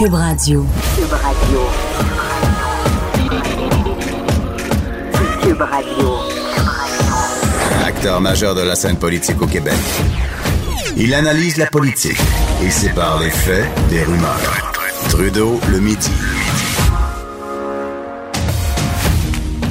Cube 0.00 0.14
Radio. 0.14 0.64
Cube 0.96 1.12
Radio. 1.12 1.60
Cube 5.42 5.60
Radio. 5.60 6.08
Acteur 7.84 8.18
majeur 8.22 8.54
de 8.54 8.62
la 8.62 8.76
scène 8.76 8.96
politique 8.96 9.42
au 9.42 9.46
Québec. 9.46 9.74
Il 10.96 11.12
analyse 11.12 11.58
la 11.58 11.66
politique 11.66 12.16
et 12.64 12.70
sépare 12.70 13.20
les 13.20 13.28
faits 13.28 13.66
des 13.90 14.02
rumeurs. 14.02 14.72
Trudeau 15.10 15.60
le 15.70 15.80
midi. 15.80 16.10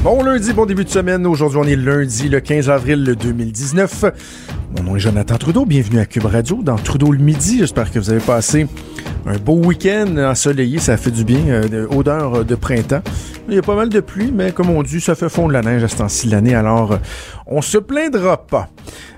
Bon 0.04 0.22
lundi, 0.22 0.54
bon 0.54 0.68
début 0.68 0.86
de 0.86 0.92
semaine. 0.92 1.26
Aujourd'hui, 1.26 1.58
on 1.60 1.64
est 1.64 1.76
lundi, 1.76 2.30
le 2.30 2.40
15 2.40 2.70
avril 2.70 3.16
2019. 3.20 4.06
Mon 4.78 4.84
nom 4.84 4.96
est 4.96 5.00
Jonathan 5.00 5.40
Trudeau. 5.40 5.66
Bienvenue 5.66 5.98
à 5.98 6.06
Cube 6.06 6.26
Radio 6.26 6.60
dans 6.62 6.76
Trudeau 6.76 7.12
le 7.12 7.18
midi. 7.18 7.58
J'espère 7.58 7.92
que 7.92 7.98
vous 7.98 8.12
avez 8.12 8.20
passé 8.20 8.68
un 9.26 9.38
beau 9.38 9.56
week-end 9.56 10.16
ensoleillé. 10.18 10.80
Ça 10.80 10.98
fait 10.98 11.12
du 11.12 11.24
bien. 11.24 11.42
Euh, 11.48 11.88
odeur 11.90 12.46
de 12.46 12.56
printemps. 12.56 13.02
Il 13.48 13.56
y 13.56 13.58
a 13.58 13.62
pas 13.62 13.76
mal 13.76 13.90
de 13.90 14.00
pluie, 14.00 14.32
mais 14.34 14.52
comme 14.52 14.70
on 14.70 14.84
dit, 14.84 15.02
ça 15.02 15.16
fait 15.16 15.30
fondre 15.30 15.52
la 15.52 15.62
neige 15.62 15.84
à 15.84 15.88
ce 15.88 15.98
temps-ci 15.98 16.28
l'année. 16.28 16.56
Alors, 16.56 16.94
euh, 16.94 16.98
on 17.48 17.62
se 17.62 17.78
plaindra 17.78 18.46
pas. 18.46 18.70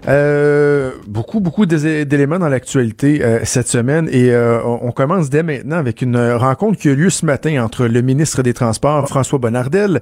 Euh, 0.08 0.92
beaucoup, 1.06 1.42
beaucoup 1.42 1.66
d'éléments 1.66 2.40
dans 2.40 2.50
l'actualité 2.50 3.23
euh, 3.23 3.42
cette 3.44 3.67
semaine 3.67 4.09
et 4.12 4.31
euh, 4.31 4.59
on 4.64 4.92
commence 4.92 5.30
dès 5.30 5.44
maintenant 5.44 5.78
avec 5.78 6.02
une 6.02 6.18
rencontre 6.18 6.80
qui 6.80 6.90
a 6.90 6.92
eu 6.94 6.95
lieu 6.95 7.09
ce 7.12 7.25
matin 7.25 7.64
entre 7.64 7.86
le 7.86 8.02
ministre 8.02 8.42
des 8.42 8.53
Transports, 8.53 9.08
François 9.08 9.38
Bonnardel, 9.38 10.02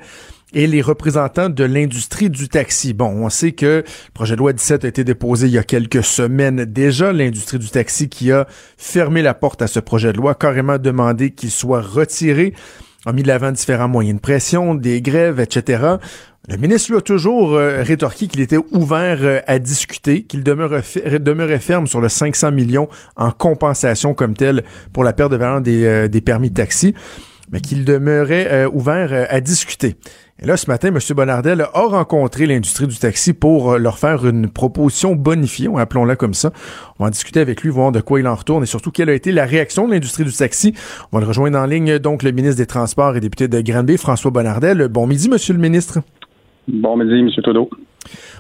et 0.54 0.68
les 0.68 0.82
représentants 0.82 1.50
de 1.50 1.64
l'industrie 1.64 2.30
du 2.30 2.50
taxi. 2.50 2.94
Bon, 2.94 3.08
on 3.08 3.30
sait 3.30 3.52
que 3.52 3.84
le 3.86 4.12
projet 4.14 4.36
de 4.36 4.40
loi 4.40 4.54
17 4.54 4.86
a 4.86 4.88
été 4.88 5.04
déposé 5.04 5.48
il 5.48 5.54
y 5.54 5.58
a 5.58 5.64
quelques 5.64 6.04
semaines 6.04 6.66
déjà. 6.66 7.14
L'industrie 7.14 7.60
du 7.60 7.70
taxi 7.70 8.10
qui 8.10 8.32
a 8.32 8.48
fermé 8.78 9.22
la 9.22 9.34
porte 9.34 9.62
à 9.62 9.68
ce 9.68 9.80
projet 9.80 10.12
de 10.14 10.18
loi, 10.18 10.36
carrément 10.36 10.78
demandé 10.78 11.32
qu'il 11.32 11.52
soit 11.52 11.82
retiré 11.82 12.54
a 13.06 13.14
mis 13.14 13.24
de 13.24 13.28
l'avant 13.28 13.52
différents 13.52 13.88
moyens 13.88 14.18
de 14.18 14.22
pression, 14.22 14.76
des 14.76 15.02
grèves, 15.02 15.40
etc. 15.40 15.96
Le 16.48 16.58
ministre 16.58 16.92
lui 16.92 16.98
a 16.98 17.02
toujours 17.02 17.54
euh, 17.54 17.82
rétorqué 17.82 18.28
qu'il 18.28 18.42
était 18.42 18.58
ouvert 18.72 19.20
euh, 19.22 19.40
à 19.48 19.60
discuter, 19.60 20.24
qu'il 20.24 20.44
demeurait, 20.44 21.60
ferme 21.60 21.88
sur 21.88 22.02
le 22.02 22.10
500 22.10 22.52
millions 22.52 22.90
en 23.16 23.32
compensation 23.32 24.14
comme 24.14 24.36
tel 24.36 24.64
pour 24.92 25.04
la 25.04 25.14
perte 25.14 25.32
de 25.32 25.38
valeur 25.38 25.62
des, 25.62 25.86
euh, 25.86 26.08
des 26.08 26.22
permis 26.22 26.50
de 26.50 26.56
taxi, 26.56 26.94
mais 27.52 27.62
qu'il 27.62 27.86
demeurait 27.86 28.66
ouvert 28.66 29.28
à 29.30 29.40
discuter. 29.42 29.96
Et 30.42 30.46
là, 30.46 30.56
ce 30.56 30.70
matin, 30.70 30.88
M. 30.88 31.00
Bonardel 31.16 31.62
a 31.62 31.82
rencontré 31.82 32.46
l'industrie 32.46 32.88
du 32.88 32.98
taxi 32.98 33.34
pour 33.34 33.78
leur 33.78 34.00
faire 34.00 34.26
une 34.26 34.50
proposition 34.50 35.14
bonifiée, 35.14 35.68
appelons-la 35.76 36.16
comme 36.16 36.34
ça. 36.34 36.54
On 36.98 37.04
va 37.04 37.08
en 37.08 37.12
discuter 37.12 37.42
avec 37.42 37.62
lui, 37.62 37.70
voir 37.70 37.92
de 37.92 38.00
quoi 38.00 38.22
il 38.22 38.28
en 38.28 38.36
retourne 38.36 38.64
et 38.64 38.66
surtout 38.66 38.92
quelle 38.92 39.10
a 39.10 39.14
été 39.14 39.34
la 39.34 39.46
réaction 39.46 39.88
de 39.88 39.94
l'industrie 39.94 40.24
du 40.24 40.32
taxi. 40.32 40.74
On 41.12 41.18
va 41.18 41.22
le 41.22 41.28
rejoindre 41.28 41.60
en 41.60 41.66
ligne, 41.66 42.00
donc, 42.00 42.24
le 42.24 42.32
ministre 42.32 42.58
des 42.58 42.68
Transports 42.68 43.18
et 43.18 43.20
député 43.20 43.50
de 43.50 43.60
Granby, 43.60 43.98
François 43.98 44.32
Bonardel. 44.32 44.88
Bon 44.88 45.08
midi, 45.08 45.28
Monsieur 45.28 45.54
le 45.54 45.60
ministre. 45.60 46.00
Bon 46.70 46.96
midi, 46.96 47.20
M. 47.20 47.30
Trudeau. 47.44 47.70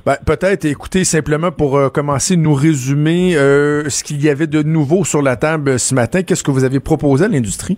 Ben, 0.06 0.16
peut-être, 0.25 0.64
écoutez, 0.66 1.03
simplement 1.03 1.52
pour 1.52 1.78
euh, 1.78 1.90
commencer, 1.90 2.38
nous 2.38 2.53
résumer 2.53 3.36
euh, 3.36 3.90
ce 3.90 4.03
qu'il 4.03 4.24
y 4.24 4.30
avait 4.30 4.48
de 4.48 4.64
nouveau 4.64 5.03
sur 5.03 5.22
la 5.22 5.36
table 5.36 5.78
ce 5.80 5.94
matin. 5.94 6.24
Qu'est-ce 6.24 6.44
que 6.44 6.52
vous 6.52 6.64
avez 6.64 6.80
proposé 6.80 7.25
à 7.25 7.28
l'industrie? 7.28 7.78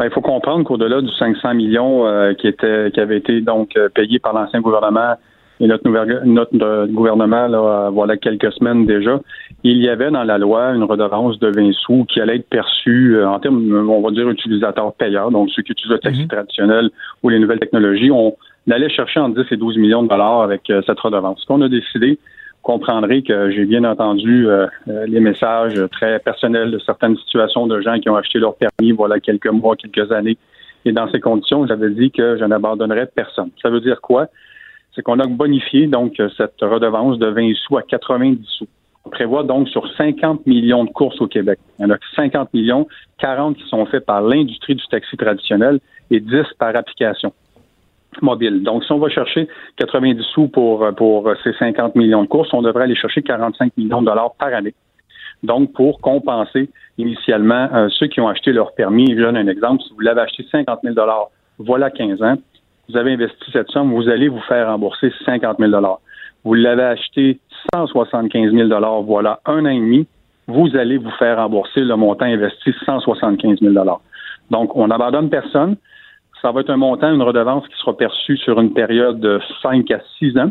Ben, 0.00 0.06
il 0.06 0.12
faut 0.12 0.22
comprendre 0.22 0.64
qu'au-delà 0.64 1.02
du 1.02 1.12
500 1.12 1.52
millions 1.52 2.06
euh, 2.06 2.32
qui 2.32 2.48
était 2.48 2.90
qui 2.90 3.00
avait 3.00 3.18
été 3.18 3.42
donc 3.42 3.78
payé 3.94 4.18
par 4.18 4.32
l'ancien 4.32 4.62
gouvernement 4.62 5.16
et 5.60 5.66
notre, 5.66 5.86
notre 6.24 6.86
gouvernement 6.86 7.46
là, 7.46 7.90
voilà 7.90 8.16
quelques 8.16 8.50
semaines 8.54 8.86
déjà, 8.86 9.20
il 9.62 9.76
y 9.76 9.90
avait 9.90 10.10
dans 10.10 10.24
la 10.24 10.38
loi 10.38 10.70
une 10.70 10.84
redevance 10.84 11.38
de 11.38 11.48
20 11.48 11.72
sous 11.74 12.06
qui 12.06 12.18
allait 12.18 12.36
être 12.36 12.48
perçue 12.48 13.22
en 13.22 13.38
termes, 13.40 13.90
on 13.90 14.00
va 14.00 14.10
dire, 14.10 14.26
utilisateurs 14.30 14.94
payeurs, 14.94 15.30
donc 15.30 15.50
ceux 15.50 15.62
qui 15.62 15.72
utilisent 15.72 15.92
le 15.92 15.98
taxi 15.98 16.22
mhm. 16.22 16.28
traditionnel 16.28 16.90
ou 17.22 17.28
les 17.28 17.38
nouvelles 17.38 17.60
technologies. 17.60 18.10
ont 18.10 18.36
d'aller 18.66 18.88
chercher 18.88 19.20
entre 19.20 19.42
10 19.42 19.52
et 19.52 19.56
12 19.56 19.76
millions 19.78 20.02
de 20.02 20.08
dollars 20.08 20.42
avec 20.42 20.68
euh, 20.70 20.80
cette 20.86 21.00
redevance. 21.00 21.40
Ce 21.40 21.46
qu'on 21.46 21.60
a 21.60 21.68
décidé, 21.68 22.18
comprendrez 22.62 23.22
que 23.22 23.50
j'ai 23.50 23.64
bien 23.64 23.84
entendu 23.84 24.46
euh, 24.46 24.66
euh, 24.88 25.06
les 25.06 25.20
messages 25.20 25.80
très 25.92 26.18
personnels 26.18 26.70
de 26.70 26.78
certaines 26.78 27.16
situations 27.18 27.66
de 27.66 27.80
gens 27.80 27.98
qui 27.98 28.08
ont 28.08 28.16
acheté 28.16 28.38
leur 28.38 28.54
permis 28.56 28.92
voilà 28.92 29.20
quelques 29.20 29.48
mois, 29.48 29.76
quelques 29.76 30.12
années. 30.12 30.36
Et 30.84 30.92
dans 30.92 31.10
ces 31.10 31.20
conditions, 31.20 31.66
j'avais 31.66 31.90
dit 31.90 32.10
que 32.10 32.38
je 32.38 32.44
n'abandonnerais 32.44 33.10
personne. 33.14 33.50
Ça 33.62 33.70
veut 33.70 33.80
dire 33.80 34.00
quoi? 34.00 34.26
C'est 34.94 35.02
qu'on 35.02 35.20
a 35.20 35.26
bonifié 35.26 35.86
donc 35.86 36.20
cette 36.36 36.60
redevance 36.60 37.18
de 37.18 37.26
20 37.26 37.54
sous 37.54 37.76
à 37.76 37.82
90 37.82 38.44
sous. 38.46 38.66
On 39.04 39.10
prévoit 39.10 39.44
donc 39.44 39.68
sur 39.68 39.86
50 39.96 40.46
millions 40.46 40.84
de 40.84 40.90
courses 40.90 41.20
au 41.20 41.26
Québec. 41.26 41.58
Il 41.78 41.82
y 41.82 41.84
en 41.86 41.90
a 41.90 41.98
50 42.16 42.52
millions, 42.52 42.86
40 43.18 43.56
qui 43.56 43.68
sont 43.68 43.86
faits 43.86 44.04
par 44.04 44.22
l'industrie 44.22 44.74
du 44.74 44.86
taxi 44.90 45.16
traditionnel 45.16 45.80
et 46.10 46.20
10 46.20 46.30
par 46.58 46.74
application 46.76 47.32
mobile. 48.22 48.62
Donc, 48.62 48.84
si 48.84 48.92
on 48.92 48.98
va 48.98 49.08
chercher 49.08 49.48
90 49.76 50.22
sous 50.34 50.48
pour, 50.48 50.86
pour 50.96 51.32
ces 51.42 51.52
50 51.54 51.94
millions 51.96 52.22
de 52.22 52.28
courses, 52.28 52.52
on 52.52 52.62
devrait 52.62 52.84
aller 52.84 52.96
chercher 52.96 53.22
45 53.22 53.76
millions 53.76 54.00
de 54.00 54.06
dollars 54.06 54.34
par 54.38 54.52
année. 54.52 54.74
Donc, 55.42 55.72
pour 55.72 56.00
compenser 56.00 56.68
initialement 56.98 57.68
euh, 57.72 57.88
ceux 57.90 58.08
qui 58.08 58.20
ont 58.20 58.28
acheté 58.28 58.52
leur 58.52 58.74
permis, 58.74 59.14
je 59.14 59.22
donne 59.22 59.36
un 59.36 59.46
exemple, 59.46 59.82
si 59.82 59.92
vous 59.94 60.00
l'avez 60.00 60.20
acheté 60.20 60.44
50 60.50 60.80
000 60.82 60.94
dollars, 60.94 61.28
voilà 61.58 61.90
15 61.90 62.22
ans, 62.22 62.36
vous 62.88 62.96
avez 62.96 63.12
investi 63.12 63.50
cette 63.52 63.70
somme, 63.70 63.92
vous 63.92 64.08
allez 64.08 64.28
vous 64.28 64.40
faire 64.40 64.66
rembourser 64.66 65.12
50 65.24 65.58
000 65.58 65.70
dollars. 65.70 66.00
Vous 66.44 66.54
l'avez 66.54 66.82
acheté 66.82 67.38
175 67.74 68.52
000 68.52 68.68
dollars, 68.68 69.02
voilà 69.02 69.40
un 69.46 69.64
an 69.64 69.68
et 69.68 69.78
demi, 69.78 70.06
vous 70.46 70.76
allez 70.76 70.98
vous 70.98 71.10
faire 71.12 71.36
rembourser 71.36 71.80
le 71.80 71.96
montant 71.96 72.26
investi 72.26 72.72
175 72.84 73.60
000 73.60 73.72
dollars. 73.72 74.00
Donc, 74.50 74.76
on 74.76 74.88
n'abandonne 74.88 75.30
personne 75.30 75.76
ça 76.42 76.52
va 76.52 76.60
être 76.60 76.70
un 76.70 76.76
montant, 76.76 77.12
une 77.12 77.22
redevance 77.22 77.66
qui 77.68 77.76
sera 77.78 77.96
perçue 77.96 78.36
sur 78.36 78.60
une 78.60 78.72
période 78.72 79.20
de 79.20 79.40
5 79.62 79.90
à 79.90 80.00
6 80.18 80.38
ans 80.38 80.50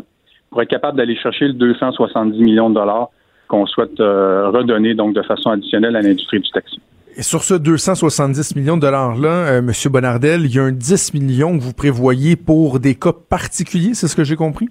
pour 0.50 0.62
être 0.62 0.68
capable 0.68 0.98
d'aller 0.98 1.16
chercher 1.16 1.46
le 1.46 1.54
270 1.54 2.38
millions 2.40 2.70
de 2.70 2.74
dollars 2.74 3.08
qu'on 3.48 3.66
souhaite 3.66 3.98
euh, 4.00 4.50
redonner 4.50 4.94
donc 4.94 5.14
de 5.14 5.22
façon 5.22 5.50
additionnelle 5.50 5.96
à 5.96 6.02
l'industrie 6.02 6.40
du 6.40 6.50
taxi. 6.50 6.80
Et 7.16 7.22
sur 7.22 7.42
ce 7.42 7.54
270 7.54 8.54
millions 8.54 8.76
de 8.76 8.82
dollars-là, 8.82 9.28
euh, 9.28 9.58
M. 9.58 9.72
Bonardel, 9.90 10.42
il 10.44 10.54
y 10.54 10.58
a 10.58 10.62
un 10.62 10.72
10 10.72 11.14
millions 11.14 11.58
que 11.58 11.62
vous 11.62 11.72
prévoyez 11.72 12.36
pour 12.36 12.78
des 12.78 12.94
cas 12.94 13.12
particuliers, 13.12 13.94
c'est 13.94 14.06
ce 14.06 14.14
que 14.14 14.22
j'ai 14.22 14.36
compris? 14.36 14.68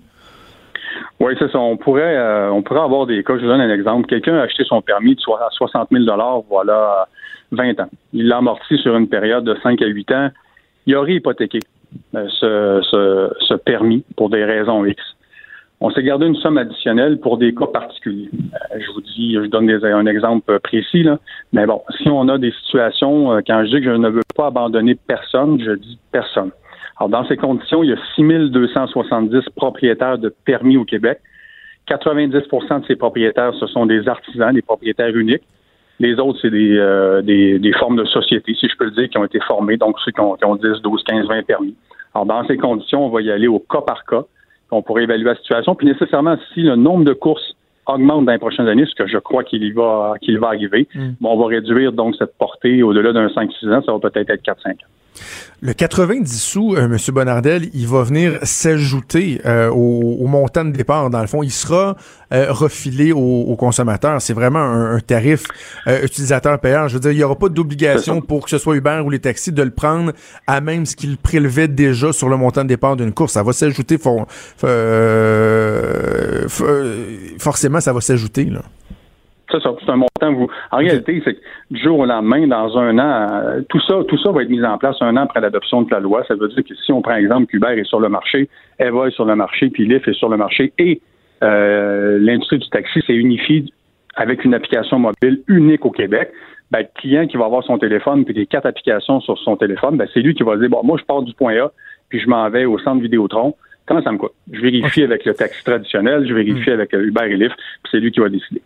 Oui, 1.20 1.34
c'est 1.38 1.52
ça. 1.52 1.60
On 1.60 1.76
pourrait, 1.76 2.16
euh, 2.16 2.50
on 2.50 2.62
pourrait 2.62 2.80
avoir 2.80 3.06
des 3.06 3.22
cas. 3.24 3.36
Je 3.36 3.42
vous 3.42 3.48
donne 3.48 3.60
un 3.60 3.74
exemple. 3.74 4.08
Quelqu'un 4.08 4.38
a 4.38 4.44
acheté 4.44 4.64
son 4.64 4.82
permis 4.82 5.16
de 5.16 5.22
60 5.22 5.90
000 5.92 6.06
dollars, 6.06 6.44
voilà, 6.50 7.10
20 7.52 7.78
ans. 7.82 7.90
Il 8.14 8.28
l'a 8.30 8.38
amorti 8.38 8.78
sur 8.78 8.96
une 8.96 9.10
période 9.10 9.44
de 9.44 9.58
5 9.62 9.82
à 9.82 9.86
8 9.86 10.12
ans 10.14 10.30
il 10.90 10.96
aurait 10.96 11.14
hypothéqué 11.14 11.60
euh, 12.16 12.82
ce, 12.82 13.54
permis 13.58 14.04
pour 14.18 14.32
des 14.32 14.44
raisons 14.44 14.84
X. 14.86 15.00
On 15.82 15.92
s'est 15.92 16.02
gardé 16.02 16.26
une 16.26 16.36
somme 16.36 16.58
additionnelle 16.58 17.20
pour 17.20 17.38
des 17.38 17.54
cas 17.54 17.68
particuliers. 17.68 18.32
Euh, 18.34 18.80
je 18.80 18.92
vous 18.92 19.02
dis, 19.02 19.36
je 19.36 19.46
donne 19.46 19.70
un 19.70 20.06
exemple 20.08 20.60
précis, 20.62 21.06
mais 21.54 21.68
bon, 21.68 21.84
si 22.02 22.10
on 22.10 22.28
a 22.28 22.40
des 22.40 22.52
situations, 22.64 23.34
euh, 23.34 23.42
quand 23.46 23.64
je 23.66 23.70
dis 23.70 23.86
que 23.86 23.92
je 23.92 23.98
ne 23.98 24.10
veux 24.10 24.24
pas 24.36 24.48
abandonner 24.48 24.96
personne, 24.96 25.62
je 25.64 25.74
dis 25.74 26.00
personne. 26.12 26.50
Alors, 26.98 27.10
dans 27.10 27.28
ces 27.28 27.38
conditions, 27.38 27.84
il 27.84 27.92
y 27.92 27.94
a 27.94 28.00
6270 28.16 29.48
propriétaires 29.56 30.18
de 30.18 30.34
permis 30.44 30.76
au 30.76 30.86
Québec. 30.86 31.20
90% 31.88 32.82
de 32.82 32.86
ces 32.88 32.96
propriétaires, 32.96 33.54
ce 33.60 33.68
sont 33.68 33.86
des 33.86 34.08
artisans, 34.08 34.54
des 34.54 34.64
propriétaires 34.64 35.16
uniques. 35.16 35.44
Les 36.00 36.18
autres, 36.20 36.40
c'est 36.42 36.50
euh, 36.54 37.22
des, 37.22 37.60
des, 37.60 37.74
formes 37.74 37.98
de 37.98 38.06
société, 38.06 38.56
si 38.56 38.70
je 38.70 38.78
peux 38.78 38.86
le 38.86 38.92
dire, 38.92 39.10
qui 39.10 39.18
ont 39.18 39.26
été 39.26 39.40
formées, 39.42 39.76
donc 39.76 40.00
ceux 40.06 40.12
qui 40.12 40.22
ont, 40.22 40.36
qui 40.36 40.46
ont 40.46 40.56
10, 40.56 40.82
12, 40.82 41.04
15, 41.04 41.28
20 41.28 41.46
permis. 41.46 41.76
Alors, 42.14 42.26
dans 42.26 42.46
ces 42.48 42.58
conditions, 42.58 43.06
on 43.06 43.10
va 43.10 43.22
y 43.22 43.30
aller 43.30 43.48
au 43.48 43.60
cas 43.60 43.82
par 43.82 44.06
cas. 44.06 44.24
On 44.72 44.82
pourrait 44.82 45.04
évaluer 45.04 45.26
la 45.26 45.36
situation. 45.36 45.76
Puis 45.76 45.88
nécessairement, 45.88 46.38
si 46.54 46.62
le 46.62 46.76
nombre 46.76 47.04
de 47.04 47.14
courses 47.14 47.56
augmente 47.86 48.26
dans 48.26 48.32
les 48.32 48.38
prochaines 48.38 48.68
années, 48.68 48.86
ce 48.86 48.96
que 48.96 49.08
je 49.08 49.18
crois 49.18 49.44
qu'il 49.44 49.74
va 49.74 50.14
qu'il 50.22 50.40
va 50.40 50.48
arriver, 50.48 50.88
mm. 50.94 51.10
on 51.24 51.38
va 51.38 51.48
réduire 51.48 51.92
donc 51.92 52.16
cette 52.16 52.38
portée 52.38 52.84
au-delà 52.84 53.12
d'un 53.14 53.28
5-6 53.28 53.74
ans, 53.74 53.82
ça 53.84 53.92
va 53.92 54.00
peut-être 54.00 54.30
être 54.30 54.44
4-5 54.44 54.72
ans. 54.72 54.76
Le 55.62 55.74
90 55.74 56.42
sous, 56.42 56.76
euh, 56.76 56.86
M. 56.86 56.98
Bonardel, 57.10 57.70
il 57.74 57.86
va 57.86 58.04
venir 58.04 58.40
s'ajouter 58.44 59.42
euh, 59.46 59.70
au, 59.70 60.26
montant 60.26 60.64
de 60.64 60.72
départ. 60.72 61.10
Dans 61.10 61.20
le 61.20 61.28
fond, 61.28 61.44
il 61.44 61.52
sera 61.52 61.98
euh, 62.32 62.46
refilé 62.50 63.12
aux, 63.12 63.56
consommateurs. 63.58 64.22
C'est 64.22 64.34
vraiment 64.34 64.60
un, 64.60 65.00
tarif 65.02 65.44
utilisateur 65.86 66.60
payant. 66.60 66.88
Je 66.88 66.94
veux 66.94 67.00
dire, 67.02 67.12
il 67.12 67.18
n'y 67.18 67.24
aura 67.24 67.36
pas 67.36 67.50
d'obligation 67.50 68.22
pour 68.22 68.46
que 68.46 68.50
ce 68.50 68.58
soit 68.58 68.78
Uber 68.78 69.02
ou 69.04 69.10
les 69.10 69.20
taxis 69.20 69.52
de 69.52 69.64
le 69.64 69.72
prendre 69.72 70.14
à 70.48 70.62
même 70.62 70.86
ce 70.86 70.96
qu'ils 70.96 71.18
prélevaient 71.18 71.68
déjà 71.68 72.14
sur 72.14 72.30
le 72.30 72.38
montant 72.38 72.64
de 72.64 72.70
départ 72.70 72.96
d'une 72.96 73.12
course. 73.12 73.34
Ça 73.34 73.44
va 73.44 73.52
s'ajouter, 73.52 73.98
forcément, 77.38 77.82
ça 77.82 77.92
va 77.92 78.02
s'ajouter. 78.02 78.50
Ça, 79.52 79.58
c'est 79.62 79.90
un 79.90 79.96
montant. 79.96 80.34
Vous... 80.34 80.48
En 80.72 80.78
réalité, 80.78 81.22
c'est 81.26 81.34
que 81.34 81.40
du 81.72 81.82
jour 81.82 82.00
au 82.00 82.06
lendemain, 82.06 82.46
dans 82.48 82.78
un 82.78 82.98
an, 83.00 83.28
euh, 83.32 83.62
tout 83.70 83.80
ça, 83.82 84.04
tout 84.08 84.18
ça 84.18 84.32
va 84.32 84.44
être 84.44 84.50
mis 84.50 84.64
en 84.64 84.78
place 84.78 84.98
un 85.02 85.16
an 85.18 85.24
après 85.24 85.42
l'adoption 85.42 85.82
de 85.82 85.92
la 85.92 86.00
loi. 86.00 86.24
Ça 86.28 86.36
veut 86.36 86.48
dire 86.50 86.64
que 86.64 86.76
si 86.76 86.92
on 86.92 87.02
prend 87.02 87.16
exemple 87.16 87.48
qu'Uber 87.48 87.78
est 87.78 87.84
sur 87.86 88.00
le 88.00 88.10
marché, 88.10 88.50
Eva 88.80 89.08
est 89.08 89.12
sur 89.12 89.26
le 89.26 89.36
marché, 89.36 89.70
puis 89.70 89.88
Lyft 89.88 90.08
est 90.08 90.14
sur 90.14 90.30
le 90.30 90.38
marché, 90.38 90.72
et 90.78 91.02
euh, 91.44 92.20
l'industrie 92.20 92.60
du 92.60 92.70
taxi 92.70 93.02
s'est 93.08 93.16
unifiée 93.16 93.66
avec 94.16 94.44
une 94.44 94.54
application 94.54 95.00
mobile 95.00 95.42
unique 95.48 95.86
au 95.86 95.92
Québec. 95.92 96.32
Ben, 96.72 96.80
le 96.80 97.02
client 97.02 97.26
qui 97.26 97.38
va 97.38 97.46
avoir 97.46 97.64
son 97.64 97.80
téléphone 97.80 98.26
puis 98.26 98.34
des 98.34 98.46
quatre 98.46 98.68
applications 98.68 99.22
sur 99.22 99.38
son 99.40 99.56
téléphone, 99.56 99.98
ben, 99.98 100.08
c'est 100.14 100.20
lui 100.20 100.36
qui 100.36 100.44
va 100.44 100.58
dire 100.58 100.70
bon, 100.70 100.82
moi 100.84 100.98
je 101.00 101.06
pars 101.06 101.24
du 101.24 101.34
point 101.34 101.56
A, 101.56 101.72
puis 102.10 102.20
je 102.20 102.28
m'en 102.28 102.48
vais 102.50 102.66
au 102.66 102.78
centre 102.78 103.02
Vidéotron. 103.02 103.56
Comment 103.88 104.04
ça 104.04 104.12
me 104.12 104.18
coûte? 104.18 104.34
Je 104.52 104.62
vérifie 104.62 105.02
avec 105.02 105.26
le 105.26 105.34
taxi 105.34 105.64
traditionnel, 105.64 106.28
je 106.28 106.34
vérifie 106.34 106.70
hmm. 106.70 106.74
avec 106.74 106.94
Uber 106.94 107.26
et 107.26 107.38
Lyft, 107.38 107.56
puis 107.56 107.90
c'est 107.92 108.00
lui 108.00 108.12
qui 108.12 108.20
va 108.20 108.30
décider. 108.30 108.62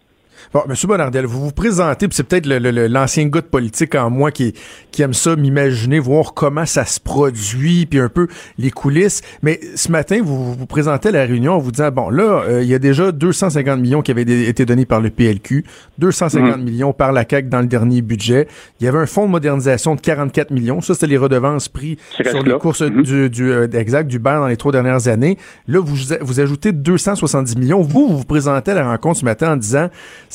Bon, 0.54 0.62
M. 0.70 0.76
Bonardel, 0.84 1.26
vous 1.26 1.46
vous 1.46 1.52
présentez, 1.52 2.08
puis 2.08 2.16
c'est 2.16 2.24
peut-être 2.24 2.46
l'ancien 2.46 3.26
gars 3.26 3.42
de 3.42 3.48
politique 3.48 3.96
en 3.96 4.12
moi 4.12 4.30
qui, 4.30 4.54
qui 4.92 5.02
aime 5.02 5.16
ça, 5.16 5.36
m'imaginer, 5.36 5.98
voir 5.98 6.36
comment 6.36 6.68
ça 6.68 6.86
se 6.86 7.00
produit, 7.00 7.88
puis 7.88 8.00
un 8.00 8.08
peu 8.08 8.28
les 8.60 8.70
coulisses. 8.70 9.24
Mais 9.42 9.60
ce 9.74 9.92
matin, 9.92 10.20
vous 10.24 10.54
vous 10.54 10.66
présentez 10.68 11.10
à 11.10 11.12
la 11.12 11.24
réunion 11.24 11.54
en 11.54 11.58
vous 11.58 11.72
disant, 11.72 11.90
bon, 11.90 12.12
là, 12.12 12.44
euh, 12.44 12.62
il 12.62 12.70
y 12.70 12.76
a 12.76 12.78
déjà 12.78 13.12
250 13.12 13.80
millions 13.80 14.04
qui 14.04 14.12
avaient 14.12 14.22
été 14.22 14.64
donnés 14.64 14.86
par 14.86 15.02
le 15.02 15.10
PLQ, 15.10 15.66
250 15.98 16.58
mhm. 16.58 16.64
millions 16.64 16.94
par 16.94 17.14
la 17.14 17.26
CAQ 17.28 17.50
dans 17.50 17.62
le 17.62 17.66
dernier 17.66 18.04
budget. 18.04 18.48
Il 18.80 18.86
y 18.86 18.88
avait 18.88 19.00
un 19.00 19.08
fonds 19.08 19.26
de 19.26 19.32
modernisation 19.32 19.96
de 19.96 20.02
44 20.02 20.52
millions. 20.52 20.82
Ça, 20.82 20.94
c'était 20.94 21.08
les 21.08 21.18
redevances 21.18 21.68
prises 21.68 21.98
sur 22.12 22.44
les 22.44 22.60
courses 22.60 22.82
mhm. 22.82 23.02
du, 23.02 23.30
du 23.32 23.52
euh, 23.52 23.68
exact, 23.74 24.08
du 24.08 24.20
bar 24.20 24.42
dans 24.42 24.48
les 24.48 24.58
trois 24.58 24.72
dernières 24.72 25.08
années. 25.08 25.40
Là, 25.68 25.80
vous, 25.80 25.96
vous 26.22 26.40
ajoutez 26.40 26.74
270 26.74 27.58
millions. 27.58 27.82
Vous, 27.82 28.08
vous 28.08 28.18
vous 28.20 28.24
présentez 28.24 28.70
à 28.70 28.76
la 28.76 28.88
rencontre 28.88 29.22
ce 29.22 29.26
matin 29.26 29.54
en 29.54 29.58
disant, 29.58 29.90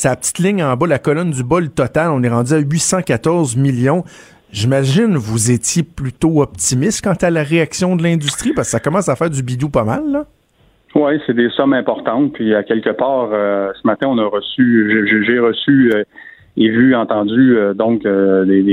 sa 0.09 0.17
petite 0.17 0.39
ligne 0.39 0.63
en 0.63 0.75
bas, 0.75 0.87
la 0.87 0.99
colonne 0.99 1.33
du 1.33 1.45
bas, 1.45 1.61
le 1.61 1.69
total, 1.69 2.09
on 2.11 2.23
est 2.23 2.31
rendu 2.31 2.55
à 2.55 2.59
814 2.59 3.59
millions. 3.59 4.05
J'imagine 4.51 5.19
vous 5.19 5.51
étiez 5.51 5.83
plutôt 5.83 6.41
optimiste 6.41 7.05
quant 7.05 7.19
à 7.21 7.29
la 7.29 7.43
réaction 7.43 7.95
de 7.95 8.03
l'industrie 8.03 8.55
parce 8.55 8.69
que 8.69 8.71
ça 8.71 8.81
commence 8.81 9.11
à 9.11 9.17
faire 9.17 9.29
du 9.29 9.43
bidou 9.43 9.69
pas 9.69 9.85
mal, 9.85 10.11
là. 10.11 10.25
Oui, 10.95 11.21
c'est 11.27 11.35
des 11.35 11.51
sommes 11.51 11.75
importantes. 11.75 12.33
Puis 12.33 12.55
à 12.55 12.63
quelque 12.63 12.89
part, 12.89 13.29
euh, 13.35 13.71
ce 13.79 13.87
matin, 13.87 14.07
on 14.09 14.17
a 14.17 14.25
reçu, 14.25 15.27
j'ai 15.27 15.39
reçu 15.39 15.93
euh, 15.95 16.05
et 16.57 16.71
vu, 16.71 16.95
entendu 16.95 17.59
euh, 17.59 17.75
donc 17.75 18.05
les, 18.05 18.65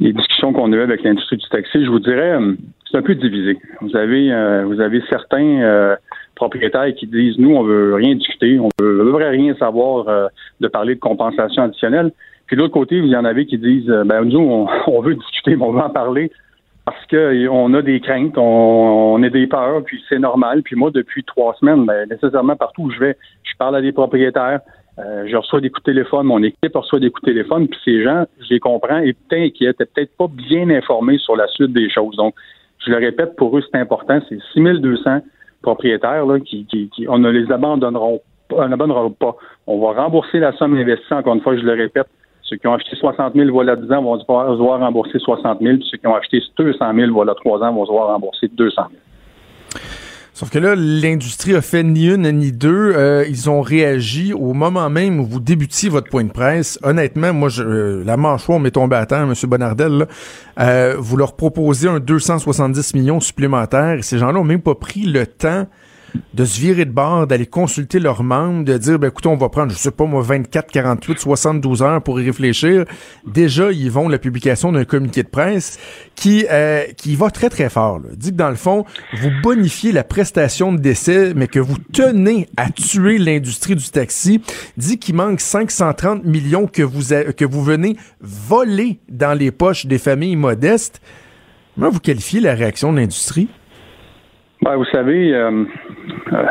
discussions 0.00 0.52
qu'on 0.52 0.72
a 0.72 0.76
eues 0.76 0.82
avec 0.82 1.04
l'industrie 1.04 1.36
du 1.36 1.48
taxi. 1.50 1.84
Je 1.84 1.88
vous 1.88 2.00
dirais, 2.00 2.36
c'est 2.90 2.98
un 2.98 3.02
peu 3.02 3.14
divisé. 3.14 3.58
Vous 3.80 3.94
avez, 3.94 4.64
vous 4.64 4.80
avez 4.80 5.00
certains 5.08 5.96
propriétaires 6.36 6.94
qui 6.94 7.08
disent 7.08 7.36
nous, 7.38 7.56
on 7.56 7.64
veut 7.64 7.94
rien 7.94 8.14
discuter, 8.14 8.60
on 8.60 8.68
veut, 8.78 9.02
veut 9.02 9.16
rien 9.16 9.56
savoir 9.56 10.08
euh, 10.08 10.28
de 10.60 10.68
parler 10.68 10.94
de 10.94 11.00
compensation 11.00 11.64
additionnelle. 11.64 12.12
Puis 12.46 12.56
de 12.56 12.62
l'autre 12.62 12.74
côté, 12.74 13.00
vous 13.00 13.08
y 13.08 13.16
en 13.16 13.24
avez 13.24 13.46
qui 13.46 13.58
disent 13.58 13.90
euh, 13.90 14.04
ben 14.04 14.24
nous, 14.24 14.38
on, 14.86 15.00
veut 15.00 15.16
discuter, 15.16 15.56
mais 15.56 15.64
on 15.64 15.72
veut 15.72 15.80
en 15.80 15.90
parler 15.90 16.30
parce 16.84 17.04
qu'on 17.06 17.74
a 17.74 17.82
des 17.82 17.98
craintes, 17.98 18.38
on, 18.38 19.20
a 19.20 19.28
des 19.28 19.48
peurs, 19.48 19.82
puis 19.82 20.00
c'est 20.08 20.20
normal. 20.20 20.62
Puis 20.62 20.76
moi, 20.76 20.92
depuis 20.92 21.24
trois 21.24 21.54
semaines, 21.54 21.84
ben, 21.84 22.08
nécessairement 22.08 22.54
partout 22.54 22.82
où 22.82 22.90
je 22.92 23.00
vais, 23.00 23.16
je 23.42 23.56
parle 23.58 23.74
à 23.74 23.80
des 23.80 23.90
propriétaires, 23.90 24.60
euh, 25.00 25.26
je 25.26 25.36
reçois 25.36 25.60
des 25.60 25.68
coups 25.68 25.84
de 25.84 25.92
téléphone, 25.92 26.26
mon 26.26 26.42
équipe 26.44 26.74
reçoit 26.74 27.00
des 27.00 27.10
coups 27.10 27.26
de 27.26 27.32
téléphone, 27.32 27.66
puis 27.66 27.80
ces 27.84 28.04
gens, 28.04 28.24
je 28.38 28.54
les 28.54 28.60
comprends, 28.60 28.98
étaient 28.98 29.42
inquiets, 29.46 29.70
étaient 29.70 29.84
peut-être 29.84 30.16
pas 30.16 30.28
bien 30.28 30.70
informés 30.70 31.18
sur 31.18 31.34
la 31.34 31.48
suite 31.48 31.72
des 31.72 31.90
choses. 31.90 32.14
Donc, 32.16 32.34
je 32.84 32.90
le 32.90 32.98
répète, 32.98 33.34
pour 33.34 33.58
eux, 33.58 33.62
c'est 33.68 33.78
important, 33.78 34.20
c'est 34.28 34.38
6200 34.52 35.22
propriétaires 35.62 36.26
là, 36.26 36.40
qui, 36.40 36.66
qui, 36.66 37.06
on 37.08 37.18
ne 37.18 37.30
les 37.30 37.50
abandonneront 37.50 38.20
on 38.52 38.68
n'abandonnera 38.68 39.10
pas. 39.18 39.36
On 39.66 39.80
va 39.80 40.00
rembourser 40.00 40.38
la 40.38 40.52
somme 40.52 40.76
investie, 40.76 41.12
encore 41.12 41.34
une 41.34 41.40
fois, 41.40 41.56
je 41.56 41.62
le 41.62 41.72
répète. 41.72 42.06
Ceux 42.42 42.56
qui 42.56 42.66
ont 42.68 42.74
acheté 42.74 42.94
60 42.94 43.34
000 43.34 43.50
voilà 43.50 43.74
10 43.74 43.90
ans 43.90 44.02
vont 44.02 44.20
se 44.20 44.24
voir 44.24 44.78
rembourser 44.78 45.18
60 45.18 45.60
000, 45.60 45.78
puis 45.78 45.88
ceux 45.90 45.98
qui 45.98 46.06
ont 46.06 46.14
acheté 46.14 46.40
200 46.56 46.94
000 46.94 47.12
voilà 47.12 47.34
3 47.34 47.60
ans 47.64 47.72
vont 47.72 47.84
se 47.84 47.90
voir 47.90 48.06
rembourser 48.06 48.46
200 48.46 48.82
000. 48.88 49.02
Sauf 50.36 50.50
que 50.50 50.58
là, 50.58 50.74
l'industrie 50.76 51.54
a 51.54 51.62
fait 51.62 51.82
ni 51.82 52.08
une 52.08 52.30
ni 52.30 52.52
deux. 52.52 52.92
Euh, 52.94 53.24
ils 53.26 53.48
ont 53.48 53.62
réagi 53.62 54.34
au 54.34 54.52
moment 54.52 54.90
même 54.90 55.18
où 55.18 55.24
vous 55.24 55.40
débutiez 55.40 55.88
votre 55.88 56.10
point 56.10 56.24
de 56.24 56.30
presse. 56.30 56.78
Honnêtement, 56.82 57.32
moi, 57.32 57.48
je, 57.48 57.62
euh, 57.62 58.04
la 58.04 58.18
mâchoire 58.18 58.60
m'est 58.60 58.72
tombée 58.72 58.96
à 58.96 59.06
terre, 59.06 59.22
M. 59.22 59.32
Bonardel. 59.44 60.06
Euh, 60.60 60.94
vous 60.98 61.16
leur 61.16 61.36
proposez 61.36 61.88
un 61.88 62.00
270 62.00 62.92
millions 62.92 63.18
supplémentaires. 63.18 64.04
ces 64.04 64.18
gens-là 64.18 64.38
ont 64.38 64.44
même 64.44 64.60
pas 64.60 64.74
pris 64.74 65.06
le 65.06 65.26
temps 65.26 65.66
de 66.34 66.44
se 66.44 66.60
virer 66.60 66.84
de 66.84 66.90
bord, 66.90 67.26
d'aller 67.26 67.46
consulter 67.46 67.98
leurs 67.98 68.22
membres, 68.22 68.64
de 68.64 68.76
dire, 68.76 68.98
ben 68.98 69.08
écoutez, 69.08 69.28
on 69.28 69.36
va 69.36 69.48
prendre, 69.48 69.72
je 69.72 69.78
sais 69.78 69.90
pas 69.90 70.04
moi, 70.04 70.22
24, 70.22 70.70
48, 70.70 71.18
72 71.18 71.82
heures 71.82 72.02
pour 72.02 72.20
y 72.20 72.26
réfléchir. 72.26 72.84
Déjà, 73.26 73.72
ils 73.72 73.90
vont 73.90 74.08
la 74.08 74.18
publication 74.18 74.72
d'un 74.72 74.84
communiqué 74.84 75.22
de 75.22 75.28
presse 75.28 75.78
qui 76.14 76.46
euh, 76.50 76.84
qui 76.96 77.16
va 77.16 77.30
très 77.30 77.48
très 77.48 77.70
fort. 77.70 77.98
Là. 77.98 78.10
Dit 78.16 78.32
que 78.32 78.36
dans 78.36 78.50
le 78.50 78.56
fond, 78.56 78.84
vous 79.14 79.30
bonifiez 79.42 79.92
la 79.92 80.04
prestation 80.04 80.72
de 80.72 80.78
décès, 80.78 81.32
mais 81.34 81.48
que 81.48 81.58
vous 81.58 81.78
tenez 81.92 82.48
à 82.56 82.70
tuer 82.70 83.18
l'industrie 83.18 83.76
du 83.76 83.88
taxi. 83.88 84.40
Dit 84.76 84.98
qu'il 84.98 85.14
manque 85.14 85.40
530 85.40 86.24
millions 86.24 86.66
que 86.66 86.82
vous 86.82 87.14
que 87.36 87.44
vous 87.44 87.62
venez 87.62 87.96
voler 88.20 88.98
dans 89.08 89.32
les 89.32 89.50
poches 89.50 89.86
des 89.86 89.98
familles 89.98 90.36
modestes. 90.36 91.00
Comment 91.74 91.90
vous 91.90 92.00
qualifiez 92.00 92.40
la 92.40 92.54
réaction 92.54 92.92
de 92.92 92.98
l'industrie? 92.98 93.48
Ben, 94.62 94.76
vous 94.76 94.84
savez, 94.86 95.34
euh, 95.34 95.64
euh, 96.32 96.46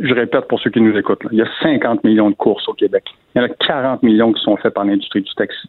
je 0.00 0.14
répète 0.14 0.46
pour 0.48 0.60
ceux 0.60 0.70
qui 0.70 0.80
nous 0.80 0.96
écoutent, 0.96 1.22
il 1.32 1.38
y 1.38 1.42
a 1.42 1.48
50 1.62 2.04
millions 2.04 2.30
de 2.30 2.34
courses 2.34 2.68
au 2.68 2.74
Québec. 2.74 3.04
Il 3.34 3.38
y 3.38 3.44
en 3.44 3.46
a 3.46 3.48
40 3.48 4.02
millions 4.02 4.32
qui 4.32 4.42
sont 4.42 4.56
faites 4.56 4.74
par 4.74 4.84
l'industrie 4.84 5.22
du 5.22 5.34
taxi. 5.34 5.68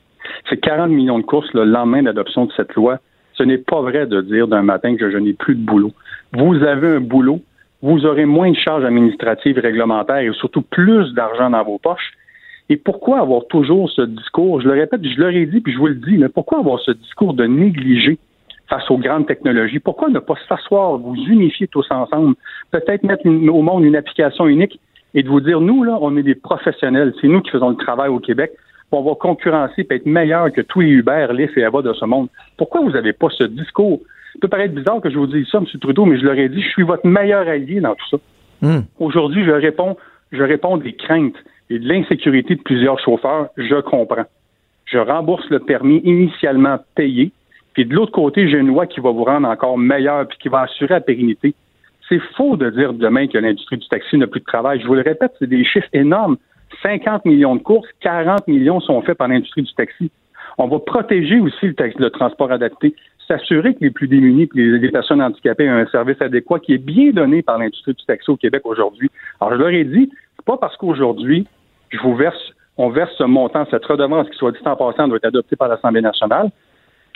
Ces 0.49 0.57
40 0.57 0.89
millions 0.91 1.19
de 1.19 1.23
courses, 1.23 1.51
le 1.53 1.63
lendemain 1.63 2.03
d'adoption 2.03 2.45
de 2.45 2.51
cette 2.55 2.73
loi, 2.75 2.99
ce 3.33 3.43
n'est 3.43 3.57
pas 3.57 3.81
vrai 3.81 4.05
de 4.05 4.21
dire 4.21 4.47
d'un 4.47 4.63
matin 4.63 4.95
que 4.95 5.09
je 5.09 5.17
n'ai 5.17 5.33
plus 5.33 5.55
de 5.55 5.61
boulot. 5.61 5.93
Vous 6.33 6.55
avez 6.63 6.95
un 6.95 6.99
boulot, 6.99 7.41
vous 7.81 8.05
aurez 8.05 8.25
moins 8.25 8.51
de 8.51 8.57
charges 8.57 8.83
administratives 8.83 9.57
réglementaires 9.57 10.17
et 10.17 10.31
surtout 10.33 10.61
plus 10.61 11.13
d'argent 11.13 11.49
dans 11.49 11.63
vos 11.63 11.77
poches. 11.77 12.11
Et 12.67 12.75
pourquoi 12.75 13.19
avoir 13.19 13.47
toujours 13.47 13.89
ce 13.89 14.01
discours, 14.01 14.61
je 14.61 14.67
le 14.67 14.79
répète, 14.79 15.01
je 15.03 15.19
l'aurais 15.19 15.45
dit, 15.45 15.61
puis 15.61 15.73
je 15.73 15.79
vous 15.79 15.87
le 15.87 15.95
dis, 15.95 16.17
mais 16.17 16.29
pourquoi 16.29 16.59
avoir 16.59 16.79
ce 16.81 16.91
discours 16.91 17.33
de 17.33 17.45
négliger 17.45 18.19
face 18.69 18.89
aux 18.89 18.97
grandes 18.97 19.27
technologies. 19.27 19.79
Pourquoi 19.79 20.09
ne 20.09 20.19
pas 20.19 20.35
s'asseoir, 20.47 20.97
vous 20.97 21.15
unifier 21.15 21.67
tous 21.67 21.85
ensemble, 21.89 22.35
peut-être 22.71 23.03
mettre 23.03 23.25
au 23.25 23.61
monde 23.61 23.83
une 23.83 23.95
application 23.95 24.47
unique 24.47 24.79
et 25.15 25.23
de 25.23 25.27
vous 25.27 25.41
dire, 25.41 25.59
nous, 25.59 25.83
là, 25.83 25.97
on 26.01 26.15
est 26.17 26.23
des 26.23 26.35
professionnels, 26.35 27.13
c'est 27.19 27.27
nous 27.27 27.41
qui 27.41 27.49
faisons 27.49 27.69
le 27.69 27.75
travail 27.75 28.09
au 28.09 28.19
Québec, 28.19 28.51
on 28.91 29.01
va 29.01 29.15
concurrencer 29.15 29.85
et 29.89 29.93
être 29.93 30.05
meilleur 30.05 30.51
que 30.51 30.61
tous 30.61 30.81
les 30.81 30.89
Uber, 30.89 31.27
Lyft 31.31 31.57
et 31.57 31.63
Ava 31.63 31.81
de 31.81 31.93
ce 31.93 32.05
monde. 32.05 32.27
Pourquoi 32.57 32.81
vous 32.81 32.91
n'avez 32.91 33.13
pas 33.13 33.29
ce 33.29 33.43
discours? 33.43 33.99
Ça 34.33 34.39
peut 34.41 34.47
paraître 34.47 34.73
bizarre 34.73 35.01
que 35.01 35.09
je 35.09 35.17
vous 35.17 35.27
dise 35.27 35.47
ça, 35.51 35.59
M. 35.59 35.65
Trudeau, 35.79 36.05
mais 36.05 36.19
je 36.19 36.25
leur 36.25 36.37
ai 36.37 36.49
dit, 36.49 36.61
je 36.61 36.69
suis 36.69 36.83
votre 36.83 37.05
meilleur 37.05 37.47
allié 37.47 37.81
dans 37.81 37.95
tout 37.95 38.09
ça. 38.11 38.17
Hmm. 38.61 38.81
Aujourd'hui, 38.99 39.45
je 39.45 39.51
réponds, 39.51 39.97
je 40.31 40.43
réponds 40.43 40.77
des 40.77 40.93
craintes 40.93 41.37
et 41.69 41.79
de 41.79 41.87
l'insécurité 41.87 42.55
de 42.55 42.61
plusieurs 42.61 42.99
chauffeurs, 42.99 43.49
je 43.57 43.79
comprends. 43.81 44.25
Je 44.85 44.97
rembourse 44.97 45.47
le 45.49 45.59
permis 45.59 46.01
initialement 46.03 46.77
payé 46.95 47.31
puis 47.73 47.85
de 47.85 47.93
l'autre 47.93 48.11
côté, 48.11 48.49
j'ai 48.49 48.57
une 48.57 48.67
loi 48.67 48.87
qui 48.87 48.99
va 48.99 49.11
vous 49.11 49.23
rendre 49.23 49.47
encore 49.47 49.77
meilleur 49.77 50.27
puis 50.27 50.37
qui 50.37 50.49
va 50.49 50.61
assurer 50.61 50.95
la 50.95 51.01
pérennité. 51.01 51.53
C'est 52.07 52.19
faux 52.35 52.57
de 52.57 52.69
dire 52.69 52.93
demain 52.93 53.27
que 53.27 53.37
l'industrie 53.37 53.77
du 53.77 53.87
taxi 53.87 54.17
n'a 54.17 54.27
plus 54.27 54.39
de 54.39 54.45
travail. 54.45 54.81
Je 54.81 54.87
vous 54.87 54.95
le 54.95 55.01
répète, 55.01 55.31
c'est 55.39 55.47
des 55.47 55.63
chiffres 55.63 55.87
énormes. 55.93 56.37
50 56.81 57.25
millions 57.25 57.55
de 57.55 57.61
courses, 57.61 57.87
40 58.01 58.47
millions 58.47 58.79
sont 58.79 59.01
faits 59.01 59.17
par 59.17 59.27
l'industrie 59.27 59.63
du 59.63 59.73
taxi. 59.73 60.11
On 60.57 60.67
va 60.67 60.79
protéger 60.79 61.39
aussi 61.39 61.67
le, 61.67 62.09
transport 62.09 62.51
adapté, 62.51 62.95
s'assurer 63.27 63.75
que 63.75 63.79
les 63.81 63.91
plus 63.91 64.07
démunis 64.07 64.49
et 64.55 64.61
les, 64.61 64.91
personnes 64.91 65.21
handicapées 65.21 65.65
aient 65.65 65.69
un 65.69 65.85
service 65.87 66.21
adéquat 66.21 66.59
qui 66.59 66.73
est 66.73 66.79
bien 66.79 67.11
donné 67.11 67.41
par 67.41 67.59
l'industrie 67.59 67.93
du 67.93 68.03
taxi 68.05 68.29
au 68.29 68.35
Québec 68.35 68.63
aujourd'hui. 68.65 69.09
Alors, 69.39 69.53
je 69.53 69.59
leur 69.59 69.69
ai 69.69 69.83
dit, 69.83 70.11
c'est 70.35 70.45
pas 70.45 70.57
parce 70.57 70.75
qu'aujourd'hui, 70.77 71.47
je 71.91 71.99
vous 71.99 72.15
verse, 72.15 72.53
on 72.77 72.89
verse 72.89 73.13
ce 73.17 73.23
montant, 73.23 73.65
cette 73.71 73.85
redevance 73.85 74.29
qui, 74.29 74.37
soit 74.37 74.51
dit 74.51 74.59
en 74.65 74.75
passant, 74.75 75.07
doit 75.07 75.17
être 75.17 75.25
adoptée 75.25 75.55
par 75.55 75.69
l'Assemblée 75.69 76.01
nationale, 76.01 76.49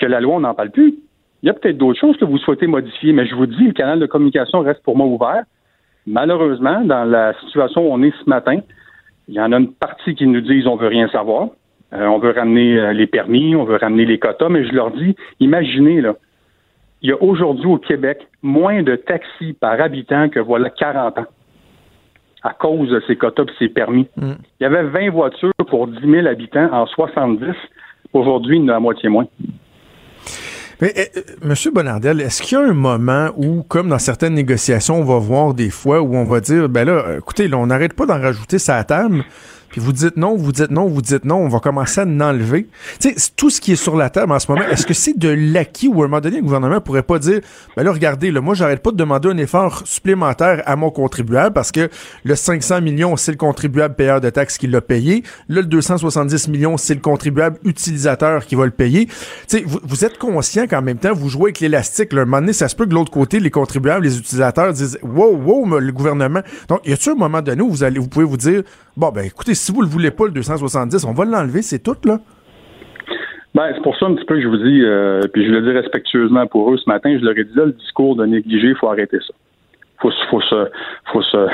que 0.04 0.10
la 0.10 0.20
loi, 0.20 0.36
on 0.36 0.40
n'en 0.42 0.54
parle 0.54 0.72
plus. 0.72 0.96
Il 1.42 1.48
y 1.48 1.50
a 1.50 1.54
peut-être 1.54 1.78
d'autres 1.78 2.00
choses 2.00 2.18
que 2.18 2.26
vous 2.26 2.38
souhaitez 2.38 2.68
modifier, 2.68 3.14
mais 3.14 3.26
je 3.26 3.36
vous 3.36 3.46
dis, 3.46 3.64
le 3.64 3.74
canal 3.74 4.00
de 4.00 4.06
communication 4.06 4.60
reste 4.60 4.84
pour 4.84 4.98
moi 4.98 5.08
ouvert. 5.08 5.44
Malheureusement, 6.06 6.82
dans 6.82 7.06
la 7.06 7.34
situation 7.46 7.88
où 7.88 7.94
on 7.94 8.02
est 8.04 8.14
ce 8.24 8.30
matin, 8.30 8.60
il 9.30 9.36
y 9.36 9.40
en 9.40 9.52
a 9.54 9.58
une 9.58 9.72
partie 9.72 10.16
qui 10.16 10.28
nous 10.28 10.42
disent 10.42 10.68
on 10.68 10.76
veut 10.76 10.90
rien 10.90 11.08
savoir. 11.08 11.50
Euh, 11.94 12.06
on 12.08 12.20
veut 12.20 12.32
ramener 12.32 12.78
euh, 12.78 12.92
les 12.92 13.08
permis, 13.08 13.56
on 13.56 13.64
veut 13.64 13.78
ramener 13.78 14.06
les 14.06 14.20
quotas, 14.20 14.50
mais 14.50 14.66
je 14.66 14.74
leur 14.74 14.92
dis, 14.92 15.16
imaginez, 15.40 16.02
là, 16.02 16.16
il 17.02 17.10
y 17.10 17.14
a 17.14 17.22
aujourd'hui 17.22 17.68
au 17.68 17.78
Québec 17.78 18.28
moins 18.42 18.84
de 18.84 18.96
taxis 18.96 19.54
par 19.54 19.80
habitant 19.80 20.28
que 20.28 20.40
voilà 20.40 20.70
40 20.70 21.20
ans 21.20 21.26
à 22.42 22.54
cause 22.54 22.90
de 22.90 23.02
ces 23.08 23.16
quotas 23.16 23.44
et 23.44 23.56
ces 23.58 23.70
permis. 23.70 24.08
Mm. 24.18 24.32
Il 24.60 24.64
y 24.64 24.66
avait 24.66 24.84
20 24.84 25.12
voitures 25.12 25.54
pour 25.68 25.88
10 25.88 26.00
000 26.02 26.28
habitants 26.28 26.68
en 26.74 26.86
70. 26.88 27.56
Aujourd'hui, 28.12 28.58
il 28.58 28.64
y 28.64 28.66
en 28.66 28.70
a 28.70 28.74
la 28.74 28.80
moitié 28.82 29.08
moins. 29.08 29.28
Mais, 30.84 30.94
euh, 30.98 31.22
Monsieur 31.42 31.72
Bonardel, 31.72 32.20
est-ce 32.20 32.42
qu'il 32.42 32.58
y 32.58 32.62
a 32.62 32.66
un 32.66 32.74
moment 32.74 33.30
où, 33.38 33.64
comme 33.64 33.88
dans 33.88 34.00
certaines 34.00 34.34
négociations, 34.34 35.00
on 35.00 35.06
va 35.06 35.18
voir 35.18 35.54
des 35.54 35.70
fois 35.70 36.02
où 36.02 36.14
on 36.14 36.26
va 36.26 36.42
dire, 36.42 36.68
ben 36.68 36.84
là, 36.84 37.20
écoutez, 37.20 37.48
là, 37.48 37.56
on 37.58 37.68
n'arrête 37.68 37.94
pas 37.94 38.06
d'en 38.06 38.20
rajouter 38.20 38.60
sa 38.60 38.84
table, 38.84 39.24
puis 39.74 39.82
vous 39.82 39.92
dites 39.92 40.18
non, 40.18 40.36
vous 40.36 40.52
dites 40.52 40.70
non, 40.70 40.86
vous 40.86 41.02
dites 41.02 41.26
non, 41.26 41.38
on 41.38 41.48
va 41.48 41.60
commencer 41.60 42.00
à 42.00 42.04
en 42.04 42.20
enlever. 42.22 42.68
Tu 43.00 43.10
sais, 43.10 43.32
tout 43.36 43.50
ce 43.50 43.60
qui 43.60 43.72
est 43.72 43.76
sur 43.76 43.96
la 43.96 44.12
table 44.12 44.32
en 44.32 44.38
ce 44.38 44.52
moment, 44.52 44.64
est-ce 44.70 44.86
que 44.86 44.94
c'est 44.94 45.18
de 45.18 45.30
l'acquis 45.30 45.88
ou 45.88 46.04
à 46.04 46.06
un 46.06 46.10
moment 46.10 46.22
donné, 46.22 46.36
le 46.36 46.44
gouvernement 46.44 46.80
pourrait 46.80 47.02
pas 47.02 47.18
dire, 47.18 47.42
ben 47.76 47.82
là, 47.82 47.92
regardez, 47.92 48.30
là, 48.30 48.40
moi, 48.40 48.54
j'arrête 48.54 48.84
pas 48.84 48.92
de 48.92 48.98
demander 48.98 49.30
un 49.30 49.38
effort 49.38 49.82
supplémentaire 49.86 50.62
à 50.68 50.76
mon 50.76 50.92
contribuable 50.92 51.54
parce 51.54 51.72
que 51.72 51.90
le 52.24 52.36
500 52.36 52.82
millions, 52.82 53.18
c'est 53.18 53.32
le 53.32 53.38
contribuable 53.40 53.96
payeur 53.96 54.22
de 54.22 54.30
taxes 54.30 54.60
qui 54.60 54.68
l'a 54.68 54.80
payé. 54.80 55.24
Là, 55.50 55.62
le 55.62 55.68
270 55.68 56.50
millions, 56.50 56.78
c'est 56.78 56.94
le 56.94 57.02
contribuable 57.02 57.58
utilisateur 57.64 58.46
qui 58.46 58.54
va 58.54 58.66
le 58.66 58.72
payer. 58.72 59.08
Tu 59.08 59.14
sais, 59.48 59.64
vous, 59.66 59.80
vous 59.82 60.06
êtes 60.06 60.20
conscient 60.20 60.68
qu'en 60.68 60.84
même 60.84 61.00
temps, 61.00 61.14
vous 61.16 61.30
jouez 61.30 61.46
avec 61.46 61.62
l'élastique. 61.62 62.14
Un 62.14 62.26
moment 62.26 62.42
donné, 62.42 62.54
ça 62.54 62.68
se 62.68 62.76
peut 62.76 62.84
que 62.86 62.92
de 62.92 62.96
l'autre 62.96 63.12
côté, 63.12 63.40
les 63.40 63.50
contribuables, 63.50 64.06
les 64.06 64.20
utilisateurs 64.20 64.72
disent, 64.72 65.00
wow, 65.02 65.36
wow, 65.36 65.80
le 65.80 65.92
gouvernement. 65.92 66.42
Donc, 66.68 66.82
y 66.86 66.94
a-t-il 66.94 67.14
un 67.14 67.16
moment 67.16 67.42
donné 67.42 67.64
où 67.64 67.72
vous 67.72 67.84
allez, 67.84 67.98
vous 67.98 68.08
pouvez 68.08 68.26
vous 68.26 68.38
dire, 68.38 68.62
bon, 68.98 69.10
ben, 69.12 69.26
écoutez, 69.26 69.54
si 69.54 69.72
vous 69.72 69.82
le 69.82 69.88
voulez 69.88 70.12
pas, 70.12 70.26
le 70.26 70.32
270, 70.32 71.06
on 71.06 71.14
va 71.14 71.26
l'enlever, 71.26 71.62
c'est 71.62 71.80
tout, 71.80 71.98
là? 72.06 72.20
Ben, 73.56 73.72
c'est 73.76 73.84
pour 73.84 73.96
ça 73.98 74.08
un 74.08 74.16
petit 74.16 74.26
peu 74.26 74.36
que 74.36 74.42
je 74.42 74.48
vous 74.48 74.58
dis, 74.58 74.82
euh, 74.84 75.22
puis 75.32 75.46
je 75.46 75.52
le 75.52 75.62
dis 75.62 75.78
respectueusement 75.78 76.48
pour 76.48 76.74
eux 76.74 76.78
ce 76.78 76.90
matin, 76.90 77.16
je 77.20 77.24
leur 77.24 77.38
ai 77.38 77.44
dit 77.44 77.56
là, 77.56 77.66
le 77.66 77.74
discours 77.74 78.16
de 78.16 78.26
négliger, 78.26 78.70
il 78.70 78.76
faut 78.76 78.90
arrêter 78.90 79.20
ça. 79.20 79.34
Faut, 80.00 80.12
faut 80.32 80.42
se, 80.42 80.70
faut 81.12 81.22
se, 81.22 81.48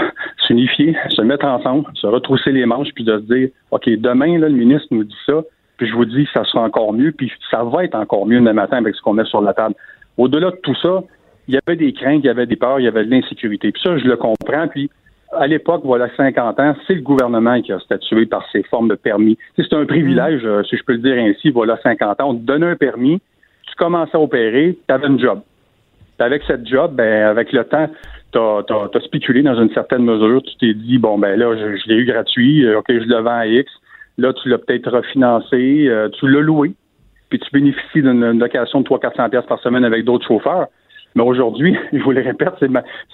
s'unifier, 0.48 0.96
se 1.10 1.22
mettre 1.22 1.46
ensemble, 1.46 1.86
se 1.96 2.08
retrousser 2.08 2.51
les 2.51 2.65
manches, 2.65 2.93
puis 2.96 3.03
de 3.03 3.19
se 3.19 3.34
dire, 3.34 3.50
OK, 3.72 3.89
demain, 3.89 4.39
là, 4.39 4.48
le 4.48 4.55
ministre 4.55 4.88
nous 4.91 5.03
dit 5.03 5.17
ça, 5.25 5.43
puis 5.77 5.88
je 5.88 5.93
vous 5.93 6.05
dis 6.05 6.27
ça 6.34 6.46
sera 6.46 6.63
encore 6.63 6.93
mieux, 6.93 7.12
puis 7.12 7.31
ça 7.51 7.63
va 7.63 7.84
être 7.84 7.96
encore 7.96 8.25
mieux 8.25 8.39
demain 8.39 8.53
matin 8.53 8.77
avec 8.77 8.96
ce 8.96 9.01
qu'on 9.01 9.13
met 9.13 9.25
sur 9.25 9.41
la 9.41 9.53
table. 9.53 9.75
Au-delà 10.17 10.51
de 10.51 10.58
tout 10.63 10.75
ça, 10.81 11.03
il 11.48 11.55
y 11.55 11.60
avait 11.65 11.77
des 11.77 11.91
craintes, 11.93 12.22
il 12.24 12.27
y 12.27 12.29
avait 12.29 12.46
des 12.46 12.55
peurs, 12.55 12.79
il 12.79 12.84
y 12.84 12.88
avait 12.88 13.05
de 13.05 13.12
l'insécurité. 13.12 13.72
Puis 13.72 13.81
ça, 13.81 13.98
je 13.98 14.05
le 14.05 14.15
comprends, 14.15 14.67
puis 14.67 14.89
à 15.31 15.48
l'époque, 15.48 15.81
voilà 15.83 16.07
50 16.15 16.59
ans, 16.59 16.75
c'est 16.88 16.95
le 16.95 17.01
gouvernement 17.01 17.62
qui 17.62 17.71
a 17.71 17.79
statué 17.79 18.25
par 18.25 18.45
ces 18.51 18.63
formes 18.63 18.88
de 18.88 18.95
permis. 18.95 19.38
C'est 19.55 19.74
un 19.74 19.86
privilège, 19.86 20.41
euh, 20.43 20.63
si 20.63 20.75
je 20.75 20.83
peux 20.83 20.93
le 20.93 21.00
dire 21.00 21.17
ainsi, 21.17 21.51
voilà 21.51 21.77
50 21.83 22.21
ans. 22.21 22.29
On 22.29 22.36
te 22.36 22.41
donnait 22.41 22.67
un 22.67 22.75
permis, 22.75 23.21
tu 23.67 23.75
commençais 23.75 24.17
à 24.17 24.19
opérer, 24.19 24.77
tu 24.88 24.93
avais 24.93 25.07
une 25.07 25.19
job. 25.19 25.41
Avec 26.17 26.43
cette 26.48 26.67
job, 26.67 26.95
ben, 26.95 27.24
avec 27.27 27.53
le 27.53 27.63
temps, 27.63 27.88
tu 28.31 28.39
as, 28.39 29.01
spéculé 29.05 29.41
dans 29.41 29.59
une 29.62 29.71
certaine 29.71 30.03
mesure. 30.03 30.41
Tu 30.43 30.55
t'es 30.57 30.74
dit, 30.74 30.98
bon, 30.98 31.17
ben 31.17 31.39
là, 31.39 31.55
je, 31.55 31.77
je 31.77 31.88
l'ai 31.88 31.95
eu 31.95 32.05
gratuit, 32.05 32.65
euh, 32.65 32.79
OK, 32.79 32.86
je 32.89 33.07
le 33.07 33.21
vends 33.21 33.39
à 33.39 33.48
X. 33.48 33.71
Là, 34.17 34.33
tu 34.33 34.50
l'as 34.50 34.57
peut-être 34.57 34.91
refinancé, 34.91 35.88
euh, 35.88 36.09
tu 36.09 36.27
l'as 36.27 36.41
loué, 36.41 36.74
puis 37.29 37.39
tu 37.39 37.50
bénéficies 37.53 38.01
d'une 38.01 38.38
location 38.38 38.81
de 38.81 38.86
300-400$ 38.86 39.45
par 39.45 39.59
semaine 39.59 39.86
avec 39.86 40.03
d'autres 40.03 40.27
chauffeurs. 40.27 40.67
Mais 41.15 41.23
aujourd'hui, 41.23 41.75
je 41.93 41.99
vous 41.99 42.11
le 42.11 42.21
répète, 42.21 42.53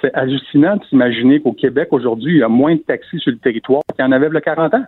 c'est, 0.01 0.13
hallucinant 0.13 0.77
de 0.77 0.83
s'imaginer 0.85 1.39
qu'au 1.41 1.53
Québec, 1.53 1.89
aujourd'hui, 1.91 2.33
il 2.33 2.39
y 2.39 2.43
a 2.43 2.47
moins 2.47 2.75
de 2.75 2.81
taxis 2.81 3.19
sur 3.19 3.31
le 3.31 3.37
territoire 3.37 3.83
qu'il 3.95 4.03
y 4.03 4.07
en 4.07 4.11
avait 4.11 4.27
il 4.27 4.33
y 4.33 4.37
a 4.37 4.41
40 4.41 4.73
ans. 4.73 4.85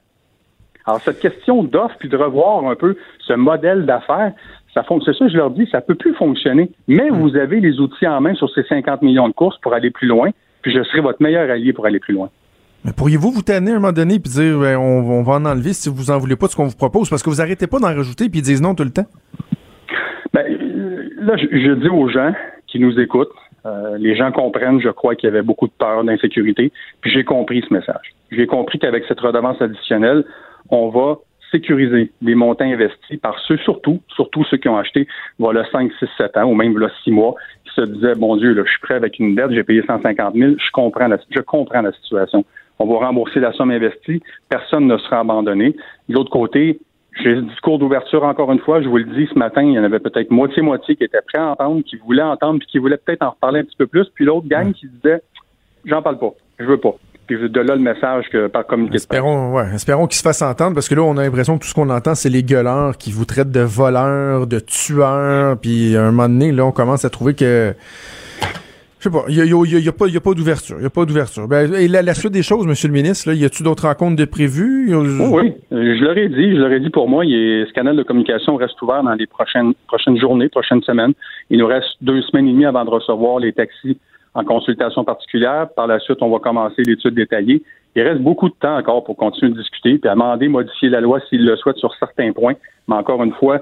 Alors, 0.85 1.01
cette 1.01 1.19
question 1.19 1.63
d'offre, 1.63 1.95
puis 1.99 2.07
de 2.07 2.15
revoir 2.15 2.65
un 2.65 2.75
peu 2.75 2.95
ce 3.19 3.33
modèle 3.33 3.85
d'affaires, 3.85 4.31
ça 4.73 4.83
c'est 5.05 5.13
ça, 5.13 5.27
je 5.27 5.35
leur 5.35 5.49
dis, 5.51 5.67
ça 5.71 5.81
peut 5.81 5.95
plus 5.95 6.13
fonctionner. 6.13 6.71
Mais 6.87 7.09
vous 7.09 7.35
avez 7.35 7.59
les 7.59 7.79
outils 7.79 8.07
en 8.07 8.21
main 8.21 8.35
sur 8.35 8.49
ces 8.51 8.63
50 8.63 9.01
millions 9.01 9.27
de 9.27 9.33
courses 9.33 9.57
pour 9.59 9.73
aller 9.73 9.89
plus 9.91 10.07
loin, 10.07 10.29
puis 10.61 10.71
je 10.71 10.81
serai 10.83 11.01
votre 11.01 11.21
meilleur 11.21 11.49
allié 11.49 11.73
pour 11.73 11.85
aller 11.85 11.99
plus 11.99 12.13
loin. 12.13 12.29
Mais 12.85 12.93
pourriez-vous 12.93 13.31
vous 13.31 13.41
tanner 13.41 13.71
à 13.71 13.75
un 13.75 13.79
moment 13.79 13.91
donné 13.91 14.13
et 14.13 14.19
dire 14.19 14.59
ben, 14.59 14.77
on, 14.77 15.23
va 15.23 15.33
en 15.33 15.45
enlever 15.45 15.73
si 15.73 15.89
vous 15.89 16.09
en 16.11 16.19
voulez 16.19 16.35
pas 16.37 16.45
de 16.45 16.51
ce 16.51 16.55
qu'on 16.55 16.67
vous 16.67 16.77
propose? 16.77 17.09
Parce 17.09 17.23
que 17.23 17.29
vous 17.29 17.41
arrêtez 17.41 17.67
pas 17.67 17.79
d'en 17.79 17.87
rajouter 17.87 18.29
puis 18.29 18.39
ils 18.39 18.43
disent 18.43 18.61
non 18.61 18.75
tout 18.75 18.83
le 18.83 18.91
temps? 18.91 19.07
Ben, 20.33 20.45
là, 21.19 21.35
je, 21.35 21.47
je 21.51 21.71
dis 21.73 21.89
aux 21.89 22.07
gens 22.07 22.31
qui 22.67 22.79
nous 22.79 22.99
écoutent, 22.99 23.33
euh, 23.65 23.97
les 23.97 24.15
gens 24.15 24.31
comprennent, 24.31 24.79
je 24.79 24.89
crois, 24.89 25.15
qu'il 25.15 25.27
y 25.27 25.31
avait 25.31 25.41
beaucoup 25.41 25.67
de 25.67 25.73
peur, 25.77 26.03
d'insécurité, 26.03 26.71
puis 27.01 27.11
j'ai 27.11 27.23
compris 27.23 27.63
ce 27.67 27.73
message. 27.73 28.13
J'ai 28.31 28.47
compris 28.47 28.79
qu'avec 28.79 29.05
cette 29.07 29.19
redevance 29.19 29.61
additionnelle, 29.61 30.23
on 30.69 30.89
va 30.89 31.17
sécuriser 31.51 32.11
les 32.21 32.35
montants 32.35 32.65
investis 32.65 33.19
par 33.19 33.39
ceux, 33.39 33.57
surtout, 33.57 34.01
surtout 34.15 34.43
ceux 34.45 34.57
qui 34.57 34.67
ont 34.67 34.77
acheté 34.77 35.07
voilà 35.39 35.65
5, 35.71 35.91
6, 35.99 36.05
7 36.17 36.37
ans 36.37 36.45
ou 36.45 36.55
même 36.55 36.71
voilà 36.71 36.91
6 37.03 37.11
mois, 37.11 37.35
qui 37.65 37.73
se 37.73 37.81
disaient, 37.81 38.15
bon 38.15 38.35
Dieu, 38.37 38.53
là, 38.53 38.63
je 38.65 38.71
suis 38.71 38.81
prêt 38.81 38.95
avec 38.95 39.19
une 39.19 39.35
dette, 39.35 39.51
j'ai 39.51 39.63
payé 39.63 39.81
150 39.85 40.35
000, 40.35 40.53
je 40.57 40.71
comprends 40.71 41.07
la, 41.07 41.17
je 41.29 41.41
comprends 41.41 41.81
la 41.81 41.91
situation. 41.93 42.45
On 42.79 42.85
va 42.85 43.07
rembourser 43.07 43.39
la 43.39 43.53
somme 43.53 43.71
investie, 43.71 44.21
personne 44.49 44.87
ne 44.87 44.97
sera 44.97 45.21
abandonné. 45.21 45.75
De 46.09 46.13
l'autre 46.13 46.29
côté, 46.29 46.79
j'ai 47.23 47.35
le 47.35 47.41
discours 47.43 47.79
d'ouverture 47.79 48.23
encore 48.23 48.51
une 48.51 48.59
fois. 48.59 48.81
Je 48.81 48.87
vous 48.87 48.97
le 48.97 49.05
dis 49.05 49.27
ce 49.31 49.37
matin, 49.37 49.61
il 49.61 49.73
y 49.73 49.79
en 49.79 49.83
avait 49.83 49.99
peut-être 49.99 50.31
moitié-moitié 50.31 50.95
qui 50.95 51.03
étaient 51.03 51.21
prêts 51.21 51.41
à 51.41 51.51
entendre, 51.51 51.81
qui 51.83 51.95
voulaient 51.97 52.23
entendre, 52.23 52.59
puis 52.59 52.67
qui 52.67 52.77
voulaient 52.77 52.97
peut-être 52.97 53.23
en 53.23 53.31
reparler 53.31 53.61
un 53.61 53.63
petit 53.63 53.77
peu 53.77 53.87
plus. 53.87 54.05
Puis 54.13 54.25
l'autre 54.25 54.47
gang 54.47 54.71
qui 54.73 54.87
disait 54.87 55.21
J'en 55.85 56.01
parle 56.01 56.19
pas, 56.19 56.33
je 56.59 56.65
veux 56.65 56.77
pas. 56.77 56.95
Puis 57.27 57.37
de 57.49 57.59
là 57.59 57.75
le 57.75 57.81
message 57.81 58.29
que 58.31 58.47
par 58.47 58.65
communiqué 58.65 58.95
espérons, 58.95 59.53
ouais, 59.53 59.75
espérons 59.75 60.07
qu'ils 60.07 60.17
se 60.17 60.21
fassent 60.21 60.41
entendre 60.41 60.73
parce 60.73 60.87
que 60.87 60.95
là 60.95 61.01
on 61.01 61.17
a 61.17 61.23
l'impression 61.23 61.57
que 61.57 61.63
tout 61.63 61.69
ce 61.69 61.73
qu'on 61.73 61.89
entend 61.89 62.15
c'est 62.15 62.29
les 62.29 62.41
gueuleurs 62.41 62.97
qui 62.97 63.11
vous 63.11 63.25
traitent 63.25 63.51
de 63.51 63.59
voleurs, 63.59 64.47
de 64.47 64.59
tueurs, 64.59 65.57
puis 65.57 65.97
à 65.97 66.03
un 66.03 66.11
moment 66.11 66.29
donné 66.29 66.53
là 66.53 66.65
on 66.65 66.71
commence 66.71 67.03
à 67.03 67.09
trouver 67.09 67.33
que 67.33 67.73
je 68.99 69.03
sais 69.03 69.11
pas, 69.11 69.25
il 69.29 69.35
n'y 69.35 69.87
a, 69.87 69.91
pas, 69.91 70.05
pas 70.07 70.33
d'ouverture. 70.33 70.77
Il 70.79 70.85
a 70.85 70.89
pas 70.89 71.05
d'ouverture. 71.05 71.47
Ben, 71.47 71.71
et 71.73 71.87
la, 71.87 72.13
suite 72.15 72.33
des 72.33 72.41
choses, 72.41 72.65
Monsieur 72.65 72.87
le 72.87 72.95
ministre, 72.95 73.29
là, 73.29 73.35
y 73.35 73.45
a-tu 73.45 73.61
d'autres 73.61 73.87
rencontres 73.87 74.15
de 74.15 74.25
prévues? 74.25 74.95
oui, 74.95 75.53
je 75.71 76.03
leur 76.03 76.17
ai 76.17 76.29
dit, 76.29 76.55
je 76.55 76.59
leur 76.59 76.71
ai 76.71 76.79
dit 76.79 76.89
pour 76.89 77.07
moi, 77.07 77.23
ce 77.23 77.71
canal 77.73 77.95
de 77.95 78.03
communication 78.03 78.55
reste 78.55 78.81
ouvert 78.81 79.03
dans 79.03 79.13
les 79.13 79.27
prochaines, 79.27 79.73
prochaines 79.87 80.19
journées, 80.19 80.49
prochaines 80.49 80.81
semaines. 80.81 81.13
Il 81.49 81.59
nous 81.59 81.67
reste 81.67 81.97
deux 82.01 82.21
semaines 82.23 82.47
et 82.47 82.51
demie 82.51 82.65
avant 82.65 82.85
de 82.85 82.89
recevoir 82.89 83.39
les 83.39 83.53
taxis 83.53 83.97
en 84.33 84.43
consultation 84.43 85.03
particulière. 85.03 85.67
Par 85.75 85.87
la 85.87 85.99
suite, 85.99 86.21
on 86.21 86.29
va 86.29 86.39
commencer 86.39 86.81
l'étude 86.83 87.13
détaillée. 87.13 87.61
Il 87.95 88.01
reste 88.03 88.21
beaucoup 88.21 88.49
de 88.49 88.55
temps 88.59 88.77
encore 88.77 89.03
pour 89.03 89.15
continuer 89.15 89.51
de 89.51 89.57
discuter, 89.59 89.97
puis 89.97 90.09
amender, 90.09 90.47
modifier 90.47 90.89
la 90.89 91.01
loi 91.01 91.19
s'il 91.29 91.45
le 91.45 91.55
souhaite 91.55 91.77
sur 91.77 91.93
certains 91.95 92.31
points. 92.31 92.53
Mais 92.87 92.95
encore 92.95 93.23
une 93.23 93.33
fois, 93.33 93.61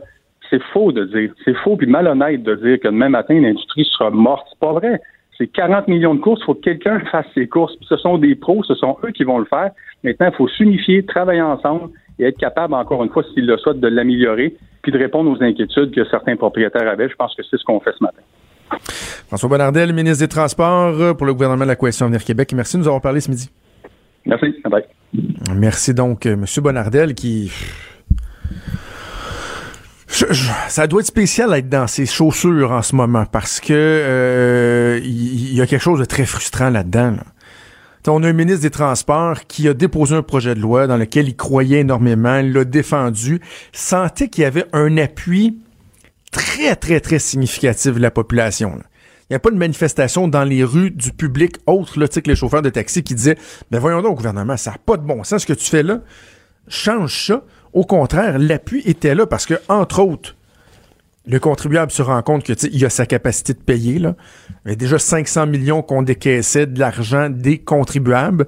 c'est 0.50 0.62
faux 0.74 0.92
de 0.92 1.06
dire, 1.06 1.32
c'est 1.44 1.56
faux 1.56 1.76
puis 1.76 1.88
malhonnête 1.88 2.44
de 2.44 2.56
dire 2.56 2.80
que 2.80 2.88
demain 2.88 3.10
matin, 3.10 3.40
l'industrie 3.40 3.86
sera 3.86 4.10
morte. 4.10 4.48
C'est 4.50 4.60
pas 4.60 4.74
vrai. 4.74 5.02
C'est 5.38 5.48
40 5.48 5.88
millions 5.88 6.16
de 6.16 6.20
courses. 6.20 6.42
Il 6.44 6.46
faut 6.46 6.56
que 6.56 6.62
quelqu'un 6.62 7.00
fasse 7.12 7.26
ces 7.34 7.48
courses. 7.48 7.74
ce 7.82 7.98
sont 7.98 8.18
des 8.18 8.36
pros, 8.36 8.64
ce 8.64 8.76
sont 8.76 8.98
eux 9.04 9.12
qui 9.12 9.24
vont 9.24 9.40
le 9.40 9.46
faire. 9.46 9.72
Maintenant, 10.04 10.30
il 10.32 10.36
faut 10.36 10.48
s'unifier, 10.48 11.06
travailler 11.06 11.42
ensemble 11.42 11.90
et 12.20 12.26
être 12.26 12.38
capable, 12.38 12.74
encore 12.74 13.04
une 13.04 13.10
fois, 13.10 13.24
s'ils 13.34 13.46
le 13.46 13.58
souhaitent, 13.58 13.80
de 13.80 13.88
l'améliorer 13.88 14.56
puis 14.82 14.92
de 14.92 15.00
répondre 15.00 15.32
aux 15.32 15.44
inquiétudes 15.44 15.92
que 15.96 16.06
certains 16.10 16.36
propriétaires 16.36 16.88
avaient. 16.88 17.10
Je 17.10 17.16
pense 17.16 17.36
que 17.36 17.42
c'est 17.50 17.58
ce 17.58 17.64
qu'on 17.64 17.80
fait 17.80 17.92
ce 17.98 18.04
matin. 18.04 18.22
François 19.28 19.50
Bonnardel, 19.50 19.94
ministre 19.94 20.24
des 20.24 20.28
Transports 20.28 21.18
pour 21.18 21.26
le 21.26 21.34
gouvernement 21.34 21.64
de 21.64 21.70
la 21.70 21.76
Coalition 21.76 22.06
Avenir 22.06 22.24
Québec. 22.24 22.54
Merci 22.54 22.78
de 22.78 22.82
nous 22.82 22.88
avoir 22.88 23.02
parlé 23.02 23.20
ce 23.20 23.32
midi. 23.32 23.50
Merci. 24.28 24.56
Bye. 24.70 24.84
Merci 25.56 25.94
donc, 25.96 26.28
M. 26.28 26.46
Bonnardel 26.62 27.16
qui 27.16 27.52
ça 30.70 30.88
doit 30.88 31.02
être 31.02 31.08
spécial 31.08 31.52
d'être 31.52 31.70
dans 31.70 31.88
ses 31.88 32.06
chaussures 32.06 32.72
en 32.72 32.82
ce 32.82 32.96
moment 32.96 33.26
parce 33.26 33.60
que 33.60 33.74
euh, 33.74 35.00
il 35.04 35.54
y, 35.54 35.62
a 35.62 35.68
quelque 35.68 35.82
chose 35.82 36.00
de 36.00 36.06
très 36.06 36.26
frustrant 36.26 36.70
là-dedans. 36.70 37.16
On 38.08 38.24
a 38.24 38.30
un 38.30 38.34
ministre 38.34 38.62
des 38.62 38.70
Transports 38.70 39.46
qui 39.48 39.68
a 39.68 39.74
déposé 39.74 40.16
un 40.16 40.22
projet 40.22 40.54
de 40.54 40.60
loi 40.60 40.86
dans 40.86 40.98
lequel 40.98 41.28
il 41.28 41.36
croyait 41.36 41.80
énormément, 41.80 42.40
l'a 42.42 42.64
défendu, 42.64 43.42
sentait 43.74 44.28
qu'il 44.28 44.44
y 44.44 44.46
avait 44.46 44.66
un 44.74 44.96
appui 44.98 45.58
très, 46.32 46.76
très, 46.76 47.00
très 47.00 47.20
significatif 47.20 47.96
de 47.96 48.00
la 48.00 48.12
population. 48.12 48.78
Il 49.30 49.34
n'y 49.34 49.36
a 49.36 49.40
pas 49.40 49.50
de 49.50 49.58
manifestation 49.58 50.28
dans 50.28 50.44
les 50.44 50.64
rues 50.64 50.92
du 50.92 51.12
public 51.12 51.58
autre 51.66 52.00
là, 52.00 52.08
que 52.08 52.30
les 52.30 52.36
chauffeurs 52.36 52.62
de 52.62 52.70
taxi 52.70 53.04
qui 53.04 53.16
disaient 53.16 53.38
Ben 53.72 53.80
voyons 53.80 54.04
donc, 54.04 54.18
gouvernement, 54.18 54.56
ça 54.56 54.72
n'a 54.72 54.78
pas 54.78 54.98
de 54.98 55.04
bon 55.04 55.24
sens 55.24 55.42
ce 55.42 55.48
que 55.48 55.54
tu 55.54 55.66
fais 55.66 55.84
là. 55.84 56.02
Change 56.68 57.28
ça. 57.28 57.44
Au 57.76 57.84
contraire, 57.84 58.40
l'appui 58.40 58.82
était 58.86 59.14
là 59.14 59.28
parce 59.28 59.46
que, 59.46 59.56
entre 59.68 60.02
autres, 60.02 60.38
le 61.28 61.40
contribuable 61.40 61.92
se 61.92 62.02
rend 62.02 62.22
compte 62.22 62.44
que 62.44 62.54
il 62.72 62.86
a 62.86 62.90
sa 62.90 63.06
capacité 63.06 63.54
de 63.54 63.60
payer. 63.60 63.96
Il 63.96 64.14
y 64.66 64.72
a 64.72 64.76
déjà 64.76 64.98
500 64.98 65.46
millions 65.48 65.82
qu'on 65.82 66.02
décaissait 66.02 66.68
de 66.68 66.80
l'argent 66.80 67.30
des 67.30 67.58
contribuables. 67.58 68.48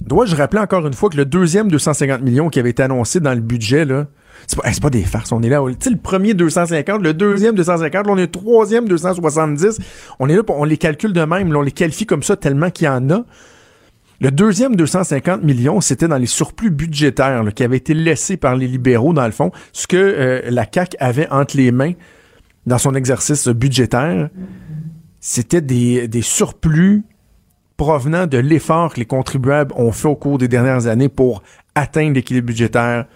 Dois-je 0.00 0.36
rappeler 0.36 0.60
encore 0.60 0.86
une 0.86 0.92
fois 0.92 1.10
que 1.10 1.16
le 1.16 1.24
deuxième 1.24 1.68
250 1.68 2.22
millions 2.22 2.48
qui 2.48 2.60
avait 2.60 2.70
été 2.70 2.84
annoncé 2.84 3.18
dans 3.18 3.34
le 3.34 3.40
budget, 3.40 3.84
là, 3.84 4.06
c'est 4.46 4.80
pas, 4.80 4.90
des 4.90 5.02
farces. 5.02 5.32
On 5.32 5.42
est 5.42 5.48
là. 5.48 5.60
Le 5.60 5.96
premier 5.96 6.34
250, 6.34 7.02
le 7.02 7.14
deuxième 7.14 7.56
250, 7.56 8.06
là, 8.06 8.12
on 8.12 8.18
est 8.18 8.22
le 8.22 8.30
troisième 8.30 8.86
270. 8.86 9.80
On 10.20 10.28
est 10.28 10.36
là, 10.36 10.42
on 10.48 10.64
les 10.64 10.78
calcule 10.78 11.12
de 11.12 11.24
même. 11.24 11.54
On 11.54 11.60
les 11.60 11.72
qualifie 11.72 12.06
comme 12.06 12.22
ça 12.22 12.36
tellement 12.36 12.70
qu'il 12.70 12.86
y 12.86 12.88
en 12.88 13.10
a. 13.10 13.24
Le 14.22 14.30
deuxième 14.30 14.76
250 14.76 15.42
millions, 15.42 15.80
c'était 15.80 16.06
dans 16.06 16.16
les 16.16 16.26
surplus 16.26 16.70
budgétaires 16.70 17.42
qui 17.56 17.64
avaient 17.64 17.78
été 17.78 17.92
laissés 17.92 18.36
par 18.36 18.54
les 18.54 18.68
libéraux, 18.68 19.12
dans 19.12 19.26
le 19.26 19.32
fond, 19.32 19.50
ce 19.72 19.88
que 19.88 19.96
euh, 19.96 20.42
la 20.48 20.64
CAQ 20.72 20.96
avait 21.00 21.28
entre 21.32 21.56
les 21.56 21.72
mains 21.72 21.94
dans 22.64 22.78
son 22.78 22.94
exercice 22.94 23.48
budgétaire. 23.48 24.30
C'était 25.18 25.60
des, 25.60 26.06
des 26.06 26.22
surplus 26.22 27.02
provenant 27.76 28.28
de 28.28 28.38
l'effort 28.38 28.94
que 28.94 29.00
les 29.00 29.06
contribuables 29.06 29.74
ont 29.76 29.90
fait 29.90 30.06
au 30.06 30.14
cours 30.14 30.38
des 30.38 30.46
dernières 30.46 30.86
années 30.86 31.08
pour 31.08 31.42
atteindre 31.74 32.14
l'équilibre 32.14 32.46
budgétaire, 32.46 33.06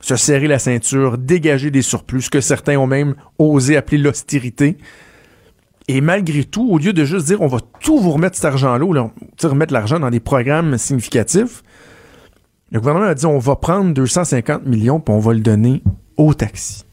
se 0.00 0.16
serrer 0.16 0.48
la 0.48 0.58
ceinture, 0.58 1.18
dégager 1.18 1.70
des 1.70 1.82
surplus, 1.82 2.22
ce 2.22 2.30
que 2.30 2.40
certains 2.40 2.78
ont 2.78 2.86
même 2.86 3.16
osé 3.38 3.76
appeler 3.76 3.98
l'austérité. 3.98 4.78
Et 5.88 6.00
malgré 6.00 6.44
tout, 6.44 6.66
au 6.70 6.78
lieu 6.78 6.92
de 6.92 7.04
juste 7.04 7.26
dire 7.26 7.42
on 7.42 7.46
va 7.46 7.58
tout 7.80 7.98
vous 7.98 8.12
remettre 8.12 8.36
cet 8.36 8.46
argent-là, 8.46 8.84
ou 8.84 8.94
remettre 9.42 9.72
l'argent 9.72 10.00
dans 10.00 10.10
des 10.10 10.20
programmes 10.20 10.78
significatifs, 10.78 11.62
le 12.72 12.80
gouvernement 12.80 13.06
a 13.06 13.14
dit 13.14 13.26
on 13.26 13.38
va 13.38 13.56
prendre 13.56 13.92
250 13.92 14.66
millions 14.66 15.00
puis 15.00 15.14
on 15.14 15.18
va 15.18 15.34
le 15.34 15.40
donner 15.40 15.82
au 16.16 16.32
taxi. 16.34 16.84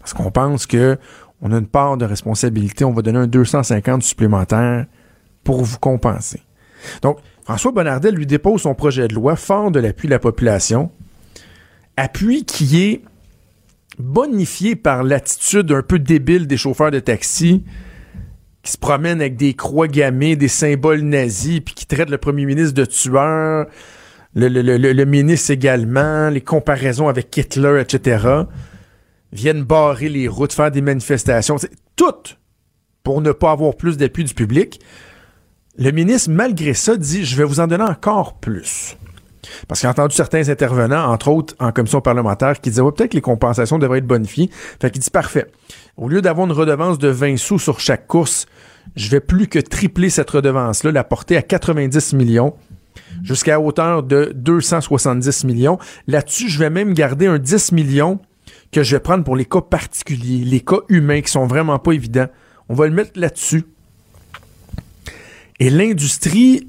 Parce 0.00 0.14
qu'on 0.14 0.30
pense 0.30 0.66
que 0.66 0.98
on 1.42 1.52
a 1.52 1.58
une 1.58 1.66
part 1.66 1.96
de 1.96 2.04
responsabilité, 2.04 2.84
on 2.84 2.92
va 2.92 3.02
donner 3.02 3.18
un 3.18 3.26
250 3.26 4.02
supplémentaire 4.02 4.86
pour 5.44 5.62
vous 5.62 5.78
compenser. 5.78 6.40
Donc, 7.02 7.18
François 7.44 7.72
Bonnardel 7.72 8.14
lui 8.14 8.26
dépose 8.26 8.62
son 8.62 8.74
projet 8.74 9.06
de 9.06 9.14
loi 9.14 9.36
fort 9.36 9.70
de 9.70 9.78
l'appui 9.78 10.08
de 10.08 10.12
la 10.12 10.18
population, 10.18 10.90
appui 11.96 12.44
qui 12.44 12.82
est 12.82 13.02
bonifié 13.98 14.76
par 14.76 15.02
l'attitude 15.02 15.72
un 15.72 15.82
peu 15.82 15.98
débile 15.98 16.46
des 16.46 16.56
chauffeurs 16.56 16.90
de 16.90 17.00
taxi 17.00 17.64
qui 18.62 18.72
se 18.72 18.78
promènent 18.78 19.20
avec 19.20 19.36
des 19.36 19.54
croix 19.54 19.86
gammées, 19.86 20.34
des 20.34 20.48
symboles 20.48 21.00
nazis, 21.00 21.60
puis 21.60 21.74
qui 21.74 21.86
traitent 21.86 22.10
le 22.10 22.18
premier 22.18 22.44
ministre 22.46 22.74
de 22.74 22.84
tueur, 22.84 23.66
le, 24.34 25.04
ministre 25.04 25.52
également, 25.52 26.28
les 26.28 26.40
comparaisons 26.40 27.08
avec 27.08 27.34
Hitler, 27.36 27.80
etc., 27.80 28.42
viennent 29.32 29.62
barrer 29.62 30.08
les 30.08 30.28
routes, 30.28 30.52
faire 30.52 30.70
des 30.70 30.82
manifestations, 30.82 31.56
tout 31.94 32.36
pour 33.02 33.20
ne 33.20 33.30
pas 33.30 33.52
avoir 33.52 33.76
plus 33.76 33.96
d'appui 33.96 34.24
du 34.24 34.34
public. 34.34 34.80
Le 35.78 35.90
ministre, 35.92 36.30
malgré 36.30 36.74
ça, 36.74 36.96
dit, 36.96 37.24
je 37.24 37.36
vais 37.36 37.44
vous 37.44 37.60
en 37.60 37.68
donner 37.68 37.84
encore 37.84 38.40
plus. 38.40 38.96
Parce 39.68 39.80
qu'il 39.80 39.86
a 39.88 39.90
entendu 39.90 40.14
certains 40.14 40.48
intervenants, 40.48 41.10
entre 41.10 41.28
autres 41.28 41.54
en 41.58 41.72
commission 41.72 42.00
parlementaire, 42.00 42.60
qui 42.60 42.70
disaient 42.70 42.82
peut-être 42.82 43.10
que 43.10 43.16
les 43.16 43.22
compensations 43.22 43.78
devraient 43.78 43.98
être 43.98 44.06
bonifiées. 44.06 44.50
Fait 44.80 44.90
qu'il 44.90 45.00
dit 45.02 45.10
parfait. 45.10 45.46
Au 45.96 46.08
lieu 46.08 46.22
d'avoir 46.22 46.46
une 46.46 46.52
redevance 46.52 46.98
de 46.98 47.08
20 47.08 47.36
sous 47.36 47.58
sur 47.58 47.80
chaque 47.80 48.06
course, 48.06 48.46
je 48.94 49.08
vais 49.08 49.20
plus 49.20 49.48
que 49.48 49.58
tripler 49.58 50.10
cette 50.10 50.30
redevance-là, 50.30 50.92
la 50.92 51.04
porter 51.04 51.36
à 51.36 51.42
90 51.42 52.12
millions 52.14 52.54
jusqu'à 53.22 53.60
hauteur 53.60 54.02
de 54.02 54.32
270 54.34 55.44
millions. 55.44 55.78
Là-dessus, 56.06 56.48
je 56.48 56.58
vais 56.58 56.70
même 56.70 56.94
garder 56.94 57.26
un 57.26 57.38
10 57.38 57.72
millions 57.72 58.20
que 58.72 58.82
je 58.82 58.96
vais 58.96 59.00
prendre 59.00 59.24
pour 59.24 59.36
les 59.36 59.44
cas 59.44 59.60
particuliers, 59.60 60.44
les 60.44 60.60
cas 60.60 60.80
humains 60.88 61.20
qui 61.20 61.30
sont 61.30 61.46
vraiment 61.46 61.78
pas 61.78 61.92
évidents. 61.92 62.28
On 62.68 62.74
va 62.74 62.86
le 62.86 62.92
mettre 62.92 63.12
là-dessus. 63.14 63.64
Et 65.60 65.70
l'industrie 65.70 66.68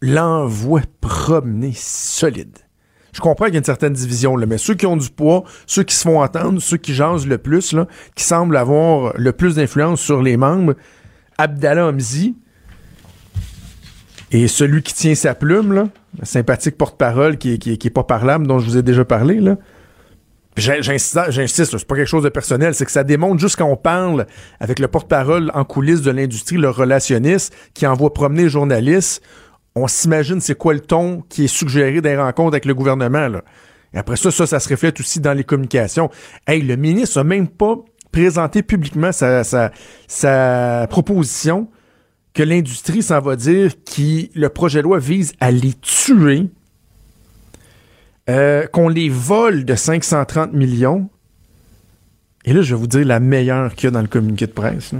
l'envoie 0.00 0.82
promener 1.00 1.72
solide. 1.74 2.58
Je 3.12 3.20
comprends 3.20 3.46
qu'il 3.46 3.54
y 3.54 3.56
a 3.56 3.58
une 3.58 3.64
certaine 3.64 3.92
division, 3.92 4.36
là, 4.36 4.46
mais 4.46 4.58
ceux 4.58 4.74
qui 4.74 4.86
ont 4.86 4.96
du 4.96 5.10
poids, 5.10 5.44
ceux 5.66 5.82
qui 5.82 5.94
se 5.94 6.02
font 6.02 6.22
entendre, 6.22 6.60
ceux 6.60 6.76
qui 6.76 6.94
jasent 6.94 7.26
le 7.26 7.38
plus, 7.38 7.72
là, 7.72 7.86
qui 8.14 8.24
semblent 8.24 8.56
avoir 8.56 9.12
le 9.16 9.32
plus 9.32 9.56
d'influence 9.56 10.00
sur 10.00 10.22
les 10.22 10.36
membres, 10.36 10.74
Abdallah 11.38 11.86
Hamzi 11.86 12.36
et 14.32 14.46
celui 14.46 14.82
qui 14.82 14.94
tient 14.94 15.16
sa 15.16 15.34
plume, 15.34 15.72
le 15.72 16.24
sympathique 16.24 16.78
porte-parole 16.78 17.36
qui, 17.36 17.58
qui, 17.58 17.78
qui 17.78 17.90
pas 17.90 18.04
parlable, 18.04 18.46
dont 18.46 18.60
je 18.60 18.66
vous 18.66 18.76
ai 18.76 18.82
déjà 18.82 19.04
parlé, 19.04 19.40
là, 19.40 19.56
J'insiste, 20.56 21.30
j'insiste, 21.30 21.78
c'est 21.78 21.86
pas 21.86 21.94
quelque 21.94 22.08
chose 22.08 22.24
de 22.24 22.28
personnel, 22.28 22.74
c'est 22.74 22.84
que 22.84 22.90
ça 22.90 23.04
démontre 23.04 23.40
juste 23.40 23.56
quand 23.56 23.68
on 23.68 23.76
parle 23.76 24.26
avec 24.58 24.78
le 24.78 24.88
porte-parole 24.88 25.50
en 25.54 25.64
coulisses 25.64 26.02
de 26.02 26.10
l'industrie, 26.10 26.56
le 26.56 26.68
relationniste 26.68 27.54
qui 27.72 27.86
envoie 27.86 28.12
promener 28.12 28.42
les 28.42 28.48
journalistes, 28.50 29.22
on 29.74 29.86
s'imagine 29.86 30.40
c'est 30.40 30.56
quoi 30.56 30.74
le 30.74 30.80
ton 30.80 31.22
qui 31.28 31.44
est 31.44 31.48
suggéré 31.48 32.00
des 32.00 32.16
rencontres 32.16 32.54
avec 32.54 32.64
le 32.64 32.74
gouvernement. 32.74 33.40
Et 33.92 33.98
après 33.98 34.16
ça, 34.16 34.30
ça, 34.30 34.60
se 34.60 34.68
reflète 34.68 35.00
aussi 35.00 35.20
dans 35.20 35.32
les 35.32 35.44
communications. 35.44 36.10
Hey, 36.46 36.62
le 36.62 36.76
ministre 36.76 37.18
a 37.18 37.24
même 37.24 37.48
pas 37.48 37.76
présenté 38.12 38.62
publiquement 38.62 39.10
sa, 39.12 40.86
proposition 40.88 41.68
que 42.32 42.42
l'industrie 42.42 43.02
s'en 43.02 43.20
va 43.20 43.36
dire 43.36 43.72
que 43.84 44.38
le 44.38 44.48
projet 44.48 44.78
de 44.78 44.84
loi 44.84 44.98
vise 44.98 45.32
à 45.40 45.50
les 45.50 45.74
tuer, 45.74 46.48
euh, 48.28 48.66
qu'on 48.68 48.88
les 48.88 49.08
vole 49.08 49.64
de 49.64 49.74
530 49.74 50.52
millions. 50.52 51.08
Et 52.44 52.52
là, 52.52 52.62
je 52.62 52.74
vais 52.74 52.80
vous 52.80 52.86
dire 52.86 53.04
la 53.04 53.18
meilleure 53.18 53.74
qu'il 53.74 53.84
y 53.84 53.88
a 53.88 53.90
dans 53.90 54.00
le 54.00 54.06
communiqué 54.06 54.46
de 54.46 54.52
presse. 54.52 54.92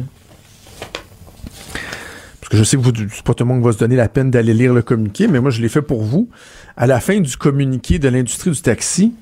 Je 2.51 2.65
sais 2.65 2.77
que 2.77 2.83
vous, 2.83 2.93
c'est 2.95 3.23
pas 3.23 3.35
tout 3.35 3.45
le 3.45 3.49
monde 3.49 3.63
va 3.63 3.73
se 3.73 3.79
donner 3.79 3.97
la 3.97 4.09
peine 4.09 4.31
d'aller 4.31 4.55
lire 4.55 4.75
le 4.75 4.83
communiqué, 4.83 5.29
mais 5.29 5.41
moi, 5.41 5.51
je 5.51 5.63
l'ai 5.63 5.69
fait 5.69 5.83
pour 5.83 6.03
vous. 6.03 6.29
À 6.77 6.87
la 6.87 7.01
fin 7.01 7.21
du 7.21 7.37
communiqué 7.37 7.99
de 7.99 8.09
l'industrie 8.09 8.51
du 8.51 8.61
taxi, 8.61 9.15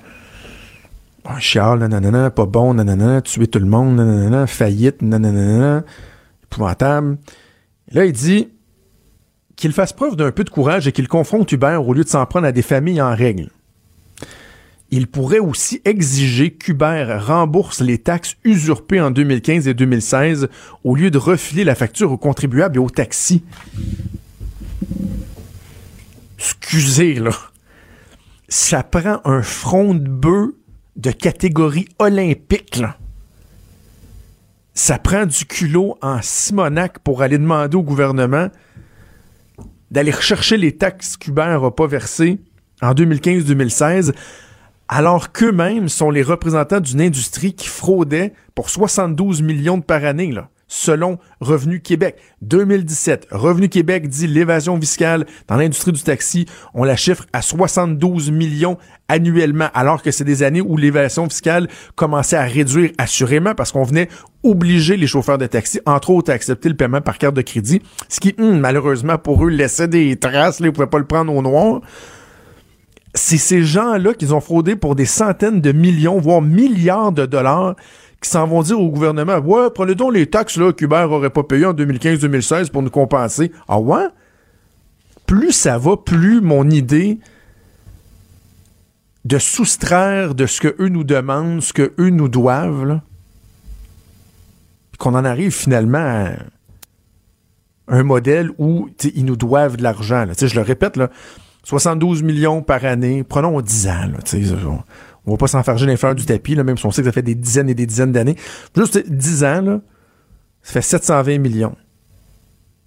oh, 1.24 1.34
Charles, 1.38 1.80
nanana, 1.86 2.30
pas 2.30 2.46
bon, 2.46 2.74
nanana, 2.74 3.20
tuer 3.20 3.46
tout 3.46 3.58
le 3.58 3.66
monde, 3.66 3.96
nanana, 3.96 4.46
faillite, 4.46 5.02
nanana, 5.02 5.84
épouvantable. 6.44 7.18
là, 7.92 8.06
il 8.06 8.12
dit 8.12 8.48
qu'il 9.56 9.72
fasse 9.72 9.92
preuve 9.92 10.16
d'un 10.16 10.30
peu 10.30 10.44
de 10.44 10.50
courage 10.50 10.86
et 10.86 10.92
qu'il 10.92 11.08
confronte 11.08 11.52
Hubert 11.52 11.86
au 11.86 11.92
lieu 11.92 12.04
de 12.04 12.08
s'en 12.08 12.24
prendre 12.24 12.46
à 12.46 12.52
des 12.52 12.62
familles 12.62 13.02
en 13.02 13.14
règle 13.14 13.50
il 14.90 15.06
pourrait 15.06 15.38
aussi 15.38 15.82
exiger 15.84 16.52
qu'Uber 16.52 17.18
rembourse 17.20 17.80
les 17.80 17.98
taxes 17.98 18.36
usurpées 18.44 19.00
en 19.00 19.10
2015 19.10 19.68
et 19.68 19.74
2016 19.74 20.48
au 20.82 20.94
lieu 20.96 21.10
de 21.10 21.18
refiler 21.18 21.64
la 21.64 21.74
facture 21.74 22.10
aux 22.10 22.16
contribuables 22.16 22.76
et 22.76 22.80
aux 22.80 22.88
taxis. 22.88 23.44
Excusez, 26.38 27.14
là. 27.14 27.32
Ça 28.48 28.82
prend 28.82 29.20
un 29.24 29.42
front 29.42 29.92
de 29.94 30.08
bœuf 30.08 30.50
de 30.96 31.10
catégorie 31.10 31.88
olympique. 31.98 32.82
Ça 34.72 34.98
prend 34.98 35.26
du 35.26 35.44
culot 35.44 35.98
en 36.00 36.20
Simonac 36.22 37.00
pour 37.00 37.20
aller 37.20 37.36
demander 37.36 37.76
au 37.76 37.82
gouvernement 37.82 38.48
d'aller 39.90 40.12
rechercher 40.12 40.56
les 40.56 40.76
taxes 40.76 41.16
qu'Uber 41.16 41.58
n'a 41.60 41.70
pas 41.70 41.86
versées 41.86 42.38
en 42.80 42.94
2015-2016 42.94 44.12
alors 44.88 45.32
qu'eux-mêmes 45.32 45.88
sont 45.88 46.10
les 46.10 46.22
représentants 46.22 46.80
d'une 46.80 47.00
industrie 47.00 47.54
qui 47.54 47.68
fraudait 47.68 48.32
pour 48.54 48.70
72 48.70 49.42
millions 49.42 49.78
de 49.78 49.82
par 49.82 50.04
année, 50.04 50.32
là, 50.32 50.48
selon 50.66 51.18
Revenu 51.40 51.80
Québec. 51.80 52.16
2017, 52.42 53.28
Revenu 53.30 53.68
Québec 53.68 54.08
dit 54.08 54.26
l'évasion 54.26 54.80
fiscale 54.80 55.26
dans 55.46 55.56
l'industrie 55.56 55.92
du 55.92 56.02
taxi, 56.02 56.46
on 56.74 56.84
la 56.84 56.96
chiffre 56.96 57.26
à 57.32 57.42
72 57.42 58.30
millions 58.30 58.78
annuellement, 59.08 59.68
alors 59.74 60.02
que 60.02 60.10
c'est 60.10 60.24
des 60.24 60.42
années 60.42 60.60
où 60.60 60.76
l'évasion 60.76 61.28
fiscale 61.28 61.68
commençait 61.94 62.36
à 62.36 62.44
réduire 62.44 62.90
assurément 62.98 63.54
parce 63.54 63.72
qu'on 63.72 63.84
venait 63.84 64.08
obliger 64.42 64.96
les 64.96 65.06
chauffeurs 65.06 65.38
de 65.38 65.46
taxi, 65.46 65.80
entre 65.84 66.10
autres, 66.10 66.30
à 66.30 66.34
accepter 66.34 66.68
le 66.68 66.76
paiement 66.76 67.00
par 67.00 67.18
carte 67.18 67.34
de 67.34 67.42
crédit, 67.42 67.82
ce 68.08 68.20
qui, 68.20 68.34
hum, 68.38 68.60
malheureusement 68.60 69.18
pour 69.18 69.44
eux, 69.44 69.50
laissait 69.50 69.88
des 69.88 70.16
traces, 70.16 70.60
là, 70.60 70.68
ils 70.68 70.72
pouvaient 70.72 70.86
pas 70.86 70.98
le 70.98 71.06
prendre 71.06 71.34
au 71.34 71.42
noir 71.42 71.82
c'est 73.14 73.38
ces 73.38 73.62
gens-là 73.62 74.14
qui 74.14 74.32
ont 74.32 74.40
fraudé 74.40 74.76
pour 74.76 74.94
des 74.94 75.06
centaines 75.06 75.60
de 75.60 75.72
millions, 75.72 76.18
voire 76.18 76.42
milliards 76.42 77.12
de 77.12 77.26
dollars, 77.26 77.74
qui 78.20 78.28
s'en 78.28 78.46
vont 78.46 78.62
dire 78.62 78.80
au 78.80 78.90
gouvernement 78.90 79.38
Ouais, 79.38 79.68
prenez 79.74 79.94
donc 79.94 80.12
les 80.14 80.26
taxes 80.26 80.56
là, 80.56 80.72
qu'Uber 80.72 81.06
aurait 81.08 81.30
pas 81.30 81.42
payé 81.42 81.66
en 81.66 81.74
2015-2016 81.74 82.70
pour 82.70 82.82
nous 82.82 82.90
compenser. 82.90 83.52
Ah 83.68 83.78
ouais? 83.78 84.06
Plus 85.26 85.52
ça 85.52 85.78
va, 85.78 85.96
plus 85.96 86.40
mon 86.40 86.68
idée 86.68 87.18
de 89.24 89.38
soustraire 89.38 90.34
de 90.34 90.46
ce 90.46 90.60
que 90.60 90.74
eux 90.80 90.88
nous 90.88 91.04
demandent, 91.04 91.60
ce 91.60 91.72
que 91.72 91.92
eux 91.98 92.10
nous 92.10 92.28
doivent, 92.28 93.00
qu'on 94.98 95.14
en 95.14 95.24
arrive 95.24 95.52
finalement 95.52 95.98
à 95.98 96.32
un 97.88 98.02
modèle 98.02 98.50
où 98.58 98.88
ils 99.14 99.24
nous 99.24 99.36
doivent 99.36 99.76
de 99.76 99.82
l'argent. 99.82 100.26
Je 100.40 100.54
le 100.54 100.62
répète, 100.62 100.96
là, 100.96 101.10
72 101.68 102.22
millions 102.22 102.62
par 102.62 102.82
année. 102.86 103.22
Prenons 103.24 103.60
10 103.60 103.88
ans. 103.88 104.10
On, 104.66 104.78
on 105.26 105.30
va 105.32 105.36
pas 105.36 105.48
s'enfarger 105.48 105.84
les 105.84 105.98
fleurs 105.98 106.14
du 106.14 106.24
tapis, 106.24 106.56
même 106.56 106.78
si 106.78 106.86
on 106.86 106.90
sait 106.90 107.02
que 107.02 107.08
ça 107.08 107.12
fait 107.12 107.20
des 107.20 107.34
dizaines 107.34 107.68
et 107.68 107.74
des 107.74 107.84
dizaines 107.84 108.10
d'années. 108.10 108.36
Juste 108.74 109.06
10 109.06 109.44
ans, 109.44 109.80
ça 110.62 110.72
fait 110.72 110.80
720 110.80 111.36
millions. 111.36 111.76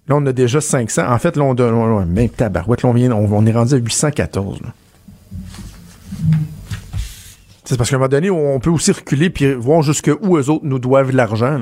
Là, 0.08 0.16
on 0.16 0.26
a 0.26 0.32
déjà 0.32 0.60
500. 0.60 1.06
En 1.08 1.18
fait, 1.20 1.36
là, 1.36 1.44
on 1.44 1.54
donne. 1.54 2.06
Même 2.06 2.28
on, 2.82 2.92
vient, 2.92 3.12
on, 3.12 3.46
est 3.46 3.52
rendu 3.52 3.74
à 3.74 3.76
814. 3.76 4.58
C'est 7.62 7.76
parce 7.76 7.88
qu'à 7.88 7.94
un 7.94 7.98
moment 8.00 8.08
donné, 8.08 8.30
on 8.30 8.58
peut 8.58 8.70
aussi 8.70 8.90
reculer 8.90 9.30
puis 9.30 9.54
voir 9.54 9.82
jusqu'où 9.82 10.36
eux 10.36 10.50
autres 10.50 10.64
nous 10.64 10.80
doivent 10.80 11.12
l'argent. 11.12 11.60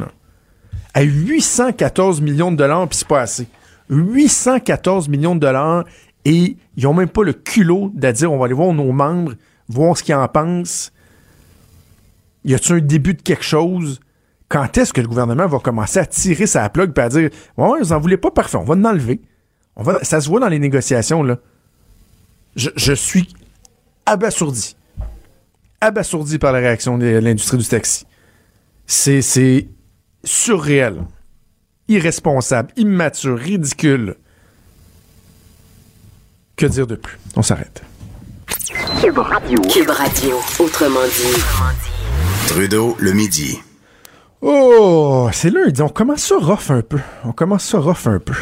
À 0.95 1.03
814 1.03 2.23
millions 2.23 2.51
de 2.51 2.57
dollars, 2.57 2.89
puis 2.89 2.97
c'est 2.97 3.09
pas 3.09 3.21
assez. 3.21 3.47
814 3.91 5.09
millions 5.11 5.35
de 5.35 5.41
dollars 5.41 5.85
et 6.25 6.57
ils 6.77 6.87
ont 6.87 6.95
même 6.95 7.09
pas 7.09 7.25
le 7.25 7.33
culot 7.33 7.91
de 7.95 8.11
dire 8.11 8.33
on 8.33 8.39
va 8.39 8.47
aller 8.47 8.55
voir 8.55 8.73
nos 8.73 8.93
membres, 8.93 9.35
voir 9.69 9.97
ce 9.97 10.03
qu'ils 10.03 10.15
en 10.15 10.29
pensent. 10.29 10.93
Y 12.45 12.55
a-t-il 12.55 12.75
un 12.77 12.81
début 12.81 13.15
de 13.15 13.23
quelque 13.23 13.45
chose? 13.45 14.01
Quand 14.49 14.77
est-ce 14.77 14.93
que 14.93 15.01
le 15.01 15.09
gouvernement 15.09 15.47
va 15.47 15.59
commencer 15.59 15.99
à 15.99 16.07
tirer 16.07 16.47
sa 16.47 16.69
plug 16.69 16.93
et 16.97 17.01
à 17.01 17.09
dire 17.09 17.31
Ouais, 17.57 17.79
vous 17.79 17.93
en 17.93 18.01
voulez 18.01 18.17
pas, 18.17 18.31
parfait, 18.31 18.57
on 18.57 18.65
va 18.65 18.75
l'enlever. 18.75 19.21
On 19.77 19.83
va, 19.83 20.03
ça 20.03 20.21
se 20.21 20.29
voit 20.29 20.41
dans 20.41 20.49
les 20.49 20.59
négociations, 20.59 21.23
là. 21.23 21.39
Je, 22.57 22.71
je 22.75 22.93
suis 22.93 23.29
abasourdi. 24.07 24.77
Abasourdi 25.81 26.39
par 26.39 26.53
la 26.53 26.59
réaction 26.59 26.99
de 26.99 27.07
l'industrie 27.07 27.59
du 27.59 27.67
taxi. 27.67 28.07
C'est 28.87 29.69
surréel, 30.25 31.05
irresponsable, 31.87 32.73
immature, 32.77 33.39
ridicule. 33.39 34.17
Que 36.61 36.67
dire 36.67 36.87
de 36.87 36.95
plus? 36.97 37.17
On 37.37 37.43
s'arrête. 37.43 37.81
Cube 39.01 39.17
Radio. 39.17 39.59
Cube 39.63 39.89
Radio, 39.89 40.37
autrement 40.59 41.01
dit. 41.07 41.43
Trudeau, 42.49 42.97
le 43.01 43.13
midi. 43.15 43.59
Oh, 44.43 45.31
c'est 45.33 45.49
lundi. 45.49 45.81
On 45.81 45.89
commence 45.89 46.21
ça 46.25 46.37
rough 46.39 46.71
un 46.71 46.83
peu. 46.83 46.99
On 47.25 47.33
commence 47.33 47.65
ça 47.65 47.79
rough 47.79 48.07
un 48.07 48.19
peu. 48.19 48.35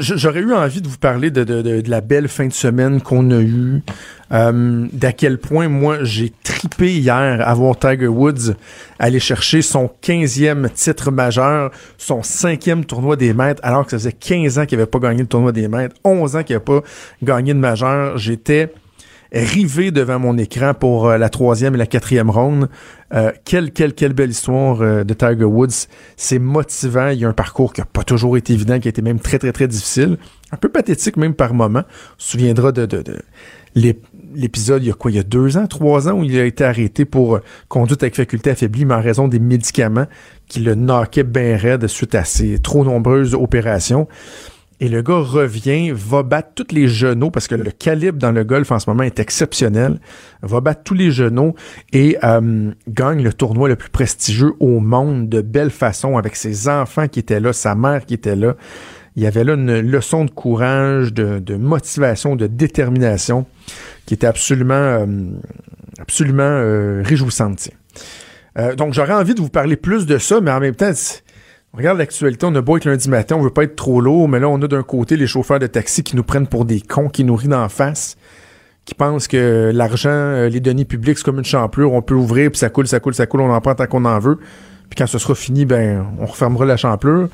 J'aurais 0.00 0.40
eu 0.40 0.52
envie 0.52 0.82
de 0.82 0.88
vous 0.88 0.98
parler 0.98 1.30
de, 1.30 1.42
de- 1.42 1.62
de- 1.62 1.80
de 1.80 1.90
la 1.90 2.02
belle 2.02 2.28
fin 2.28 2.48
de 2.48 2.52
semaine 2.52 3.00
qu'on 3.00 3.30
a 3.30 3.40
eue. 3.40 3.82
Euh, 4.32 4.86
D'à 4.92 5.12
quel 5.12 5.38
point, 5.38 5.68
moi, 5.68 5.98
j'ai 6.02 6.32
tripé 6.42 6.92
hier 6.98 7.14
à 7.46 7.54
voir 7.54 7.78
Tiger 7.78 8.08
Woods 8.08 8.54
aller 8.98 9.20
chercher 9.20 9.62
son 9.62 9.90
15e 10.02 10.68
titre 10.72 11.10
majeur, 11.10 11.70
son 11.98 12.22
cinquième 12.22 12.84
tournoi 12.84 13.16
des 13.16 13.32
maîtres, 13.34 13.60
alors 13.64 13.84
que 13.84 13.90
ça 13.92 13.98
faisait 13.98 14.12
15 14.12 14.58
ans 14.58 14.66
qu'il 14.66 14.78
n'avait 14.78 14.90
pas 14.90 14.98
gagné 14.98 15.20
le 15.20 15.28
tournoi 15.28 15.52
des 15.52 15.68
maîtres, 15.68 15.94
11 16.04 16.36
ans 16.36 16.42
qu'il 16.42 16.54
n'avait 16.56 16.64
pas 16.64 16.80
gagné 17.22 17.54
de 17.54 17.58
majeur. 17.58 18.18
J'étais 18.18 18.72
rivé 19.32 19.90
devant 19.90 20.18
mon 20.18 20.38
écran 20.38 20.72
pour 20.74 21.08
euh, 21.08 21.18
la 21.18 21.28
troisième 21.28 21.74
et 21.74 21.78
la 21.78 21.86
quatrième 21.86 22.30
ronde. 22.30 22.68
Euh, 23.14 23.30
quelle, 23.44 23.70
quelle, 23.72 23.92
quelle 23.92 24.12
belle 24.12 24.30
histoire 24.30 24.78
de 25.04 25.14
Tiger 25.14 25.44
Woods. 25.44 25.86
C'est 26.16 26.38
motivant. 26.38 27.08
Il 27.08 27.18
y 27.20 27.24
a 27.24 27.28
un 27.28 27.32
parcours 27.32 27.72
qui 27.72 27.80
n'a 27.80 27.86
pas 27.86 28.02
toujours 28.02 28.36
été 28.36 28.52
évident, 28.52 28.78
qui 28.80 28.88
a 28.88 28.90
été 28.90 29.02
même 29.02 29.20
très, 29.20 29.38
très, 29.38 29.52
très 29.52 29.68
difficile. 29.68 30.16
Un 30.52 30.56
peu 30.56 30.68
pathétique 30.68 31.16
même 31.16 31.34
par 31.34 31.54
moment. 31.54 31.82
On 31.86 32.14
se 32.18 32.30
souviendra 32.32 32.72
de, 32.72 32.86
de, 32.86 33.02
de 33.02 33.16
l'ép- 33.74 34.06
l'épisode, 34.34 34.82
il 34.82 34.88
y 34.88 34.90
a 34.90 34.94
quoi, 34.94 35.10
il 35.10 35.16
y 35.16 35.20
a 35.20 35.22
deux 35.22 35.56
ans, 35.56 35.66
trois 35.66 36.08
ans, 36.08 36.18
où 36.18 36.24
il 36.24 36.38
a 36.38 36.44
été 36.44 36.64
arrêté 36.64 37.04
pour 37.04 37.36
euh, 37.36 37.42
conduite 37.68 38.02
avec 38.02 38.16
faculté 38.16 38.50
affaiblie, 38.50 38.84
mais 38.84 38.94
en 38.94 39.02
raison 39.02 39.28
des 39.28 39.38
médicaments 39.38 40.06
qui 40.48 40.60
le 40.60 40.74
knockaient 40.74 41.24
bien 41.24 41.56
raide 41.56 41.86
suite 41.86 42.14
à 42.14 42.24
ses 42.24 42.58
trop 42.58 42.84
nombreuses 42.84 43.34
opérations. 43.34 44.08
Et 44.78 44.88
le 44.88 45.00
gars 45.00 45.20
revient, 45.20 45.90
va 45.94 46.22
battre 46.22 46.50
tous 46.54 46.74
les 46.74 46.86
genoux, 46.86 47.30
parce 47.30 47.48
que 47.48 47.54
le 47.54 47.70
calibre 47.70 48.18
dans 48.18 48.32
le 48.32 48.44
golf 48.44 48.70
en 48.72 48.78
ce 48.78 48.90
moment 48.90 49.04
est 49.04 49.18
exceptionnel, 49.18 49.98
va 50.42 50.60
battre 50.60 50.82
tous 50.84 50.94
les 50.94 51.10
genoux 51.10 51.54
et 51.94 52.18
euh, 52.22 52.72
gagne 52.86 53.22
le 53.22 53.32
tournoi 53.32 53.68
le 53.68 53.76
plus 53.76 53.88
prestigieux 53.88 54.52
au 54.60 54.80
monde 54.80 55.30
de 55.30 55.40
belle 55.40 55.70
façon 55.70 56.18
avec 56.18 56.36
ses 56.36 56.68
enfants 56.68 57.08
qui 57.08 57.20
étaient 57.20 57.40
là, 57.40 57.54
sa 57.54 57.74
mère 57.74 58.04
qui 58.04 58.12
était 58.12 58.36
là. 58.36 58.56
Il 59.16 59.22
y 59.22 59.26
avait 59.26 59.44
là 59.44 59.54
une 59.54 59.80
leçon 59.80 60.26
de 60.26 60.30
courage, 60.30 61.14
de, 61.14 61.38
de 61.38 61.56
motivation, 61.56 62.36
de 62.36 62.46
détermination 62.46 63.46
qui 64.06 64.14
était 64.14 64.26
absolument, 64.26 64.74
euh, 64.74 65.06
absolument 65.98 66.42
euh, 66.42 67.02
réjouissante. 67.04 67.70
Euh, 68.58 68.74
donc 68.74 68.94
j'aurais 68.94 69.12
envie 69.12 69.34
de 69.34 69.40
vous 69.40 69.50
parler 69.50 69.76
plus 69.76 70.06
de 70.06 70.18
ça, 70.18 70.40
mais 70.40 70.50
en 70.50 70.60
même 70.60 70.76
temps, 70.76 70.92
on 71.74 71.76
regarde 71.76 71.98
l'actualité, 71.98 72.46
on 72.46 72.54
a 72.54 72.62
beau 72.62 72.76
être 72.76 72.86
lundi 72.86 73.10
matin, 73.10 73.36
on 73.36 73.42
veut 73.42 73.50
pas 73.50 73.64
être 73.64 73.76
trop 73.76 74.00
lourd, 74.00 74.28
mais 74.28 74.38
là, 74.38 74.48
on 74.48 74.62
a 74.62 74.68
d'un 74.68 74.82
côté 74.82 75.16
les 75.16 75.26
chauffeurs 75.26 75.58
de 75.58 75.66
taxi 75.66 76.02
qui 76.02 76.16
nous 76.16 76.22
prennent 76.22 76.46
pour 76.46 76.64
des 76.64 76.80
cons, 76.80 77.08
qui 77.08 77.24
nous 77.24 77.34
rient 77.34 77.48
d'en 77.48 77.68
face, 77.68 78.16
qui 78.86 78.94
pensent 78.94 79.28
que 79.28 79.72
l'argent, 79.74 80.46
les 80.48 80.60
deniers 80.60 80.84
publics, 80.84 81.18
c'est 81.18 81.24
comme 81.24 81.38
une 81.38 81.44
champlure, 81.44 81.92
on 81.92 82.00
peut 82.00 82.14
ouvrir, 82.14 82.50
puis 82.50 82.58
ça 82.58 82.70
coule, 82.70 82.86
ça 82.86 83.00
coule, 83.00 83.14
ça 83.14 83.26
coule, 83.26 83.40
on 83.40 83.52
en 83.52 83.60
prend 83.60 83.74
tant 83.74 83.86
qu'on 83.86 84.04
en 84.04 84.18
veut. 84.20 84.38
Puis 84.88 84.96
quand 84.96 85.08
ce 85.08 85.18
sera 85.18 85.34
fini, 85.34 85.66
ben, 85.66 86.06
on 86.20 86.26
refermera 86.26 86.64
la 86.64 86.76
champlure. 86.76 87.28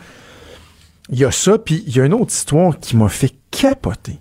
Il 1.11 1.19
y 1.19 1.25
a 1.27 1.31
ça, 1.31 1.59
puis 1.59 1.85
il 1.87 1.95
y 1.95 2.01
a 2.01 2.07
une 2.07 2.15
autre 2.15 2.33
histoire 2.33 2.79
qui 2.79 2.97
m'a 2.97 3.11
fait 3.11 3.35
capoter. 3.51 4.19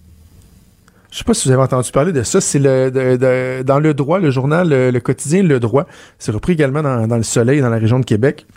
Je 1.12 1.18
sais 1.18 1.24
pas 1.26 1.34
si 1.34 1.48
vous 1.48 1.54
avez 1.54 1.62
entendu 1.62 1.92
parler 1.92 2.14
de 2.14 2.24
ça. 2.24 2.40
C'est 2.40 2.58
le, 2.58 3.64
dans 3.64 3.80
Le 3.80 3.94
Droit, 3.94 4.20
le 4.20 4.32
journal, 4.32 4.70
le, 4.70 4.92
le 4.92 5.00
quotidien 5.02 5.44
Le 5.44 5.60
Droit. 5.60 5.86
C'est 6.18 6.32
repris 6.32 6.54
également 6.54 6.82
dans, 6.82 7.18
Le 7.18 7.24
Soleil, 7.24 7.60
dans 7.60 7.70
la 7.70 7.78
région 7.78 8.00
de 8.00 8.06
Québec. 8.06 8.48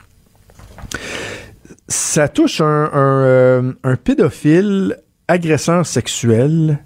Ça 1.89 2.29
touche 2.29 2.61
un, 2.61 2.91
un, 2.93 3.23
euh, 3.25 3.73
pédophile 4.03 4.99
agresseur 5.27 5.85
sexuel 5.85 6.79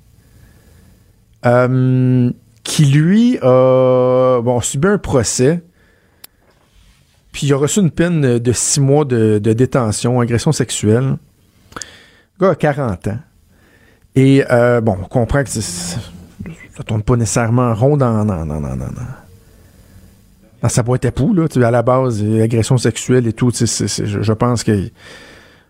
euh, 1.45 2.31
qui, 2.65 2.87
lui, 2.87 3.39
a 3.43 4.41
bon, 4.43 4.61
subi 4.63 4.89
un 4.89 4.99
procès. 4.99 5.63
Puis 7.31 7.47
il 7.47 7.53
a 7.53 7.59
reçu 7.59 7.81
une 7.81 7.91
peine 7.91 8.39
de 8.39 8.53
six 8.53 8.81
mois 8.81 9.05
de, 9.05 9.39
de 9.39 9.53
détention, 9.53 10.19
agression 10.19 10.51
sexuelle. 10.51 11.19
Le 12.41 12.47
gars 12.47 12.53
a 12.53 12.55
40 12.55 13.09
ans. 13.09 13.19
Et 14.19 14.45
euh, 14.51 14.81
bon, 14.81 14.97
on 15.01 15.05
comprend 15.05 15.45
que 15.45 15.49
ça 15.51 16.01
tourne 16.85 17.05
pas 17.05 17.15
nécessairement 17.15 17.73
rond 17.73 17.97
dans, 17.97 18.25
dans, 18.25 18.45
dans, 18.45 18.61
dans, 18.61 18.77
dans- 18.77 20.69
sa 20.69 20.83
boîte 20.83 21.05
à 21.05 21.13
poux, 21.13 21.33
là. 21.35 21.47
À 21.65 21.71
la 21.71 21.83
base, 21.83 22.21
agression 22.43 22.79
sexuelle 22.79 23.29
et 23.29 23.33
tout. 23.33 23.53
je, 23.53 24.33
pense 24.33 24.65
que 24.65 24.87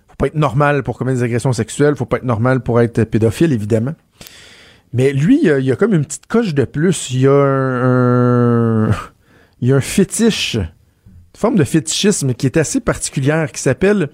faut 0.08 0.14
pas 0.16 0.28
être 0.28 0.34
normal 0.34 0.82
pour 0.82 0.96
commettre 0.96 1.18
des 1.18 1.24
agressions 1.24 1.52
sexuelles, 1.52 1.94
faut 1.94 2.06
pas 2.06 2.16
être 2.16 2.24
normal 2.24 2.60
pour 2.60 2.80
être 2.80 3.04
pédophile, 3.04 3.52
évidemment. 3.52 3.94
Mais 4.94 5.12
lui, 5.12 5.40
il 5.42 5.64
y 5.64 5.70
a, 5.70 5.76
comme 5.76 5.92
une 5.92 6.06
petite 6.06 6.26
coche 6.26 6.54
de 6.54 6.64
plus. 6.64 7.10
Il 7.10 7.20
y 7.20 7.26
a 7.26 7.32
un- 7.32 8.90
il 9.60 9.68
y 9.68 9.72
a 9.74 9.76
un 9.76 9.80
fétiche, 9.82 10.54
une 10.54 10.66
forme 11.36 11.56
de 11.56 11.64
fétichisme 11.64 12.32
qui 12.32 12.46
est 12.46 12.56
assez 12.56 12.80
particulière, 12.80 13.52
qui 13.52 13.60
s'appelle 13.60 14.08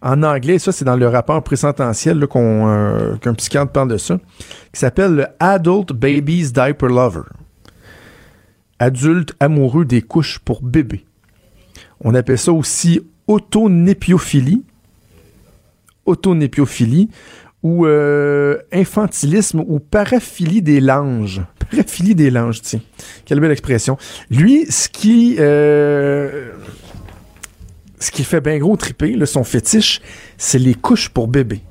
en 0.00 0.22
anglais, 0.22 0.58
ça 0.58 0.72
c'est 0.72 0.84
dans 0.84 0.96
le 0.96 1.08
rapport 1.08 1.42
présententiel 1.42 2.26
qu'on, 2.26 2.68
euh, 2.68 3.16
qu'un 3.16 3.34
psychiatre 3.34 3.72
parle 3.72 3.88
de 3.88 3.96
ça, 3.96 4.18
qui 4.72 4.80
s'appelle 4.80 5.14
le 5.14 5.26
Adult 5.40 5.92
Babies 5.92 6.52
Diaper 6.52 6.88
Lover. 6.88 7.22
Adulte 8.78 9.34
amoureux 9.40 9.84
des 9.84 10.02
couches 10.02 10.38
pour 10.38 10.62
bébés. 10.62 11.04
On 12.00 12.14
appelle 12.14 12.38
ça 12.38 12.52
aussi 12.52 13.00
autonéphiophilie. 13.26 14.64
Autonéphiophilie 16.06 17.10
ou 17.64 17.86
euh, 17.86 18.58
infantilisme 18.72 19.64
ou 19.66 19.80
paraphilie 19.80 20.62
des 20.62 20.80
langes. 20.80 21.42
Paraphilie 21.70 22.14
des 22.14 22.30
langes, 22.30 22.62
tiens. 22.62 22.80
Quelle 23.24 23.40
belle 23.40 23.50
expression. 23.50 23.98
Lui, 24.30 24.64
ce 24.70 24.88
qui... 24.88 25.36
euh, 25.40 26.52
ce 28.00 28.10
qui 28.10 28.24
fait 28.24 28.40
bien 28.40 28.58
gros 28.58 28.76
triper, 28.76 29.14
son 29.26 29.44
fétiche, 29.44 30.00
c'est 30.36 30.58
les 30.58 30.74
couches 30.74 31.08
pour 31.08 31.28
bébé. 31.28 31.62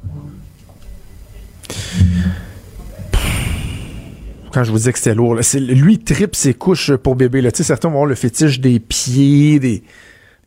Quand 4.51 4.63
je 4.63 4.71
vous 4.71 4.77
disais 4.77 4.91
que 4.91 4.97
c'était 4.97 5.15
lourd, 5.15 5.39
lui, 5.59 5.99
tripe 5.99 6.35
ses 6.35 6.53
couches 6.53 6.95
pour 6.95 7.15
bébé. 7.15 7.47
Certains 7.53 7.89
vont 7.89 7.95
avoir 7.95 8.05
le 8.07 8.15
fétiche 8.15 8.59
des 8.59 8.79
pieds, 8.79 9.59
des, 9.59 9.83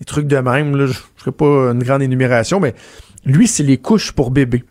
trucs 0.07 0.27
de 0.27 0.37
même. 0.39 0.77
Je 0.77 0.83
ne 0.83 0.93
ferai 1.17 1.33
pas 1.33 1.71
une 1.73 1.83
grande 1.83 2.03
énumération, 2.03 2.61
mais 2.61 2.75
lui, 3.25 3.47
c'est 3.47 3.63
les 3.63 3.79
couches 3.79 4.13
pour 4.13 4.31
bébé. 4.31 4.65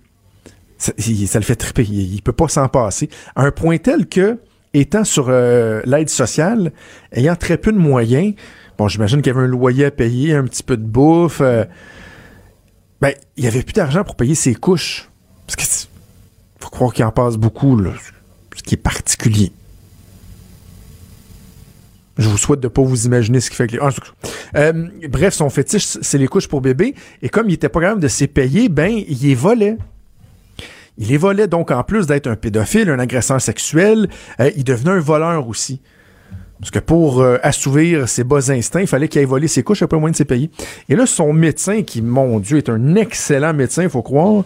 Ça, 0.77 0.93
le 0.97 1.41
fait 1.41 1.55
triper. 1.55 1.83
Il, 1.83 2.15
il 2.15 2.21
peut 2.21 2.33
pas 2.33 2.47
s'en 2.47 2.67
passer. 2.67 3.09
À 3.35 3.43
un 3.43 3.51
point 3.51 3.77
tel 3.77 4.07
que, 4.07 4.39
étant 4.73 5.03
sur 5.03 5.27
euh, 5.29 5.81
l'aide 5.85 6.09
sociale, 6.09 6.71
ayant 7.11 7.35
très 7.35 7.57
peu 7.57 7.71
de 7.71 7.77
moyens, 7.77 8.33
bon, 8.79 8.87
j'imagine 8.87 9.21
qu'il 9.21 9.33
y 9.33 9.35
avait 9.35 9.45
un 9.45 9.49
loyer 9.49 9.85
à 9.85 9.91
payer, 9.91 10.33
un 10.33 10.45
petit 10.45 10.63
peu 10.63 10.77
de 10.77 10.85
bouffe. 10.85 11.41
euh, 11.41 11.65
ben, 13.01 13.13
il 13.37 13.43
y 13.43 13.47
avait 13.47 13.61
plus 13.61 13.73
d'argent 13.73 14.03
pour 14.03 14.15
payer 14.15 14.35
ses 14.35 14.55
couches. 14.55 15.09
Parce 15.45 15.55
que 15.55 15.87
faut 16.59 16.69
croire 16.69 16.93
qu'il 16.93 17.05
en 17.05 17.11
passe 17.11 17.37
beaucoup, 17.37 17.77
là, 17.77 17.91
ce 18.55 18.63
qui 18.63 18.75
est 18.75 18.77
particulier. 18.77 19.51
Je 22.17 22.27
vous 22.27 22.37
souhaite 22.37 22.59
de 22.59 22.67
pas 22.67 22.81
vous 22.81 23.05
imaginer 23.05 23.39
ce 23.39 23.49
qui 23.49 23.55
fait 23.55 23.67
que 23.67 23.73
les... 23.73 23.79
Euh, 24.55 24.87
bref, 25.09 25.33
son 25.33 25.49
fétiche, 25.49 25.85
c'est 26.01 26.17
les 26.17 26.27
couches 26.27 26.47
pour 26.47 26.59
bébé. 26.59 26.95
Et 27.21 27.29
comme 27.29 27.49
il 27.49 27.53
était 27.53 27.69
pas 27.69 27.79
capable 27.79 28.01
de 28.01 28.09
s'y 28.09 28.27
payer, 28.27 28.67
ben, 28.67 28.91
il 28.91 29.19
les 29.21 29.35
volait. 29.35 29.77
Il 30.97 31.07
les 31.07 31.17
volait 31.17 31.47
donc 31.47 31.71
en 31.71 31.83
plus 31.83 32.07
d'être 32.07 32.27
un 32.27 32.35
pédophile, 32.35 32.89
un 32.89 32.99
agresseur 32.99 33.41
sexuel, 33.41 34.09
euh, 34.41 34.51
il 34.57 34.65
devenait 34.65 34.91
un 34.91 34.99
voleur 34.99 35.47
aussi. 35.47 35.81
Parce 36.59 36.71
que 36.71 36.79
pour 36.79 37.21
euh, 37.21 37.37
assouvir 37.41 38.09
ses 38.09 38.23
bas 38.23 38.51
instincts, 38.51 38.81
il 38.81 38.87
fallait 38.87 39.07
qu'il 39.07 39.19
aille 39.19 39.25
voler 39.25 39.47
ses 39.47 39.63
couches, 39.63 39.81
il 39.81 39.87
pas 39.87 39.97
moyen 39.97 40.11
de 40.11 40.17
s'y 40.17 40.25
payer. 40.25 40.49
Et 40.89 40.95
là, 40.95 41.05
son 41.05 41.31
médecin, 41.31 41.83
qui, 41.83 42.01
mon 42.01 42.39
Dieu, 42.39 42.57
est 42.57 42.69
un 42.69 42.95
excellent 42.95 43.53
médecin, 43.53 43.83
il 43.83 43.89
faut 43.89 44.01
croire, 44.01 44.43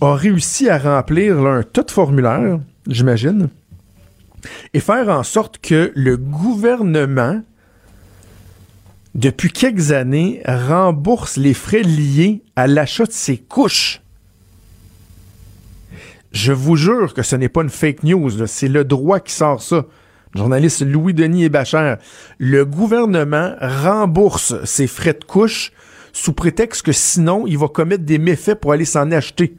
a 0.00 0.14
réussi 0.14 0.68
à 0.68 0.78
remplir 0.78 1.38
un 1.40 1.62
tas 1.64 1.82
de 1.82 1.90
formulaires, 1.90 2.60
j'imagine, 2.86 3.48
et 4.72 4.80
faire 4.80 5.08
en 5.08 5.24
sorte 5.24 5.58
que 5.58 5.92
le 5.94 6.16
gouvernement, 6.16 7.42
depuis 9.16 9.50
quelques 9.50 9.90
années, 9.90 10.42
rembourse 10.46 11.36
les 11.36 11.54
frais 11.54 11.82
liés 11.82 12.42
à 12.54 12.68
l'achat 12.68 13.04
de 13.04 13.12
ses 13.12 13.36
couches. 13.36 14.00
Je 16.30 16.52
vous 16.52 16.76
jure 16.76 17.14
que 17.14 17.22
ce 17.22 17.36
n'est 17.36 17.48
pas 17.48 17.62
une 17.62 17.68
fake 17.68 18.04
news, 18.04 18.46
c'est 18.46 18.68
le 18.68 18.84
droit 18.84 19.20
qui 19.20 19.32
sort 19.32 19.60
ça. 19.60 19.84
Journaliste 20.34 20.82
Louis-Denis 20.82 21.48
Bachar. 21.48 21.98
Le 22.38 22.64
gouvernement 22.64 23.54
rembourse 23.60 24.54
ses 24.64 24.86
frais 24.86 25.12
de 25.12 25.24
couche 25.24 25.72
sous 26.12 26.32
prétexte 26.32 26.82
que 26.82 26.92
sinon, 26.92 27.46
il 27.46 27.58
va 27.58 27.68
commettre 27.68 28.04
des 28.04 28.18
méfaits 28.18 28.54
pour 28.54 28.72
aller 28.72 28.84
s'en 28.84 29.10
acheter. 29.10 29.56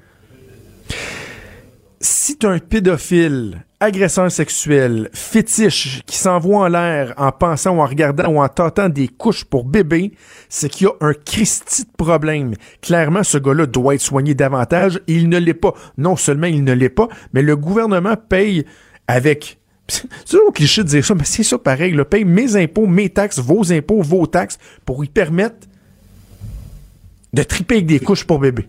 Si 2.00 2.38
tu 2.38 2.48
un 2.48 2.60
pédophile, 2.60 3.64
agresseur 3.80 4.32
sexuel, 4.32 5.10
fétiche, 5.14 6.02
qui 6.06 6.18
s'envoie 6.18 6.66
en 6.66 6.68
l'air 6.68 7.14
en 7.18 7.32
pensant 7.32 7.78
ou 7.78 7.82
en 7.82 7.86
regardant 7.86 8.30
ou 8.30 8.42
en 8.42 8.50
tentant 8.50 8.90
des 8.90 9.08
couches 9.08 9.46
pour 9.46 9.64
bébé, 9.64 10.14
c'est 10.50 10.70
qu'il 10.70 10.88
y 10.88 10.90
a 10.90 10.94
un 11.00 11.14
Christi 11.14 11.84
de 11.84 11.92
problème. 11.98 12.56
Clairement, 12.82 13.24
ce 13.24 13.38
gars-là 13.38 13.68
doit 13.68 13.96
être 13.96 14.02
soigné 14.02 14.36
davantage 14.36 15.00
et 15.08 15.14
il 15.14 15.30
ne 15.30 15.38
l'est 15.38 15.54
pas. 15.54 15.74
Non 15.98 16.16
seulement 16.16 16.48
il 16.48 16.64
ne 16.64 16.74
l'est 16.74 16.90
pas, 16.90 17.08
mais 17.32 17.42
le 17.42 17.56
gouvernement 17.56 18.16
paye 18.18 18.66
avec 19.08 19.60
c'est 19.88 20.08
toujours 20.26 20.54
cliché 20.54 20.84
de 20.84 20.88
dire 20.88 21.06
ça, 21.06 21.14
mais 21.16 21.26
c'est 21.26 21.44
ça 21.44 21.58
pareil. 21.58 21.92
Le 21.92 22.06
paye 22.06 22.26
mes 22.26 22.56
impôts, 22.56 22.88
mes 22.88 23.10
taxes, 23.10 23.40
vos 23.40 23.72
impôts, 23.72 24.02
vos 24.02 24.26
taxes, 24.28 24.58
pour 24.86 25.04
y 25.04 25.10
permettre 25.10 25.68
de 27.34 27.44
triper 27.44 27.76
avec 27.76 27.88
des 27.88 28.00
couches 28.00 28.26
pour 28.26 28.40
bébé. 28.40 28.68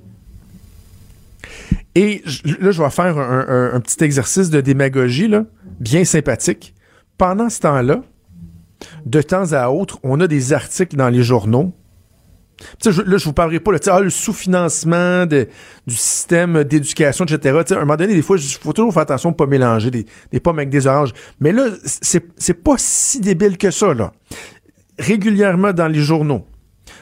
Et 1.94 2.22
là, 2.59 2.72
je 2.72 2.83
vais 2.83 2.90
faire 2.90 3.18
un, 3.18 3.81
petit 3.81 4.03
exercice 4.03 4.50
de 4.50 4.61
démagogie, 4.61 5.31
bien 5.79 6.05
sympathique. 6.05 6.74
Pendant 7.18 7.48
ce 7.48 7.61
temps-là, 7.61 8.03
de 9.07 9.22
temps 9.22 9.53
à 9.53 9.68
autre, 9.68 10.00
on 10.03 10.20
a 10.20 10.27
des 10.27 10.53
articles 10.53 10.96
dans 10.96 11.09
les 11.09 11.22
journaux. 11.22 11.72
Là, 12.85 13.16
je 13.18 13.24
vous 13.24 13.33
parlerai 13.33 13.61
pas 13.61 13.72
ah, 13.90 14.00
le 14.00 14.11
sous-financement 14.11 15.27
du 15.27 15.46
système 15.88 16.64
d'éducation, 16.64 17.24
etc. 17.24 17.62
à 17.70 17.74
un 17.74 17.81
moment 17.81 17.96
donné, 17.96 18.14
des 18.14 18.22
fois, 18.22 18.37
il 18.38 18.42
faut 18.42 18.72
toujours 18.72 18.92
faire 18.92 19.03
attention 19.03 19.31
de 19.31 19.37
pas 19.37 19.46
mélanger 19.46 19.90
des, 19.90 20.40
pommes 20.40 20.59
avec 20.59 20.70
des 20.70 20.87
oranges. 20.87 21.12
Mais 21.40 21.53
là, 21.53 21.66
c'est 21.85 22.62
pas 22.62 22.74
si 22.79 23.20
débile 23.20 23.59
que 23.59 23.70
ça. 23.70 23.94
Là. 23.94 24.12
Régulièrement 24.98 25.72
dans 25.72 25.88
les 25.88 26.00
journaux, 26.00 26.46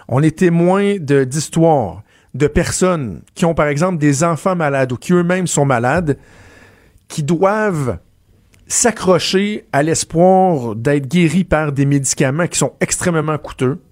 on 0.09 0.22
est 0.22 0.38
témoin 0.38 0.96
d'histoires 0.98 2.03
de 2.35 2.46
personnes 2.46 3.22
qui 3.35 3.44
ont, 3.44 3.55
par 3.55 3.66
exemple, 3.66 3.98
des 3.98 4.25
enfants 4.25 4.57
malades 4.57 4.92
ou 4.92 4.96
qui 4.96 5.12
eux-mêmes 5.12 5.46
sont 5.46 5.66
malades, 5.66 6.18
qui 7.09 7.22
doivent 7.22 7.98
s'accrocher 8.66 9.66
à 9.72 9.83
l'espoir 9.83 10.75
d'être 10.75 11.07
guéris 11.07 11.44
par 11.44 11.72
des 11.72 11.85
médicaments 11.85 12.46
qui 12.46 12.59
sont 12.59 12.72
extrêmement 12.81 13.37
coûteux, 13.37 13.83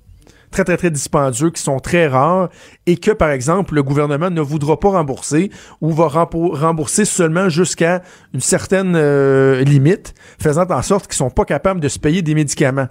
très, 0.50 0.64
très, 0.64 0.76
très 0.76 0.90
dispendieux, 0.90 1.50
qui 1.50 1.62
sont 1.62 1.78
très 1.78 2.06
rares, 2.06 2.48
et 2.86 2.96
que, 2.96 3.10
par 3.10 3.30
exemple, 3.30 3.74
le 3.74 3.82
gouvernement 3.82 4.30
ne 4.30 4.40
voudra 4.40 4.78
pas 4.78 4.90
rembourser 4.90 5.50
ou 5.80 5.92
va 5.92 6.08
rembourser 6.08 7.04
seulement 7.04 7.48
jusqu'à 7.48 8.02
une 8.34 8.40
certaine 8.40 8.94
euh, 8.96 9.62
limite, 9.62 10.14
faisant 10.40 10.66
en 10.70 10.82
sorte 10.82 11.06
qu'ils 11.06 11.16
sont 11.16 11.30
pas 11.30 11.44
capables 11.44 11.80
de 11.80 11.88
se 11.88 11.98
payer 11.98 12.22
des 12.22 12.34
médicaments. 12.34 12.88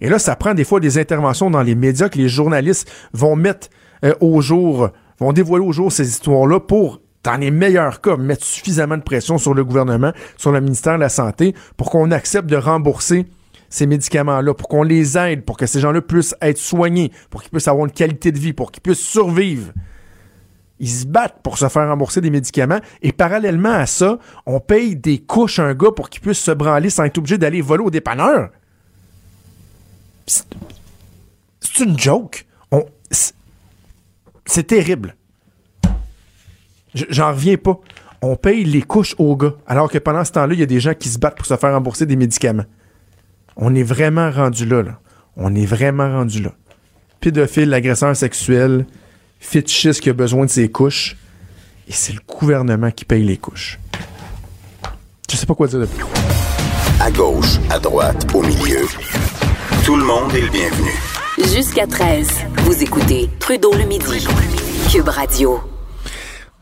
Et 0.00 0.08
là, 0.08 0.18
ça 0.18 0.36
prend 0.36 0.54
des 0.54 0.64
fois 0.64 0.80
des 0.80 0.98
interventions 0.98 1.50
dans 1.50 1.62
les 1.62 1.74
médias 1.74 2.08
que 2.08 2.18
les 2.18 2.28
journalistes 2.28 2.90
vont 3.12 3.36
mettre 3.36 3.68
euh, 4.04 4.14
au 4.20 4.40
jour, 4.40 4.90
vont 5.18 5.32
dévoiler 5.32 5.64
au 5.64 5.72
jour 5.72 5.92
ces 5.92 6.08
histoires-là 6.08 6.60
pour 6.60 7.00
dans 7.24 7.36
les 7.36 7.50
meilleurs 7.50 8.00
cas, 8.00 8.16
mettre 8.16 8.44
suffisamment 8.44 8.96
de 8.96 9.02
pression 9.02 9.36
sur 9.36 9.52
le 9.52 9.64
gouvernement, 9.64 10.12
sur 10.36 10.52
le 10.52 10.60
ministère 10.60 10.94
de 10.94 11.00
la 11.00 11.08
Santé, 11.08 11.56
pour 11.76 11.90
qu'on 11.90 12.12
accepte 12.12 12.48
de 12.48 12.56
rembourser 12.56 13.26
ces 13.68 13.86
médicaments-là, 13.86 14.54
pour 14.54 14.68
qu'on 14.68 14.82
les 14.82 15.18
aide, 15.18 15.44
pour 15.44 15.56
que 15.56 15.66
ces 15.66 15.80
gens-là 15.80 16.00
puissent 16.00 16.34
être 16.40 16.58
soignés, 16.58 17.12
pour 17.30 17.42
qu'ils 17.42 17.50
puissent 17.50 17.68
avoir 17.68 17.86
une 17.86 17.92
qualité 17.92 18.32
de 18.32 18.38
vie, 18.38 18.52
pour 18.52 18.72
qu'ils 18.72 18.82
puissent 18.82 18.98
survivre. 18.98 19.72
Ils 20.78 20.90
se 20.90 21.06
battent 21.06 21.40
pour 21.42 21.56
se 21.56 21.68
faire 21.68 21.88
rembourser 21.88 22.20
des 22.20 22.30
médicaments 22.30 22.80
et 23.00 23.12
parallèlement 23.12 23.72
à 23.72 23.86
ça, 23.86 24.18
on 24.44 24.60
paye 24.60 24.94
des 24.94 25.18
couches 25.18 25.58
à 25.58 25.64
un 25.64 25.74
gars 25.74 25.90
pour 25.90 26.10
qu'il 26.10 26.20
puisse 26.20 26.38
se 26.38 26.50
branler 26.50 26.90
sans 26.90 27.04
être 27.04 27.16
obligé 27.16 27.38
d'aller 27.38 27.62
voler 27.62 27.82
au 27.82 27.90
dépanneur. 27.90 28.50
C'est 30.26 31.78
une 31.80 31.98
joke. 31.98 32.46
C'est 34.44 34.66
terrible. 34.66 35.16
J'en 36.94 37.28
reviens 37.28 37.56
pas. 37.56 37.80
On 38.22 38.36
paye 38.36 38.64
les 38.64 38.82
couches 38.82 39.14
aux 39.18 39.36
gars, 39.36 39.54
alors 39.66 39.90
que 39.90 39.98
pendant 39.98 40.24
ce 40.24 40.32
temps-là, 40.32 40.54
il 40.54 40.60
y 40.60 40.62
a 40.62 40.66
des 40.66 40.80
gens 40.80 40.94
qui 40.94 41.08
se 41.08 41.18
battent 41.18 41.36
pour 41.36 41.46
se 41.46 41.56
faire 41.56 41.72
rembourser 41.72 42.06
des 42.06 42.16
médicaments. 42.16 42.64
On 43.56 43.74
est 43.74 43.82
vraiment 43.82 44.30
rendu 44.30 44.66
là, 44.66 44.82
là. 44.82 44.98
On 45.36 45.54
est 45.54 45.66
vraiment 45.66 46.10
rendu 46.10 46.42
là. 46.42 46.52
Pédophile, 47.20 47.72
agresseur 47.72 48.14
sexuel, 48.14 48.86
fétichiste 49.40 50.00
qui 50.00 50.10
a 50.10 50.12
besoin 50.12 50.44
de 50.44 50.50
ses 50.50 50.68
couches. 50.70 51.16
Et 51.88 51.92
c'est 51.92 52.12
le 52.12 52.20
gouvernement 52.26 52.90
qui 52.90 53.04
paye 53.04 53.24
les 53.24 53.36
couches. 53.36 53.78
Je 55.30 55.36
sais 55.36 55.46
pas 55.46 55.54
quoi 55.54 55.66
dire 55.66 55.80
de 55.80 55.86
plus. 55.86 56.04
À 57.00 57.10
gauche, 57.10 57.58
à 57.70 57.78
droite, 57.78 58.26
au 58.34 58.42
milieu. 58.42 58.86
Tout 59.84 59.96
le 59.96 60.04
monde 60.04 60.34
est 60.34 60.40
le 60.40 60.50
bienvenu. 60.50 60.90
Jusqu'à 61.54 61.86
13, 61.86 62.28
vous 62.64 62.82
écoutez 62.82 63.28
Trudeau 63.38 63.72
le 63.74 63.84
midi. 63.84 64.26
Cube 64.90 65.08
Radio. 65.08 65.75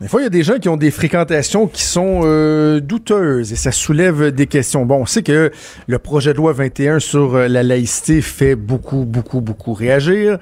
Des 0.01 0.09
fois, 0.09 0.19
il 0.19 0.23
y 0.23 0.27
a 0.27 0.29
des 0.29 0.43
gens 0.43 0.59
qui 0.59 0.67
ont 0.67 0.75
des 0.75 0.91
fréquentations 0.91 1.67
qui 1.67 1.83
sont 1.83 2.21
euh, 2.23 2.81
douteuses 2.81 3.53
et 3.53 3.55
ça 3.55 3.71
soulève 3.71 4.31
des 4.31 4.45
questions. 4.45 4.85
Bon, 4.85 4.97
on 4.97 5.05
sait 5.05 5.23
que 5.23 5.51
le 5.87 5.99
projet 5.99 6.33
de 6.33 6.37
loi 6.37 6.51
21 6.51 6.99
sur 6.99 7.35
euh, 7.35 7.47
la 7.47 7.63
laïcité 7.63 8.21
fait 8.21 8.55
beaucoup, 8.55 9.05
beaucoup, 9.05 9.39
beaucoup 9.39 9.73
réagir 9.73 10.37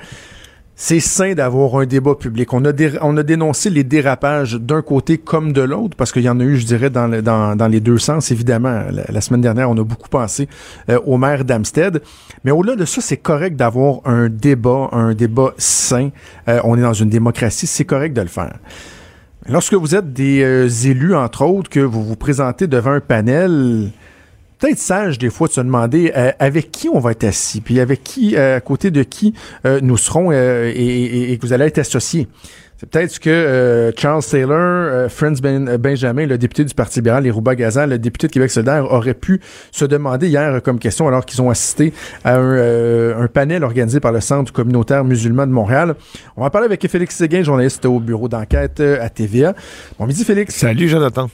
c'est 0.76 1.00
sain 1.00 1.34
d'avoir 1.34 1.76
un 1.76 1.86
débat 1.86 2.16
public. 2.16 2.52
On 2.54 2.66
a, 2.66 2.72
on 3.02 3.16
a 3.18 3.24
dénoncé 3.24 3.70
les 3.70 3.84
dérapages 3.84 4.56
d'un 4.56 4.82
côté 4.82 5.18
comme 5.18 5.54
de 5.54 5.62
l'autre, 5.62 5.96
parce 5.96 6.12
qu'il 6.12 6.24
y 6.24 6.30
en 6.30 6.40
a 6.40 6.44
eu, 6.44 6.58
je 6.58 6.66
dirais, 6.66 6.90
dans, 6.90 7.70
les 7.70 7.80
deux 7.80 7.98
sens, 7.98 8.32
évidemment. 8.32 8.84
La, 8.92 9.22
semaine 9.22 9.42
dernière, 9.42 9.70
on 9.70 9.78
a 9.78 9.84
beaucoup 9.84 10.10
pensé 10.10 10.50
euh, 10.90 11.00
au 11.06 11.18
maire 11.18 11.46
d'Amstead. 11.46 12.02
Mais 12.44 12.52
au-delà 12.52 12.76
de 12.76 12.86
ça, 12.86 13.02
c'est 13.02 13.18
correct 13.18 13.56
d'avoir 13.56 14.02
un 14.06 14.30
débat, 14.30 14.90
un 14.92 15.14
débat 15.14 15.54
sain. 15.58 16.10
Euh, 16.48 16.60
on 16.64 16.78
est 16.78 16.82
dans 16.82 16.94
une 16.94 17.10
démocratie, 17.10 17.68
c'est 17.68 17.86
correct 17.86 18.14
de 18.14 18.22
le 18.22 18.28
faire. 18.28 18.58
Lorsque 19.50 19.74
vous 19.74 19.94
êtes 19.94 20.14
des 20.14 20.42
euh, 20.42 20.70
élus, 20.86 21.16
entre 21.16 21.44
autres, 21.44 21.70
que 21.70 21.82
vous 21.82 22.02
vous 22.02 22.16
présentez 22.16 22.66
devant 22.66 22.92
un 22.92 23.02
panel, 23.02 23.92
peut-être 24.58 24.78
sage 24.78 25.18
des 25.18 25.30
fois 25.30 25.50
de 25.50 25.54
se 25.54 25.60
demander 25.60 26.14
euh, 26.16 26.32
avec 26.40 26.72
qui 26.72 26.88
on 26.88 27.00
va 27.00 27.12
être 27.12 27.26
assis, 27.26 27.60
puis 27.60 27.82
avec 27.82 28.04
qui, 28.04 28.38
euh, 28.38 28.56
à 28.56 28.62
côté 28.62 28.90
de 28.90 29.04
qui 29.04 29.34
nous 29.82 29.98
serons 29.98 30.32
et, 30.32 31.38
que 31.40 31.46
vous 31.46 31.52
allez 31.52 31.66
être 31.66 31.80
associés. 31.80 32.30
C'est 32.84 32.90
peut-être 32.90 33.20
que 33.20 33.94
Charles 33.98 34.24
Taylor, 34.30 35.10
Franz 35.10 35.40
ben, 35.42 35.78
Benjamin, 35.78 36.26
le 36.26 36.38
député 36.38 36.66
du 36.66 36.74
Parti 36.74 37.00
libéral, 37.00 37.26
et 37.26 37.32
Rouba 37.32 37.56
Gazan, 37.56 37.86
le 37.86 37.98
député 37.98 38.28
de 38.28 38.34
Québec 38.34 38.52
solidaire, 38.52 38.92
aurait 38.92 39.14
pu 39.14 39.40
se 39.72 39.86
demander 39.86 40.28
hier 40.28 40.62
comme 40.62 40.80
question 40.80 41.08
alors 41.08 41.26
qu'ils 41.26 41.42
ont 41.42 41.50
assisté 41.50 41.94
à 42.26 42.36
un, 42.36 43.28
panel 43.28 43.64
organisé 43.64 44.02
par 44.02 44.12
le 44.12 44.20
Centre 44.20 44.52
communautaire 44.52 45.06
musulman 45.06 45.48
de 45.48 45.54
Montréal. 45.54 45.96
On 46.36 46.44
va 46.44 46.50
parler 46.50 46.66
avec 46.66 46.86
Félix 46.86 47.16
Séguin, 47.16 47.42
journaliste 47.42 47.86
au 47.86 48.02
bureau 48.02 48.28
d'enquête 48.28 48.82
à 48.82 49.08
TVA. 49.08 49.54
Bon 49.98 50.06
midi 50.06 50.26
Félix. 50.26 50.54
Salut 50.54 50.90
Jonathan. 50.90 51.30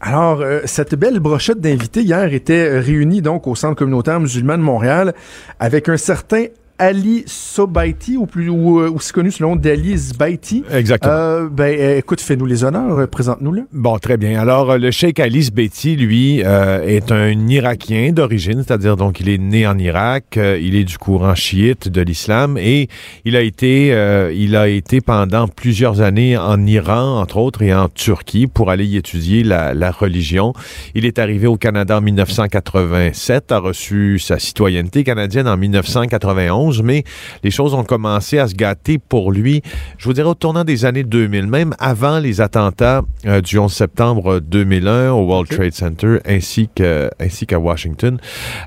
Alors, 0.00 0.40
euh, 0.40 0.60
cette 0.64 0.94
belle 0.94 1.20
brochette 1.20 1.60
d'invités 1.60 2.00
hier 2.00 2.32
était 2.32 2.78
réunie 2.78 3.20
donc 3.20 3.46
au 3.46 3.54
Centre 3.54 3.76
communautaire 3.76 4.20
musulman 4.20 4.56
de 4.56 4.62
Montréal 4.62 5.12
avec 5.60 5.90
un 5.90 5.98
certain 5.98 6.46
Ali 6.78 7.24
Sobaiti, 7.26 8.16
ou 8.16 8.26
plus 8.26 8.48
ou, 8.48 8.80
euh, 8.80 8.90
aussi 8.90 9.12
connu 9.12 9.32
sous 9.32 9.42
le 9.42 9.48
nom 9.48 9.56
d'Ali 9.56 9.96
Zbaiti. 9.96 10.62
Exactement. 10.72 11.12
Euh, 11.12 11.48
ben, 11.50 11.76
euh, 11.76 11.98
écoute, 11.98 12.20
fais-nous 12.20 12.46
les 12.46 12.62
honneurs, 12.62 13.08
présente-nous-le. 13.08 13.66
Bon, 13.72 13.98
très 13.98 14.16
bien. 14.16 14.40
Alors, 14.40 14.78
le 14.78 14.90
cheikh 14.90 15.18
Ali 15.18 15.42
Zbaiti, 15.42 15.96
lui, 15.96 16.40
est 16.40 17.10
un 17.10 17.48
Irakien 17.48 18.12
d'origine, 18.12 18.62
c'est-à-dire 18.64 18.96
donc 18.96 19.20
il 19.20 19.28
est 19.28 19.38
né 19.38 19.66
en 19.66 19.78
Irak, 19.78 20.38
il 20.38 20.76
est 20.76 20.84
du 20.84 20.98
courant 20.98 21.34
chiite 21.34 21.88
de 21.88 22.00
l'islam 22.00 22.56
et 22.58 22.88
il 23.24 23.36
a 23.36 23.42
été, 23.42 23.88
il 24.34 24.56
a 24.56 24.68
été 24.68 25.00
pendant 25.00 25.48
plusieurs 25.48 26.00
années 26.00 26.36
en 26.36 26.64
Iran, 26.66 27.20
entre 27.20 27.38
autres, 27.38 27.62
et 27.62 27.74
en 27.74 27.88
Turquie 27.88 28.46
pour 28.46 28.70
aller 28.70 28.86
y 28.86 28.96
étudier 28.96 29.42
la, 29.42 29.74
la 29.74 29.90
religion. 29.90 30.52
Il 30.94 31.04
est 31.04 31.18
arrivé 31.18 31.46
au 31.46 31.56
Canada 31.56 31.98
en 31.98 32.00
1987, 32.00 33.52
a 33.52 33.58
reçu 33.58 34.18
sa 34.18 34.38
citoyenneté 34.38 35.04
canadienne 35.04 35.48
en 35.48 35.56
1991 35.56 36.67
mais 36.82 37.04
les 37.42 37.50
choses 37.50 37.74
ont 37.74 37.84
commencé 37.84 38.38
à 38.38 38.48
se 38.48 38.54
gâter 38.54 38.98
pour 38.98 39.32
lui, 39.32 39.62
je 39.98 40.04
vous 40.04 40.12
dirais, 40.12 40.28
au 40.28 40.34
tournant 40.34 40.64
des 40.64 40.84
années 40.84 41.04
2000, 41.04 41.46
même 41.46 41.74
avant 41.78 42.18
les 42.18 42.40
attentats 42.40 43.02
euh, 43.26 43.40
du 43.40 43.58
11 43.58 43.72
septembre 43.72 44.40
2001 44.40 45.12
au 45.12 45.24
World 45.26 45.48
Trade 45.48 45.72
Center 45.72 46.18
ainsi 46.26 46.68
qu'à 46.74 47.10
ainsi 47.20 47.46
Washington. 47.50 48.18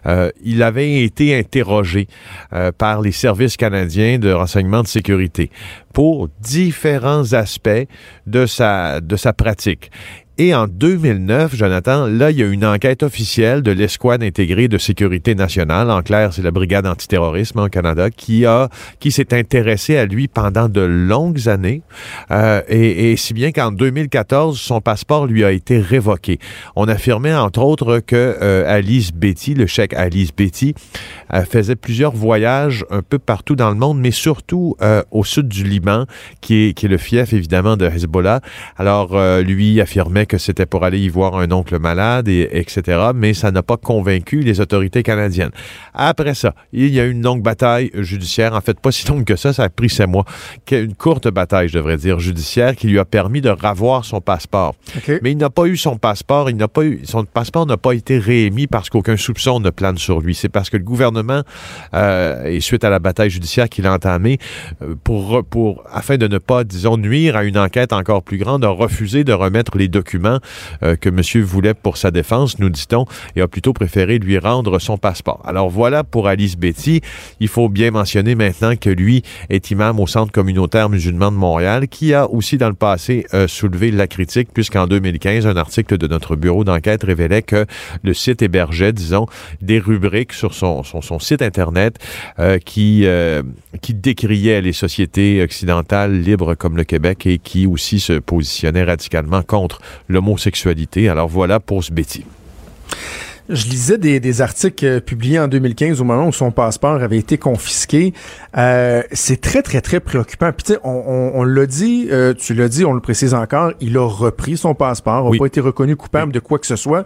Euh, 0.06 0.30
il 0.44 0.64
avait 0.64 1.04
été 1.04 1.38
interrogé 1.38 2.08
euh, 2.54 2.72
par 2.72 3.02
les 3.02 3.12
services 3.12 3.58
canadiens 3.58 4.20
de 4.20 4.32
renseignement 4.32 4.82
de 4.82 4.88
sécurité. 4.88 5.50
pour 5.94 6.30
différents 6.40 7.34
aspects 7.34 7.70
de 8.28 8.46
sa, 8.46 9.02
de 9.02 9.16
sa 9.16 9.34
pratique. 9.34 9.92
Et 10.38 10.56
en 10.56 10.65
2009, 10.65 11.56
Jonathan, 11.56 12.08
là, 12.08 12.32
il 12.32 12.38
y 12.38 12.44
a 12.44 12.48
une 12.48 12.65
enquête 12.65 13.04
officielle 13.04 13.62
de 13.62 13.72
l'escouade 13.72 14.24
intégrée 14.24 14.70
de 14.70 14.78
sécurité 14.78 15.36
nationale. 15.36 15.91
En 15.91 16.02
clair, 16.02 16.32
c'est 16.34 16.41
la 16.41 16.52
brigade 16.52 16.88
antiterrorisme 16.88 17.60
en 17.60 17.67
Canada 17.67 18.10
qui 18.10 18.46
a, 18.46 18.70
qui 19.02 19.12
s'est 19.12 19.34
intéressée 19.34 19.98
à 19.98 20.06
lui 20.06 20.30
pendant 20.30 20.70
de 20.70 20.80
longues 20.80 21.50
années. 21.50 21.82
Euh, 22.32 22.62
et, 22.70 23.17
si 23.17 23.34
bien 23.34 23.52
qu'en 23.52 23.74
2014, 23.74 24.58
son 24.58 24.80
passeport 24.80 25.28
lui 25.28 25.44
a 25.44 25.52
été 25.52 25.80
révoqué. 25.80 26.39
On 26.78 26.88
affirmait 26.88 27.36
entre 27.36 27.62
autres 27.62 28.00
que 28.00 28.15
euh, 28.15 28.63
Alice 28.74 29.12
Betty, 29.13 29.54
le 29.54 29.67
chèque 29.67 29.94
Alice 29.94 30.34
Betty, 30.34 30.74
euh, 31.34 31.44
faisait 31.44 31.76
plusieurs 31.76 32.13
voyages 32.13 32.86
un 32.89 33.02
peu 33.02 33.20
partout 33.20 33.58
dans 33.58 33.70
le 33.70 33.76
monde, 33.76 34.00
mais 34.00 34.12
surtout 34.12 34.76
au 35.12 35.24
sud 35.24 35.48
du 35.50 35.63
Liban, 35.63 36.06
qui 36.39 36.67
est, 36.67 36.74
qui 36.74 36.86
est 36.86 36.89
le 36.89 36.98
fief 36.98 37.34
évidemment 37.34 37.76
de 37.76 37.86
Hezbollah. 37.86 38.39
Alors, 38.78 39.20
lui 39.41 39.82
affirmait 39.82 40.20
que 40.25 40.38
c'était 40.38 40.65
pour 40.65 40.84
aller 40.84 40.99
y 40.99 41.10
voir 41.10 41.38
un 41.38 41.51
oncle 41.51 41.79
malade, 41.79 42.27
et, 42.27 42.49
etc., 42.51 43.12
mais 43.15 43.34
ça 43.34 43.51
n'a 43.51 43.63
pas 43.63 43.77
convaincu 43.77 44.41
les 44.41 44.60
autorités 44.60 45.03
canadiennes. 45.03 45.51
Après 45.93 46.34
ça, 46.34 46.55
il 46.73 46.89
y 46.89 46.99
a 46.99 47.05
eu 47.05 47.12
une 47.12 47.23
longue 47.23 47.41
bataille 47.41 47.91
judiciaire, 47.95 48.53
en 48.53 48.62
fait 48.62 48.79
pas 48.79 48.91
si 48.91 49.07
longue 49.07 49.25
que 49.25 49.36
ça, 49.36 49.53
ça 49.53 49.63
a 49.63 49.69
pris 49.69 49.89
sept 49.89 50.07
mois, 50.07 50.25
une 50.71 50.95
courte 50.95 51.27
bataille, 51.27 51.69
je 51.69 51.77
devrais 51.77 51.97
dire, 51.97 52.19
judiciaire, 52.19 52.75
qui 52.75 52.88
lui 52.88 52.99
a 52.99 53.05
permis 53.05 53.41
de 53.41 53.49
ravoir 53.49 54.05
son 54.05 54.21
passeport. 54.21 54.75
Mais 55.21 55.31
il 55.31 55.38
n'a 55.38 55.49
pas 55.49 55.65
eu 55.65 55.77
son 55.77 55.97
passeport, 55.97 56.49
il 56.49 56.57
n'a 56.57 56.67
pas 56.67 56.84
eu, 56.84 57.01
son 57.03 57.25
passeport 57.25 57.65
n'a 57.65 57.77
pas 57.77 57.93
été 57.93 58.17
réémis 58.17 58.67
parce 58.67 58.89
qu'aucun 58.89 59.17
soupçon 59.17 59.60
ne 59.60 59.69
plane 59.69 59.97
sur 59.97 60.21
lui. 60.21 60.36
C'est 60.36 60.49
parce 60.49 60.69
que 60.69 60.77
le 60.77 60.84
gouvernement, 60.84 61.43
euh, 61.93 62.45
et 62.45 62.60
suite 62.60 62.84
à 62.84 62.89
la 62.89 62.99
bataille 62.99 63.29
judiciaire 63.29 63.69
qu'il 63.69 63.86
a 63.88 63.93
entamée, 63.93 64.38
euh, 64.81 64.95
pour, 65.03 65.43
pour, 65.43 65.84
afin 65.91 66.17
de 66.17 66.27
ne 66.27 66.38
pas, 66.38 66.63
disons, 66.63 66.97
nuire 66.97 67.36
à 67.36 67.43
une 67.43 67.57
enquête 67.57 67.93
encore 67.93 68.23
plus 68.23 68.38
grande, 68.38 68.63
a 68.65 68.69
refusé 68.69 69.23
de 69.23 69.34
remettre 69.34 69.77
les 69.77 69.88
documents 69.88 70.11
euh, 70.84 70.95
que 70.95 71.10
monsieur 71.10 71.41
voulait 71.41 71.74
pour 71.74 71.97
sa 71.97 72.12
défense, 72.12 72.60
nous 72.60 72.69
dit-on, 72.69 73.06
et 73.36 73.41
a 73.41 73.47
plutôt 73.47 73.74
préféré 73.74 74.19
lui 74.19 74.38
rendre 74.38 74.80
son 74.80 74.97
passeport. 74.97 75.41
Alors 75.45 75.69
voilà 75.69 76.04
pour 76.04 76.28
Alice 76.28 76.58
Betty. 76.58 77.02
Il 77.39 77.47
faut 77.47 77.69
bien 77.69 77.91
mentionner 77.91 78.36
maintenant 78.36 78.76
que 78.76 78.89
lui 78.89 79.24
est 79.50 79.71
imam 79.71 80.00
au 80.00 80.08
Centre 80.08 80.32
communautaire 80.32 80.89
musulman 80.89 81.32
de 81.32 81.38
Montréal, 81.38 81.88
qui 81.88 82.13
a 82.13 82.30
aussi 82.30 82.58
dans 82.58 82.69
le 82.69 82.76
passé 82.76 83.26
euh, 83.34 83.47
soulevé 83.47 83.91
la 83.91 84.08
critique, 84.08 84.50
puisqu'en 84.54 84.88
2015, 84.88 85.47
un 85.47 85.58
article 85.58 85.97
de 85.97 86.08
notre 86.08 86.36
bureau 86.36 86.63
d'enquête 86.63 87.04
révélait 87.04 87.41
que 87.41 87.65
le 88.04 88.13
site 88.13 88.41
hébergeait, 88.41 88.93
disons, 88.93 89.28
des 89.62 89.80
rubriques 89.80 90.34
sur 90.34 90.54
son, 90.54 90.84
site 91.19 91.41
Internet 91.41 91.97
euh, 92.39 92.58
qui, 92.58 93.06
euh, 93.06 93.43
qui 93.82 93.93
décriaient 93.93 94.62
les 94.62 94.74
sociétés 94.74 95.41
occidentales 95.41 96.19
libres 96.19 96.56
comme 96.56 96.78
le 96.78 96.84
Québec 96.84 97.26
et 97.26 97.38
qui 97.38 97.65
aussi 97.67 98.00
se 98.00 98.13
positionnaient 98.13 98.84
radicalement 98.84 99.41
contre 99.43 99.82
l'homosexualité. 100.10 101.10
Alors 101.10 101.28
voilà 101.28 101.60
pour 101.60 101.84
ce 101.84 101.92
Betty. 101.92 102.26
Je 103.50 103.66
lisais 103.68 103.98
des, 103.98 104.20
des, 104.22 104.42
articles 104.42 105.02
publiés 105.02 105.40
en 105.40 105.48
2015 105.50 106.00
au 106.00 106.06
moment 106.06 106.28
où 106.28 106.32
son 106.32 106.52
passeport 106.52 107.02
avait 107.02 107.18
été 107.18 107.38
confisqué. 107.38 108.14
Euh, 108.58 109.04
c'est 109.12 109.42
très, 109.42 109.62
très, 109.62 109.82
très 109.82 110.00
préoccupant. 110.00 110.52
Puis 110.54 110.64
tu 110.64 110.74
sais, 110.74 110.80
on, 110.86 110.90
on, 111.06 111.32
on 111.42 111.44
l'a 111.44 111.66
dit, 111.66 112.08
euh, 112.12 112.34
tu 112.34 112.54
l'as 112.54 112.70
dit, 112.70 112.86
on 112.86 112.94
le 112.94 113.02
précise 113.02 113.34
encore, 113.34 113.74
il 113.82 113.98
a 113.98 114.08
repris 114.08 114.56
son 114.56 114.74
passeport, 114.74 115.24
n'a 115.26 115.30
Oui. 115.32 115.38
pas 115.40 115.48
été 115.48 115.60
reconnu 115.60 115.98
coupable 115.98 116.28
Oui. 116.28 116.34
de 116.34 116.40
quoi 116.40 116.60
que 116.60 116.68
ce 116.68 116.78
soit. 116.78 117.06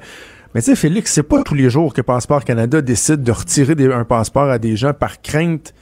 Mais 0.54 0.62
tu 0.62 0.68
sais, 0.68 0.76
Félix, 0.76 1.12
c'est 1.14 1.24
pas 1.24 1.42
tous 1.42 1.56
les 1.56 1.70
jours 1.70 1.94
que 1.94 2.02
Passeport 2.02 2.44
Canada 2.44 2.82
décide 2.82 3.24
de 3.24 3.32
retirer 3.32 3.74
des- 3.76 3.92
un 3.92 4.06
passeport 4.06 4.50
à 4.50 4.60
des 4.60 4.76
gens 4.76 4.94
par 4.94 5.22
crainte 5.22 5.74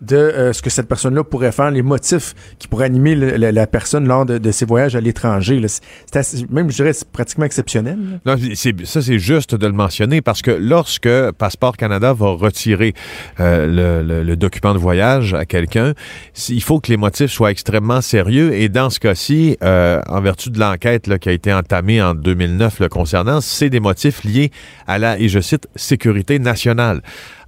de 0.00 0.16
euh, 0.16 0.52
ce 0.52 0.62
que 0.62 0.70
cette 0.70 0.88
personne-là 0.88 1.24
pourrait 1.24 1.52
faire, 1.52 1.70
les 1.70 1.82
motifs 1.82 2.34
qui 2.58 2.68
pourraient 2.68 2.86
animer 2.86 3.14
la, 3.14 3.66
personne 3.66 4.06
lors 4.06 4.26
de, 4.26 4.50
ses 4.50 4.64
voyages 4.64 4.94
à 4.96 5.00
l'étranger. 5.00 5.60
C'est- 5.68 6.50
même, 6.50 6.70
je 6.70 6.76
dirais, 6.76 6.92
c'est 6.92 7.08
pratiquement 7.08 7.44
exceptionnel. 7.44 8.20
ça, 8.24 9.02
c'est 9.02 9.18
juste 9.18 9.54
de 9.54 9.66
le 9.66 9.72
mentionner 9.72 10.20
parce 10.22 10.42
que 10.42 10.50
lorsque 10.50 11.08
Passeport 11.32 11.76
Canada 11.76 12.12
va 12.12 12.30
retirer 12.30 12.94
euh, 13.40 14.22
le, 14.24 14.36
document 14.36 14.74
de 14.74 14.78
voyage 14.78 15.32
à 15.32 15.46
quelqu'un, 15.46 15.94
il 16.48 16.62
faut 16.62 16.78
que 16.80 16.90
les 16.90 16.98
motifs 16.98 17.30
soient 17.30 17.50
extrêmement 17.50 18.02
sérieux. 18.02 18.54
Et 18.54 18.68
dans 18.68 18.90
ce 18.90 19.00
cas-ci, 19.00 19.56
euh, 19.62 20.00
en 20.08 20.20
vertu 20.20 20.50
de 20.50 20.60
l'enquête 20.60 21.18
qui 21.18 21.28
a 21.28 21.32
été 21.32 21.52
entamée 21.52 22.02
en 22.02 22.14
2009 22.14 22.80
le 22.80 22.88
concernant, 22.88 23.40
c'est 23.40 23.70
des 23.70 23.80
motifs 23.80 24.24
liés 24.24 24.50
à 24.86 24.98
la, 24.98 25.18
et 25.18 25.28
je 25.28 25.40
cite, 25.40 25.68
sécurité 25.74 26.38
nationale. 26.38 27.00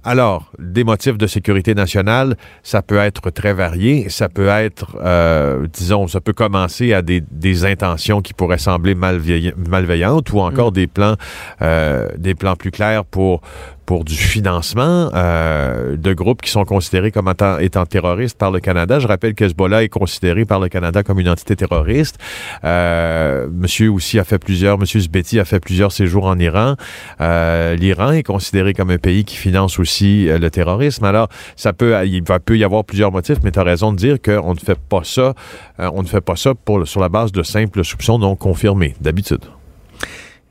Alors, 0.05 0.49
des 0.57 0.85
motifs 0.85 1.17
de 1.17 1.27
sécurité 1.27 1.75
nationale, 1.75 2.37
ça 2.63 2.81
peut 2.81 2.97
être 2.97 3.29
très 3.31 3.53
varié. 3.53 4.07
Ça 4.09 4.29
peut 4.29 4.47
être, 4.47 4.95
euh, 5.03 5.67
disons, 5.71 6.07
ça 6.07 6.21
peut 6.21 6.31
commencer 6.31 6.93
à 6.93 7.01
des, 7.01 7.21
des 7.31 7.65
intentions 7.65 8.21
qui 8.21 8.33
pourraient 8.33 8.57
sembler 8.57 8.95
malveilla- 8.95 9.53
malveillantes 9.57 10.31
ou 10.31 10.39
encore 10.39 10.71
des 10.71 10.87
plans, 10.87 11.15
euh, 11.61 12.07
des 12.17 12.33
plans 12.33 12.55
plus 12.55 12.71
clairs 12.71 13.03
pour 13.03 13.41
pour 13.89 14.05
du 14.05 14.13
financement 14.13 15.09
euh, 15.15 15.97
de 15.97 16.13
groupes 16.13 16.43
qui 16.43 16.51
sont 16.51 16.63
considérés 16.63 17.09
comme 17.09 17.27
étant, 17.59 17.85
terroristes 17.87 18.37
par 18.37 18.51
le 18.51 18.59
Canada. 18.59 18.99
Je 18.99 19.07
rappelle 19.07 19.33
que 19.33 19.45
Hezbollah 19.45 19.83
est 19.83 19.89
considéré 19.89 20.45
par 20.45 20.59
le 20.59 20.69
Canada 20.69 21.01
comme 21.01 21.19
une 21.19 21.27
entité 21.27 21.55
terroriste. 21.55 22.19
Euh, 22.63 23.47
monsieur 23.51 23.89
aussi 23.89 24.19
a 24.19 24.23
fait 24.23 24.37
plusieurs, 24.37 24.77
Monsieur 24.77 24.99
Zbeti 24.99 25.39
a 25.39 25.43
fait 25.43 25.59
plusieurs 25.59 25.91
séjours 25.91 26.25
en 26.25 26.37
Iran. 26.37 26.75
Euh, 27.19 27.73
L'Iran 27.73 28.11
est 28.11 28.21
considéré 28.21 28.75
comme 28.75 28.91
un 28.91 28.99
pays 28.99 29.25
qui 29.25 29.37
finance 29.37 29.79
aussi 29.79 30.27
le 30.27 30.51
terrorisme. 30.51 31.05
Alors, 31.05 31.27
ça 31.55 31.73
peut, 31.73 31.95
il 32.05 32.23
peut 32.23 32.59
y 32.59 32.63
avoir 32.63 32.83
plusieurs 32.83 33.11
motifs, 33.11 33.39
mais 33.43 33.49
tu 33.49 33.57
as 33.57 33.63
raison 33.63 33.91
de 33.91 33.97
dire 33.97 34.21
qu'on 34.21 34.53
ne 34.53 34.59
fait 34.59 34.77
pas 34.77 35.01
ça, 35.03 35.33
on 35.79 36.03
ne 36.03 36.07
fait 36.07 36.21
pas 36.21 36.35
ça 36.35 36.53
pour, 36.53 36.87
sur 36.87 37.01
la 37.01 37.09
base 37.09 37.31
de 37.31 37.41
simples 37.41 37.83
soupçons 37.83 38.19
non 38.19 38.35
confirmés, 38.35 38.93
d'habitude. 39.01 39.45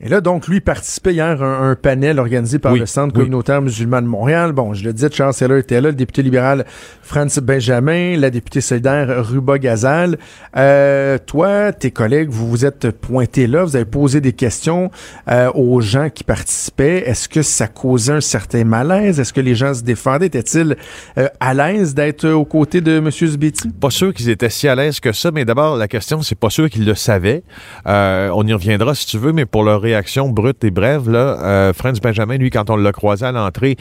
Et 0.01 0.07
là, 0.07 0.21
donc, 0.21 0.47
lui 0.47 0.61
participait 0.61 1.13
hier 1.13 1.43
à 1.43 1.45
un, 1.45 1.71
un 1.71 1.75
panel 1.75 2.19
organisé 2.19 2.57
par 2.57 2.71
Oui, 2.71 2.79
le 2.79 2.85
Centre 2.85 3.13
oui. 3.15 3.23
communautaire 3.23 3.61
musulman 3.61 4.01
de 4.01 4.07
Montréal. 4.07 4.53
Bon, 4.53 4.73
je 4.73 4.85
le 4.85 4.93
disais, 4.93 5.09
Charles 5.11 5.33
Seller 5.33 5.59
était 5.59 5.81
là, 5.81 5.89
le 5.89 5.95
député 5.95 6.21
libéral 6.23 6.65
Franz 7.01 7.41
Benjamin, 7.41 8.15
la 8.15 8.29
députée 8.29 8.61
solidaire 8.61 9.25
Ruba 9.27 9.57
Gazal. 9.57 10.17
Euh, 10.55 11.17
toi, 11.25 11.73
tes 11.73 11.91
collègues, 11.91 12.29
vous 12.29 12.47
vous 12.47 12.65
êtes 12.65 12.91
pointés 12.91 13.45
là, 13.45 13.65
vous 13.65 13.75
avez 13.75 13.83
posé 13.83 14.21
des 14.21 14.31
questions 14.31 14.89
euh, 15.29 15.51
aux 15.53 15.81
gens 15.81 16.09
qui 16.09 16.23
participaient. 16.23 17.03
Est-ce 17.05 17.27
que 17.27 17.41
ça 17.41 17.67
causait 17.67 18.13
un 18.13 18.21
certain 18.21 18.63
malaise? 18.63 19.19
Est-ce 19.19 19.33
que 19.33 19.41
les 19.41 19.55
gens 19.55 19.73
se 19.73 19.83
défendaient? 19.83 20.27
Étaient-ils 20.27 20.77
euh, 21.17 21.27
à 21.41 21.53
l'aise 21.53 21.93
d'être 21.93 22.25
aux 22.29 22.45
côtés 22.45 22.79
de 22.79 22.99
M. 22.99 23.11
Zbeti? 23.11 23.67
Pas 23.69 23.89
sûr 23.89 24.13
qu'ils 24.13 24.29
étaient 24.29 24.49
si 24.49 24.69
à 24.69 24.75
l'aise 24.75 25.01
que 25.01 25.11
ça, 25.11 25.31
mais 25.31 25.43
d'abord, 25.43 25.75
la 25.75 25.89
question, 25.89 26.21
c'est 26.21 26.39
pas 26.39 26.49
sûr 26.49 26.69
qu'ils 26.69 26.85
le 26.85 26.95
savaient. 26.95 27.43
Euh, 27.85 28.29
on 28.33 28.47
y 28.47 28.53
reviendra 28.53 28.95
si 28.95 29.05
tu 29.05 29.17
veux, 29.17 29.33
mais 29.33 29.45
pour 29.45 29.63
leur 29.63 29.88
réaction 29.89 30.29
brute 30.29 30.63
et 30.63 30.71
brève, 30.71 31.09
là, 31.09 31.37
euh, 31.43 31.73
Franz 31.73 31.99
Benjamin, 32.01 32.37
lui, 32.37 32.49
quand 32.49 32.69
on 32.69 32.75
l'a 32.75 32.91
croisé 32.91 33.25
à 33.25 33.31
l'entrée, 33.31 33.75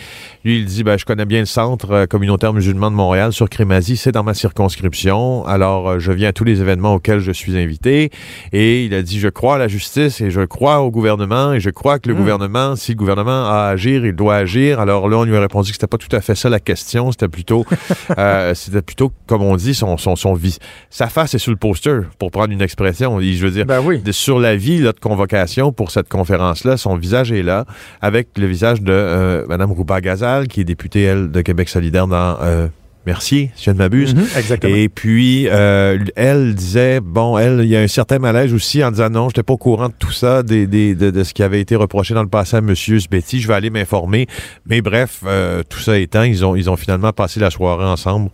lui, 0.44 0.58
il 0.58 0.64
dit, 0.64 0.82
ben, 0.84 0.98
je 0.98 1.04
connais 1.04 1.26
bien 1.26 1.40
le 1.40 1.46
centre 1.46 1.90
euh, 1.92 2.06
communautaire 2.06 2.52
musulman 2.52 2.90
de 2.90 2.96
Montréal 2.96 3.32
sur 3.32 3.48
Crémazie, 3.50 3.96
c'est 3.96 4.12
dans 4.12 4.22
ma 4.24 4.34
circonscription, 4.34 5.44
alors 5.46 5.88
euh, 5.90 5.98
je 5.98 6.12
viens 6.12 6.28
à 6.28 6.32
tous 6.32 6.44
les 6.44 6.60
événements 6.60 6.94
auxquels 6.94 7.20
je 7.20 7.32
suis 7.32 7.56
invité, 7.58 8.10
et 8.52 8.84
il 8.84 8.94
a 8.94 9.02
dit, 9.02 9.18
je 9.20 9.28
crois 9.28 9.56
à 9.56 9.58
la 9.58 9.68
justice 9.68 10.20
et 10.20 10.30
je 10.30 10.40
crois 10.42 10.80
au 10.80 10.90
gouvernement, 10.90 11.52
et 11.52 11.60
je 11.60 11.70
crois 11.70 11.98
que 11.98 12.08
le 12.08 12.14
gouvernement, 12.14 12.76
si 12.76 12.92
le 12.92 12.96
gouvernement 12.96 13.44
a 13.46 13.58
à 13.58 13.68
agir, 13.70 14.06
il 14.06 14.12
doit 14.14 14.36
agir. 14.36 14.78
Alors 14.80 15.08
là, 15.08 15.18
on 15.18 15.24
lui 15.24 15.36
a 15.36 15.40
répondu 15.40 15.70
que 15.70 15.74
c'était 15.74 15.86
pas 15.86 15.98
tout 15.98 16.14
à 16.14 16.20
fait 16.20 16.34
ça 16.34 16.48
la 16.48 16.60
question, 16.60 17.10
c'était 17.12 17.28
plutôt, 17.28 17.64
euh, 18.18 18.54
c'était 18.54 18.82
plutôt, 18.82 19.12
comme 19.26 19.42
on 19.42 19.56
dit, 19.56 19.74
son, 19.74 19.96
son, 19.96 20.16
son 20.16 20.34
vis. 20.34 20.58
Sa 20.90 21.08
face 21.08 21.34
est 21.34 21.38
sur 21.38 21.50
le 21.50 21.56
poster, 21.58 22.02
pour 22.18 22.30
prendre 22.30 22.52
une 22.52 22.62
expression. 22.62 23.20
Je 23.20 23.44
veux 23.44 23.50
dire, 23.50 23.66
Ben 23.66 23.80
oui. 23.84 23.98
de- 24.00 24.12
sur 24.12 24.38
la 24.38 24.56
vie 24.56 24.78
là, 24.78 24.92
de 24.92 25.00
convocation 25.00 25.72
pour 25.72 25.90
cette 25.98 26.08
conférence-là, 26.08 26.76
son 26.76 26.96
visage 26.96 27.32
est 27.32 27.42
là, 27.42 27.64
avec 28.00 28.28
le 28.38 28.46
visage 28.46 28.80
de 28.82 28.92
euh, 28.92 29.44
Mme 29.48 29.72
Rouba 29.72 30.00
Gazal, 30.00 30.48
qui 30.48 30.60
est 30.60 30.64
députée, 30.64 31.02
elle, 31.02 31.30
de 31.30 31.40
Québec 31.40 31.68
solidaire 31.68 32.06
dans 32.06 32.36
euh, 32.40 32.68
Mercier, 33.06 33.50
si 33.56 33.64
je 33.64 33.70
ne 33.70 33.76
m'abuse. 33.78 34.14
Mhm, 34.14 34.26
exactement. 34.36 34.74
Et 34.76 34.88
puis, 34.88 35.48
euh, 35.50 35.98
elle 36.14 36.54
disait, 36.54 37.00
bon, 37.00 37.38
elle, 37.38 37.60
il 37.62 37.68
y 37.68 37.76
a 37.76 37.80
un 37.80 37.88
certain 37.88 38.18
malaise 38.18 38.52
aussi 38.52 38.84
en 38.84 38.90
disant 38.90 39.08
non, 39.08 39.28
j'étais 39.28 39.42
pas 39.42 39.54
au 39.54 39.56
courant 39.56 39.88
de 39.88 39.94
tout 39.98 40.12
ça, 40.12 40.42
des, 40.42 40.66
des- 40.66 40.94
de, 40.94 41.10
de 41.10 41.24
ce 41.24 41.32
qui 41.34 41.42
avait 41.42 41.60
été 41.60 41.74
reproché 41.74 42.12
dans 42.14 42.22
le 42.22 42.28
passé 42.28 42.56
à 42.56 42.58
M. 42.58 42.74
Betty, 43.10 43.40
je 43.40 43.48
vais 43.48 43.54
aller 43.54 43.70
m'informer. 43.70 44.26
Mais 44.66 44.82
bref, 44.82 45.20
euh, 45.26 45.62
tout 45.68 45.78
ça 45.80 45.98
étant, 45.98 46.22
ils 46.22 46.44
ont, 46.44 46.54
ils 46.54 46.68
ont 46.68 46.76
finalement 46.76 47.12
passé 47.12 47.40
la 47.40 47.50
soirée 47.50 47.86
ensemble 47.86 48.28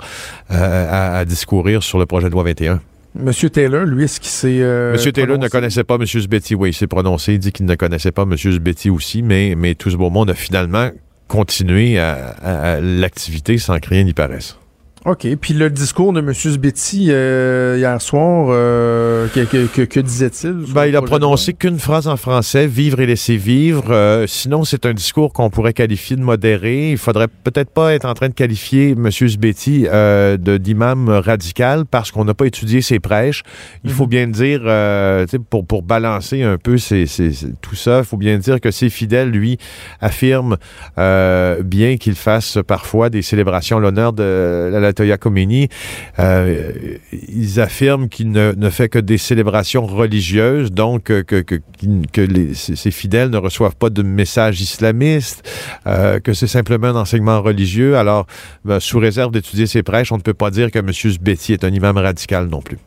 euh, 0.50 0.88
à, 0.90 1.18
à 1.18 1.24
discourir 1.24 1.83
sur 1.85 1.98
le 1.98 2.07
projet 2.07 2.27
de 2.29 2.33
loi 2.33 2.42
21. 2.42 2.81
Monsieur 3.16 3.48
Taylor, 3.50 3.85
lui, 3.85 4.05
est-ce 4.05 4.18
qu'il 4.18 4.31
s'est... 4.31 4.61
euh, 4.61 4.92
Monsieur 4.92 5.12
Taylor 5.12 5.38
ne 5.38 5.48
connaissait 5.48 5.85
pas 5.85 5.94
M. 5.96 6.05
Zbetti. 6.07 6.55
Oui, 6.57 6.70
il 6.70 6.74
s'est 6.74 6.88
prononcé. 6.88 7.35
Il 7.35 7.38
dit 7.38 7.53
qu'il 7.53 7.64
ne 7.66 7.74
connaissait 7.77 8.11
pas 8.12 8.22
M. 8.22 8.37
Zbetti 8.37 8.90
aussi, 8.90 9.22
mais, 9.22 9.55
mais 9.57 9.74
tout 9.77 9.90
ce 9.90 9.96
beau 9.96 10.11
monde 10.11 10.31
a 10.31 10.35
finalement 10.35 10.90
continué 11.29 11.98
à, 11.98 12.35
à- 12.42 12.72
à 12.74 12.81
l'activité 12.81 13.57
sans 13.59 13.79
que 13.79 13.88
rien 13.88 14.03
n'y 14.03 14.14
paraisse. 14.14 14.57
OK. 15.07 15.27
Puis 15.38 15.53
le 15.53 15.69
discours 15.69 16.14
de 16.14 16.21
M. 16.21 16.33
Sbetti 16.33 17.09
euh, 17.11 17.77
hier 17.79 18.01
soir, 18.01 18.47
euh, 18.49 19.29
que, 19.35 19.40
que- 19.40 19.67
que- 19.67 19.83
que 19.83 20.01
disait-il? 20.01 20.64
Ben, 20.73 20.87
il 20.87 20.97
a 20.97 21.03
prononcé 21.03 21.52
qu'une 21.52 21.79
phrase 21.79 22.09
en 22.09 22.17
français, 22.17 22.67
vivre 22.67 23.00
et 23.00 23.07
laisser 23.07 23.37
vivre. 23.37 23.85
Euh, 23.90 24.27
sinon, 24.27 24.65
c'est 24.65 24.87
un 24.87 24.94
discours 24.94 25.35
qu'on 25.35 25.50
pourrait 25.50 25.75
qualifier 25.75 26.17
de 26.17 26.23
modéré. 26.23 26.92
Il 26.92 26.96
faudrait 26.96 27.29
peut-être 27.29 27.69
pas 27.69 27.92
être 27.92 28.07
en 28.07 28.15
train 28.15 28.31
de 28.31 28.35
qualifier 28.35 28.92
M. 28.92 29.11
Sbetti 29.11 29.87
euh, 29.92 30.38
de 30.38 30.57
d'imam 30.57 31.11
radical 31.11 31.85
parce 31.85 32.11
qu'on 32.11 32.25
n'a 32.25 32.33
pas 32.33 32.46
étudié 32.46 32.81
ses 32.81 32.98
prêches. 32.98 33.42
Il 33.85 33.90
faut 33.90 34.07
bien 34.07 34.27
dire, 34.27 34.63
euh, 34.65 35.27
pour, 35.50 35.67
pour 35.67 35.83
balancer 35.83 36.42
un 36.42 36.57
peu 36.57 36.79
ces- 36.79 37.05
tout 37.61 37.75
ça, 37.75 37.98
il 37.98 38.05
faut 38.07 38.17
bien 38.17 38.38
dire 38.38 38.59
que 38.59 38.71
ses 38.71 38.88
fidèles, 38.88 39.29
lui, 39.31 39.59
affirment 40.00 40.57
euh, 40.96 41.63
bien 41.63 41.98
qu'il 41.98 42.15
fasse 42.15 42.57
parfois 42.67 43.11
des 43.11 43.21
célébrations 43.21 43.77
à 43.77 43.81
l'honneur 43.81 44.15
de 44.15 44.71
la 44.73 44.94
Toya 44.95 45.19
Khomeini. 45.19 45.69
Euh, 46.19 46.73
ils 47.13 47.61
affirment 47.61 48.09
qu'il 48.09 48.31
ne, 48.31 48.71
fait 48.71 48.88
que 48.88 48.99
des 48.99 49.19
célébrations 49.19 49.87
religieuses, 49.87 50.73
donc 50.73 51.11
euh, 51.11 51.23
que, 51.23 51.40
que, 51.40 52.55
ses 52.55 52.90
fidèles 52.90 53.31
ne 53.31 53.37
reçoivent 53.37 53.77
pas 53.77 53.90
de 53.90 54.03
messages 54.03 54.61
islamistes, 54.61 55.49
euh, 55.87 56.21
que 56.21 56.33
c'est 56.33 56.47
simplement 56.47 56.88
un 56.88 56.97
enseignement 56.97 57.42
religieux. 57.42 57.97
Alors, 57.97 58.27
ben, 58.65 58.81
sous 58.81 58.99
réserve 58.99 59.33
d'étudier 59.33 59.67
ses 59.67 59.83
prêches, 59.83 60.13
on 60.13 60.17
ne 60.17 60.23
peut 60.23 60.35
pas 60.35 60.51
dire 60.51 60.71
que 60.71 60.79
M. 60.79 60.92
Sbetti 60.92 61.53
est 61.53 61.65
un 61.65 61.73
imam 61.73 61.97
radical 61.97 62.47
non 62.47 62.63
plus. 62.63 62.79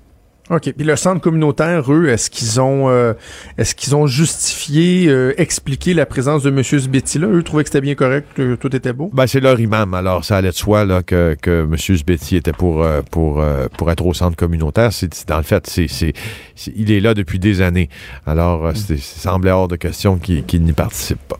OK. 0.50 0.72
Puis 0.78 0.86
le 0.86 0.96
centre 0.96 1.20
communautaire, 1.20 1.92
eux, 1.92 2.08
est-ce 2.08 2.30
qu'ils 2.30 2.62
ont 2.62 2.90
euh, 2.90 3.14
est-ce 3.58 3.76
qu'ils 3.76 3.96
ont 3.96 4.08
justifié, 4.08 5.08
euh, 5.10 5.34
expliqué 5.38 5.94
la 5.94 6.06
présence 6.06 6.42
de 6.44 6.50
M. 6.50 6.64
Sbetti 6.64 7.20
là? 7.20 7.28
Eux 7.28 7.44
trouvaient 7.44 7.64
que 7.64 7.70
c'était 7.70 7.82
bien 7.82 7.96
correct, 7.96 8.28
que 8.34 8.56
tout 8.56 8.74
était 8.74 8.94
beau? 8.94 9.10
Ben, 9.14 9.28
c'est 9.28 9.42
leur 9.42 9.60
imam, 9.60 9.94
alors 9.94 10.24
ça 10.24 10.38
allait 10.38 10.52
de 10.52 10.56
soi 10.56 10.86
là, 10.86 11.04
que, 11.04 11.36
que 11.42 11.64
M. 11.70 11.76
Sbetti 11.78 12.38
était 12.38 12.54
pour, 12.54 12.82
euh, 12.82 13.02
pour, 13.12 13.42
euh, 13.42 13.68
pour 13.78 13.92
être 13.92 14.06
au 14.06 14.14
centre 14.14 14.38
communautaire. 14.38 14.94
C'est, 14.94 15.28
dans 15.28 15.38
le 15.38 15.44
fait, 15.44 15.68
c'est, 15.68 15.88
c'est- 15.90 16.14
c'est- 16.56 16.74
il 16.78 16.92
est 16.92 17.02
là 17.02 17.14
depuis 17.14 17.40
des 17.40 17.62
années. 17.62 17.90
Alors, 18.26 18.68
euh, 18.68 18.72
c'est, 18.74 18.98
ça 18.98 19.32
semblait 19.32 19.52
hors 19.52 19.68
de 19.68 19.76
question 19.76 20.18
qu'il, 20.18 20.46
qu'il 20.46 20.64
n'y 20.64 20.72
participe 20.74 21.20
pas. 21.28 21.40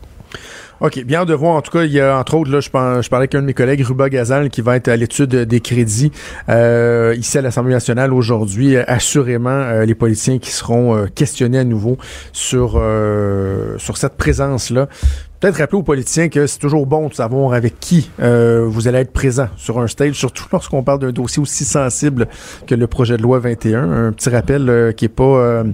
OK, 0.80 1.02
bien 1.04 1.24
de 1.24 1.34
voir. 1.34 1.56
En 1.56 1.60
tout 1.62 1.72
cas, 1.72 1.82
il 1.82 1.90
y 1.92 2.00
a 2.00 2.16
entre 2.16 2.34
autres, 2.34 2.52
là, 2.52 2.60
je, 2.60 2.70
par- 2.70 3.02
je 3.02 3.10
parlais 3.10 3.22
avec 3.22 3.34
un 3.34 3.40
de 3.40 3.46
mes 3.46 3.54
collègues, 3.54 3.82
Ruba 3.84 4.08
Gazal, 4.08 4.48
qui 4.48 4.60
va 4.60 4.76
être 4.76 4.86
à 4.86 4.94
l'étude 4.94 5.34
des 5.34 5.60
crédits 5.60 6.12
euh, 6.48 7.16
ici 7.18 7.36
à 7.36 7.42
l'Assemblée 7.42 7.72
nationale 7.74 8.14
aujourd'hui. 8.14 8.76
Euh, 8.76 8.84
Assurément, 8.86 9.50
euh, 9.50 9.84
les 9.84 9.96
politiciens 9.96 10.38
qui 10.38 10.50
seront 10.52 10.96
euh, 10.96 11.06
questionnés 11.12 11.58
à 11.58 11.64
nouveau 11.64 11.98
sur, 12.32 12.80
sur 13.78 13.96
cette 13.96 14.16
présence-là. 14.16 14.88
Peut-être 15.40 15.56
rappeler 15.58 15.78
aux 15.78 15.82
politiciens 15.82 16.28
que 16.28 16.46
c'est 16.46 16.58
toujours 16.58 16.86
bon 16.86 17.08
de 17.08 17.14
savoir 17.14 17.54
avec 17.54 17.78
qui 17.80 18.10
vous 18.18 18.88
allez 18.88 18.98
être 18.98 19.12
présent 19.12 19.48
sur 19.56 19.80
un 19.80 19.86
stage, 19.88 20.14
surtout 20.14 20.44
lorsqu'on 20.52 20.82
parle 20.84 21.00
d'un 21.00 21.12
dossier 21.12 21.42
aussi 21.42 21.64
sensible 21.64 22.28
que 22.68 22.74
le 22.76 22.86
projet 22.86 23.16
de 23.16 23.22
loi 23.22 23.38
21. 23.40 24.06
Un 24.06 24.12
petit 24.12 24.30
rappel 24.30 24.94
qui 24.96 25.06
est 25.06 25.08
pas... 25.08 25.64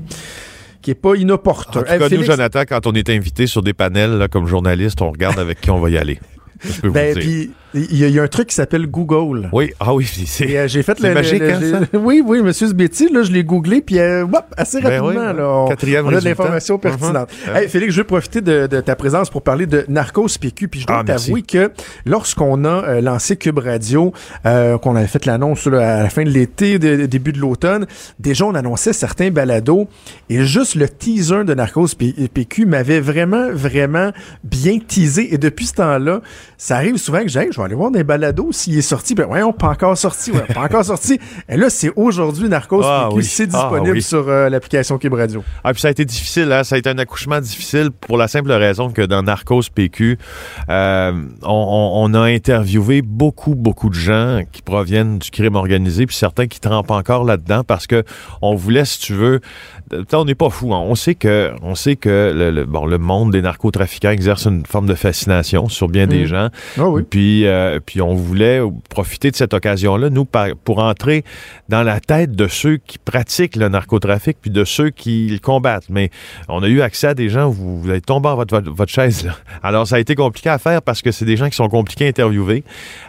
qui 0.85 0.91
est 0.93 0.95
pas 0.95 1.15
inopportun. 1.17 1.81
En 1.81 1.83
tout 1.83 1.89
Hey, 1.91 1.99
cas, 1.99 2.05
nous, 2.05 2.11
Félix- 2.11 2.27
Jonathan, 2.27 2.63
quand 2.69 2.87
on 2.87 2.93
est 2.93 3.09
invité 3.11 3.47
sur 3.47 3.63
des 3.63 3.73
panels 3.73 4.19
là, 4.19 4.29
comme 4.29 4.47
journaliste, 4.47 5.01
on 5.03 5.11
regarde 5.11 5.39
avec 5.39 5.61
qui 5.61 5.71
on 5.71 5.81
va 5.81 5.89
y 5.91 5.97
aller. 5.99 6.21
Je 6.65 6.81
peux 6.83 6.89
vous 6.89 6.95
Ben, 6.95 7.19
dire. 7.19 7.49
Il 7.75 7.97
y, 7.99 8.05
a- 8.05 8.09
il 8.09 8.15
y 8.15 8.19
a 8.19 8.23
un 8.23 8.29
truc 8.29 8.49
qui 8.49 8.55
s'appelle 8.55 8.87
Google. 8.87 9.49
Oui, 9.53 9.73
ah 9.81 9.95
oui, 9.95 10.05
c'est- 10.27 10.57
euh, 10.57 10.69
j'ai 10.69 10.83
fait 10.83 11.01
le, 11.01 11.13
magique, 11.15 11.41
le- 11.41 11.53
hein, 11.53 11.81
ça? 11.93 11.99
Oui, 11.99 12.23
oui, 12.25 12.41
Monsieur 12.43 12.69
Sbetti, 12.69 13.09
là, 13.13 13.23
je 13.23 13.33
l'ai 13.33 13.45
googlé, 13.45 13.81
puis 13.81 13.99
euh, 13.99 14.23
hop, 14.25 14.45
assez 14.57 14.81
Ben 14.81 15.01
rapidement, 15.03 15.31
oui, 15.31 15.37
là, 15.37 15.49
on, 15.51 15.69
quatrième 15.69 16.07
on 16.07 16.15
a 16.15 16.21
de 16.21 16.25
l'information 16.25 16.79
pertinente. 16.79 17.29
Mhm. 17.49 17.57
Hey, 17.57 17.69
Félix, 17.69 17.93
je 17.93 17.99
veux 18.01 18.07
profiter 18.07 18.41
de, 18.41 18.67
de 18.67 18.81
ta 18.81 18.95
présence 18.97 19.31
pour 19.31 19.43
parler 19.43 19.67
de 19.67 19.85
Narcos 19.89 20.29
PQ, 20.41 20.69
puis 20.69 20.81
je 20.81 20.87
dois 20.87 20.99
Ah, 21.01 21.05
t'avouer 21.05 21.43
que 21.43 21.71
lorsqu'on 22.07 22.65
a 22.65 22.69
euh, 22.85 23.01
lancé 23.01 23.37
Cube 23.37 23.59
Radio, 23.59 24.13
euh, 24.47 24.79
qu'on 24.79 24.97
avait 24.97 25.07
fait 25.07 25.27
l'annonce 25.27 25.67
à 25.67 26.03
la 26.03 26.09
fin 26.11 26.25
de 26.25 26.31
l'été, 26.31 26.79
début 26.79 27.33
de 27.33 27.39
l'automne, 27.39 27.87
déjà 28.19 28.45
on 28.47 28.55
annonçait 28.55 28.93
certains 28.93 29.31
balados, 29.31 29.89
et 30.31 30.45
juste 30.45 30.75
le 30.77 30.89
teaser 30.89 31.45
de 31.45 31.55
Narcos 31.55 31.89
PQ 32.33 32.67
m'avait 32.67 33.01
vraiment, 33.01 33.49
vraiment 33.53 34.11
bien 34.45 34.79
teasé, 34.79 35.35
et 35.35 35.39
depuis 35.39 35.67
ce 35.67 35.75
temps-là, 35.75 36.21
ça 36.59 36.77
arrive 36.77 36.97
souvent 36.97 37.23
que 37.23 37.29
j'ai, 37.29 37.49
je 37.51 37.61
vais 37.61 37.64
aller 37.65 37.75
voir 37.75 37.91
des 37.91 38.05
balados 38.05 38.53
s'il 38.53 38.77
est 38.79 38.83
sorti, 38.83 39.15
ben 39.15 39.27
voyons, 39.27 39.53
pas 39.53 39.69
encore 39.69 39.97
sorti, 39.97 40.31
ouais, 40.33 40.43
pas 40.53 40.63
encore 40.63 40.85
sorti. 40.85 41.19
Et 41.49 41.57
là, 41.57 41.71
c'est 41.71 41.91
aujourd'hui 41.97 42.49
Narcos 42.49 42.83
Ah 42.85 43.07
PQ, 43.09 43.17
oui. 43.19 43.25
c'est 43.25 43.43
Ah 43.45 43.47
disponible 43.47 43.97
oui. 43.97 44.03
sur 44.03 44.29
euh, 44.29 44.49
l'application 44.49 44.99
Cube 44.99 45.15
Radio. 45.15 45.43
Ah, 45.65 45.73
puis 45.73 45.81
ça 45.81 45.89
a 45.89 45.91
été 45.91 46.05
difficile, 46.05 46.53
hein? 46.53 46.65
ça 46.65 46.75
a 46.77 46.79
été 46.79 46.91
un 46.91 46.99
accouchement 46.99 47.41
difficile 47.41 47.91
pour 47.91 48.17
la 48.19 48.29
simple 48.29 48.53
raison 48.53 48.91
que 48.91 49.03
dans 49.03 49.23
Narcos 49.23 49.63
PQ, 49.75 50.19
euh, 50.69 51.13
on, 51.43 51.91
on- 52.05 52.15
a 52.15 52.21
interviewé 52.21 53.03
beaucoup, 53.03 53.55
beaucoup 53.57 53.89
de 53.89 53.95
gens 53.95 54.43
qui 54.53 54.63
proviennent 54.63 55.19
du 55.19 55.31
crime 55.31 55.57
organisé, 55.57 56.07
puis 56.07 56.15
certains 56.15 56.47
qui 56.47 56.61
trempent 56.61 56.91
encore 56.93 57.25
là-dedans 57.25 57.65
parce 57.65 57.87
que 57.89 58.05
on 58.41 58.55
voulait, 58.55 58.85
si 58.85 59.01
tu 59.01 59.15
veux, 59.15 59.41
on 60.13 60.25
n'est 60.25 60.35
pas 60.35 60.51
fou. 60.51 60.75
hein. 60.75 60.83
On 60.85 60.95
sait 60.95 61.15
que, 61.15 61.53
on 61.63 61.75
sait 61.75 61.97
que 61.97 62.33
le, 62.35 62.51
le- 62.51 62.65
bon, 62.65 62.87
le 62.87 62.99
monde 62.99 63.33
des 63.33 63.43
narcotrafiquants 63.43 64.11
exerce 64.11 64.47
une 64.47 64.65
forme 64.67 64.87
de 64.87 64.95
fascination 64.95 65.69
sur 65.69 65.89
bien 65.89 66.07
des 66.07 66.21
Mhm. 66.21 66.27
gens. 66.27 66.49
Ah 66.79 66.89
oui. 66.89 67.03
Puis, 67.09 67.47
euh, 67.47 67.81
puis 67.85 68.01
on 68.01 68.15
voulait 68.15 68.61
profiter 68.89 69.31
de 69.31 69.37
cette 69.37 69.55
occasion-là, 69.55 70.11
nous, 70.11 70.27
pour 70.65 70.79
entrer 70.79 71.25
dans 71.69 71.83
la 71.83 72.01
tête 72.01 72.33
de 72.33 72.49
ceux 72.49 72.77
qui 72.79 72.99
pratiquent 72.99 73.57
le 73.57 73.69
narcotrafic, 73.69 74.37
puis 74.41 74.51
de 74.51 74.65
ceux 74.65 74.91
qui 74.91 75.29
le 75.29 75.39
combattent. 75.39 75.89
Mais 75.91 76.11
on 76.49 76.63
a 76.63 76.69
eu 76.69 76.81
accès 76.81 77.09
à 77.09 77.15
des 77.15 77.29
gens, 77.29 77.49
vous, 77.49 77.81
vous 77.81 77.91
allez 77.91 78.01
tomber 78.01 78.29
en 78.29 78.37
votre, 78.37 78.55
votre, 78.55 78.71
votre 78.71 78.93
chaise. 78.93 79.25
Là. 79.25 79.33
Alors, 79.63 79.87
ça 79.87 79.97
a 79.97 79.99
été 79.99 80.15
compliqué 80.15 80.49
à 80.49 80.59
faire 80.59 80.83
parce 80.83 81.03
que 81.03 81.11
c'est 81.13 81.25
des 81.25 81.37
gens 81.37 81.49
qui 81.49 81.57
sont 81.57 81.69
compliqués 81.69 82.07
à 82.07 82.09
interviewer. 82.09 82.65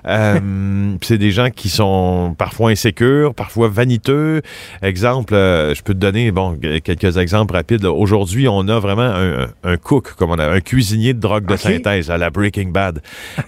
Euh, 0.08 0.96
c'est 1.02 1.18
des 1.18 1.32
gens 1.32 1.50
qui 1.50 1.70
sont 1.70 2.36
parfois 2.38 2.70
insécures, 2.72 3.34
parfois 3.34 3.70
vaniteux. 3.70 4.42
Exemple, 4.82 5.34
euh, 5.34 5.74
je 5.74 5.82
peux 5.82 5.94
te 5.94 6.00
donner 6.00 6.32
bon, 6.32 6.58
quelques 6.84 7.18
exemples 7.18 7.54
rapides. 7.54 7.86
Aujourd'hui, 7.86 8.48
on 8.48 8.68
a 8.68 8.80
vraiment 8.80 9.04
un, 9.04 9.48
un 9.64 9.78
cook, 9.78 10.14
comme 10.16 10.32
on 10.32 10.40
a, 10.40 10.48
un 10.48 10.62
cuisinier 10.62 11.14
de 11.14 11.20
drogue 11.20 11.46
de 11.46 11.56
synthèse 11.56 12.10
à 12.10 12.18
la 12.18 12.30
Breaking 12.30 12.70
Bad. 12.70 13.02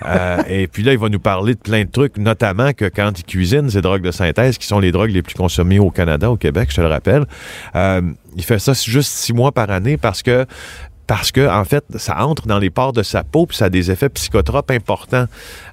Euh, 0.05 0.37
et 0.49 0.67
puis 0.67 0.83
là, 0.83 0.93
il 0.93 0.99
va 0.99 1.09
nous 1.09 1.19
parler 1.19 1.53
de 1.55 1.59
plein 1.59 1.83
de 1.83 1.89
trucs, 1.89 2.17
notamment 2.17 2.73
que 2.73 2.85
quand 2.85 3.11
il 3.17 3.23
cuisine 3.23 3.69
ces 3.69 3.81
drogues 3.81 4.01
de 4.03 4.11
synthèse, 4.11 4.57
qui 4.57 4.67
sont 4.67 4.79
les 4.79 4.91
drogues 4.91 5.11
les 5.11 5.21
plus 5.21 5.35
consommées 5.35 5.79
au 5.79 5.91
Canada, 5.91 6.29
au 6.31 6.37
Québec, 6.37 6.69
je 6.71 6.77
te 6.77 6.81
le 6.81 6.87
rappelle, 6.87 7.25
euh, 7.75 8.01
il 8.35 8.43
fait 8.43 8.59
ça 8.59 8.73
juste 8.73 9.11
six 9.11 9.33
mois 9.33 9.51
par 9.51 9.69
année 9.71 9.97
parce 9.97 10.21
que 10.21 10.45
parce 11.07 11.31
que 11.31 11.47
en 11.47 11.63
fait, 11.63 11.85
ça 11.95 12.25
entre 12.25 12.47
dans 12.47 12.59
les 12.59 12.69
pores 12.69 12.91
de 12.91 13.01
sa 13.01 13.23
peau, 13.23 13.45
puis 13.45 13.55
ça 13.55 13.65
a 13.65 13.69
des 13.69 13.91
effets 13.91 14.09
psychotropes 14.09 14.69
importants 14.71 15.25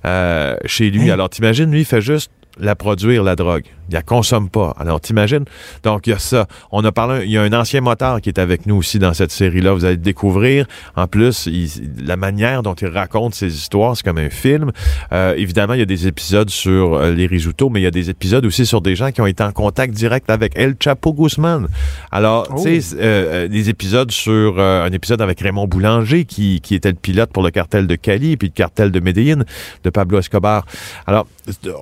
euh, 0.05 0.57
chez 0.64 0.90
lui. 0.90 1.11
Alors, 1.11 1.28
t'imagines, 1.28 1.70
lui, 1.70 1.80
il 1.80 1.84
fait 1.84 2.01
juste 2.01 2.30
la 2.59 2.74
produire, 2.76 3.22
la 3.22 3.36
drogue. 3.36 3.64
Il 3.90 3.94
la 3.94 4.02
consomme 4.02 4.48
pas. 4.48 4.74
Alors, 4.78 4.98
t'imagines? 5.00 5.44
Donc, 5.82 6.07
il 6.07 6.11
y 6.11 6.12
a 6.14 6.18
ça. 6.18 6.46
On 6.72 6.82
a 6.84 6.92
parlé, 6.92 7.24
il 7.26 7.30
y 7.30 7.36
a 7.36 7.42
un 7.42 7.52
ancien 7.52 7.82
moteur 7.82 8.20
qui 8.22 8.30
est 8.30 8.38
avec 8.38 8.64
nous 8.64 8.76
aussi 8.76 8.98
dans 8.98 9.12
cette 9.12 9.30
série-là. 9.30 9.74
Vous 9.74 9.84
allez 9.84 9.96
le 9.96 10.00
découvrir. 10.00 10.66
En 10.96 11.07
plus, 11.07 11.46
il- 11.46 11.68
la 12.07 12.16
manière 12.16 12.62
dont 12.62 12.72
il 12.74 12.88
raconte 12.88 13.34
ses 13.34 13.52
histoires, 13.55 13.94
c'est 13.96 14.02
comme 14.02 14.16
un 14.18 14.30
film. 14.30 14.70
Euh, 15.12 15.34
évidemment, 15.36 15.74
il 15.74 15.80
y 15.80 15.82
a 15.82 15.86
des 15.86 16.07
épisodes 16.07 16.48
sur 16.48 16.94
euh, 16.94 17.12
les 17.12 17.26
Risuto, 17.26 17.68
mais 17.68 17.80
il 17.80 17.84
y 17.84 17.86
a 17.86 17.90
des 17.90 18.09
épisodes 18.09 18.44
aussi 18.46 18.64
sur 18.64 18.80
des 18.80 18.96
gens 18.96 19.11
qui 19.11 19.20
ont 19.20 19.26
été 19.26 19.42
en 19.42 19.52
contact 19.52 19.92
direct 19.92 20.30
avec 20.30 20.52
El 20.57 20.76
Chapo 20.82 21.12
Guzman. 21.12 21.68
Alors, 22.11 22.46
Oh. 22.50 22.62
tu 22.62 22.80
sais, 22.80 22.96
euh, 22.96 23.44
euh, 23.44 23.48
des 23.48 23.68
épisodes 23.68 24.11
sur 24.11 24.59
euh, 24.59 24.84
un 24.86 24.92
épisode 24.92 25.20
avec 25.20 25.40
Raymond 25.40 25.66
Boulanger, 25.66 26.24
qui, 26.24 26.61
qui 26.62 26.74
était 26.74 26.90
le 26.90 26.94
pilote 26.96 27.30
pour 27.32 27.42
le 27.42 27.50
cartel 27.50 27.86
de 27.86 27.94
Cali, 27.96 28.36
puis 28.36 28.48
le 28.48 28.52
cartel 28.55 28.90
de 28.90 29.00
Medellín, 29.00 29.44
de 29.82 29.90
Pablo 29.90 30.18
Escobar. 30.18 30.64
Alors, 31.07 31.26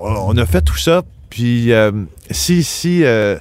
on 0.02 0.36
a 0.36 0.46
fait 0.46 0.61
tout 0.64 0.78
ça, 0.78 1.02
puis 1.30 1.72
euh, 1.72 1.92
si, 2.30 2.62
si, 2.62 3.04
euh, 3.04 3.38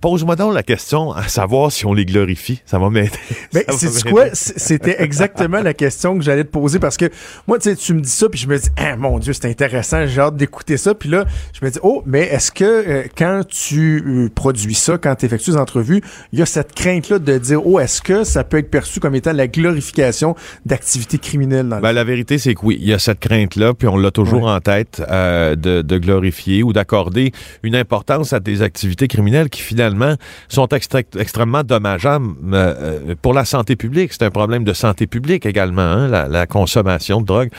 pose-moi 0.00 0.36
donc 0.36 0.54
la 0.54 0.62
question 0.62 1.12
à 1.12 1.28
savoir 1.28 1.70
si 1.70 1.86
on 1.86 1.92
les 1.92 2.04
glorifie. 2.04 2.62
Ça 2.64 2.78
va 2.78 2.90
m'aider. 2.90 3.10
Ben, 3.52 3.62
va 3.68 3.74
c'est 3.74 4.10
quoi? 4.10 4.24
C'était 4.32 5.02
exactement 5.02 5.62
la 5.62 5.72
question 5.72 6.18
que 6.18 6.24
j'allais 6.24 6.44
te 6.44 6.50
poser 6.50 6.78
parce 6.78 6.96
que 6.96 7.10
moi, 7.46 7.58
tu 7.58 7.70
sais, 7.70 7.76
tu 7.76 7.94
me 7.94 8.00
dis 8.00 8.10
ça, 8.10 8.28
puis 8.28 8.38
je 8.38 8.48
me 8.48 8.58
dis, 8.58 8.68
ah 8.76 8.96
mon 8.96 9.18
Dieu, 9.18 9.32
c'est 9.32 9.46
intéressant, 9.46 10.06
j'ai 10.06 10.20
hâte 10.20 10.36
d'écouter 10.36 10.76
ça. 10.76 10.94
Puis 10.94 11.08
là, 11.08 11.24
je 11.58 11.64
me 11.64 11.70
dis, 11.70 11.78
oh, 11.82 12.02
mais 12.06 12.22
est-ce 12.22 12.50
que 12.50 12.64
euh, 12.64 13.04
quand 13.16 13.42
tu 13.48 14.02
euh, 14.06 14.28
produis 14.34 14.74
ça, 14.74 14.98
quand 14.98 15.14
tu 15.14 15.26
effectues 15.26 15.52
des 15.52 15.56
entrevues, 15.56 16.02
il 16.32 16.38
y 16.38 16.42
a 16.42 16.46
cette 16.46 16.74
crainte-là 16.74 17.18
de 17.18 17.38
dire, 17.38 17.66
oh, 17.66 17.78
est-ce 17.78 18.02
que 18.02 18.24
ça 18.24 18.44
peut 18.44 18.58
être 18.58 18.70
perçu 18.70 19.00
comme 19.00 19.14
étant 19.14 19.32
la 19.32 19.48
glorification 19.48 20.34
d'activités 20.64 21.18
criminelles 21.18 21.68
dans 21.68 21.80
Ben, 21.80 21.92
la 21.92 22.04
vérité, 22.04 22.38
c'est 22.38 22.54
que 22.54 22.60
oui, 22.64 22.78
il 22.80 22.88
y 22.88 22.92
a 22.92 22.98
cette 22.98 23.20
crainte-là, 23.20 23.74
puis 23.74 23.88
on 23.88 23.96
l'a 23.96 24.10
toujours 24.10 24.46
en 24.46 24.60
tête 24.60 25.02
euh, 25.10 25.54
de, 25.56 25.82
de 25.82 25.98
glorifier 25.98 26.62
ou 26.62 26.72
d'accorder 26.72 27.32
une 27.62 27.76
importance 27.76 28.32
à 28.32 28.40
des 28.40 28.62
activités 28.62 29.08
criminelles 29.08 29.48
qui 29.48 29.62
finalement 29.66 30.14
sont 30.48 30.68
extra- 30.68 31.00
extrêmement 31.18 31.62
dommageables 31.62 32.28
euh, 32.52 32.74
euh, 33.10 33.14
pour 33.20 33.34
la 33.34 33.44
santé 33.44 33.76
publique. 33.76 34.12
C'est 34.12 34.22
un 34.24 34.30
problème 34.30 34.64
de 34.64 34.72
santé 34.72 35.06
publique 35.06 35.44
également, 35.44 35.82
hein, 35.82 36.08
la, 36.08 36.28
la 36.28 36.46
consommation 36.46 37.20
de 37.20 37.26
drogue. 37.26 37.50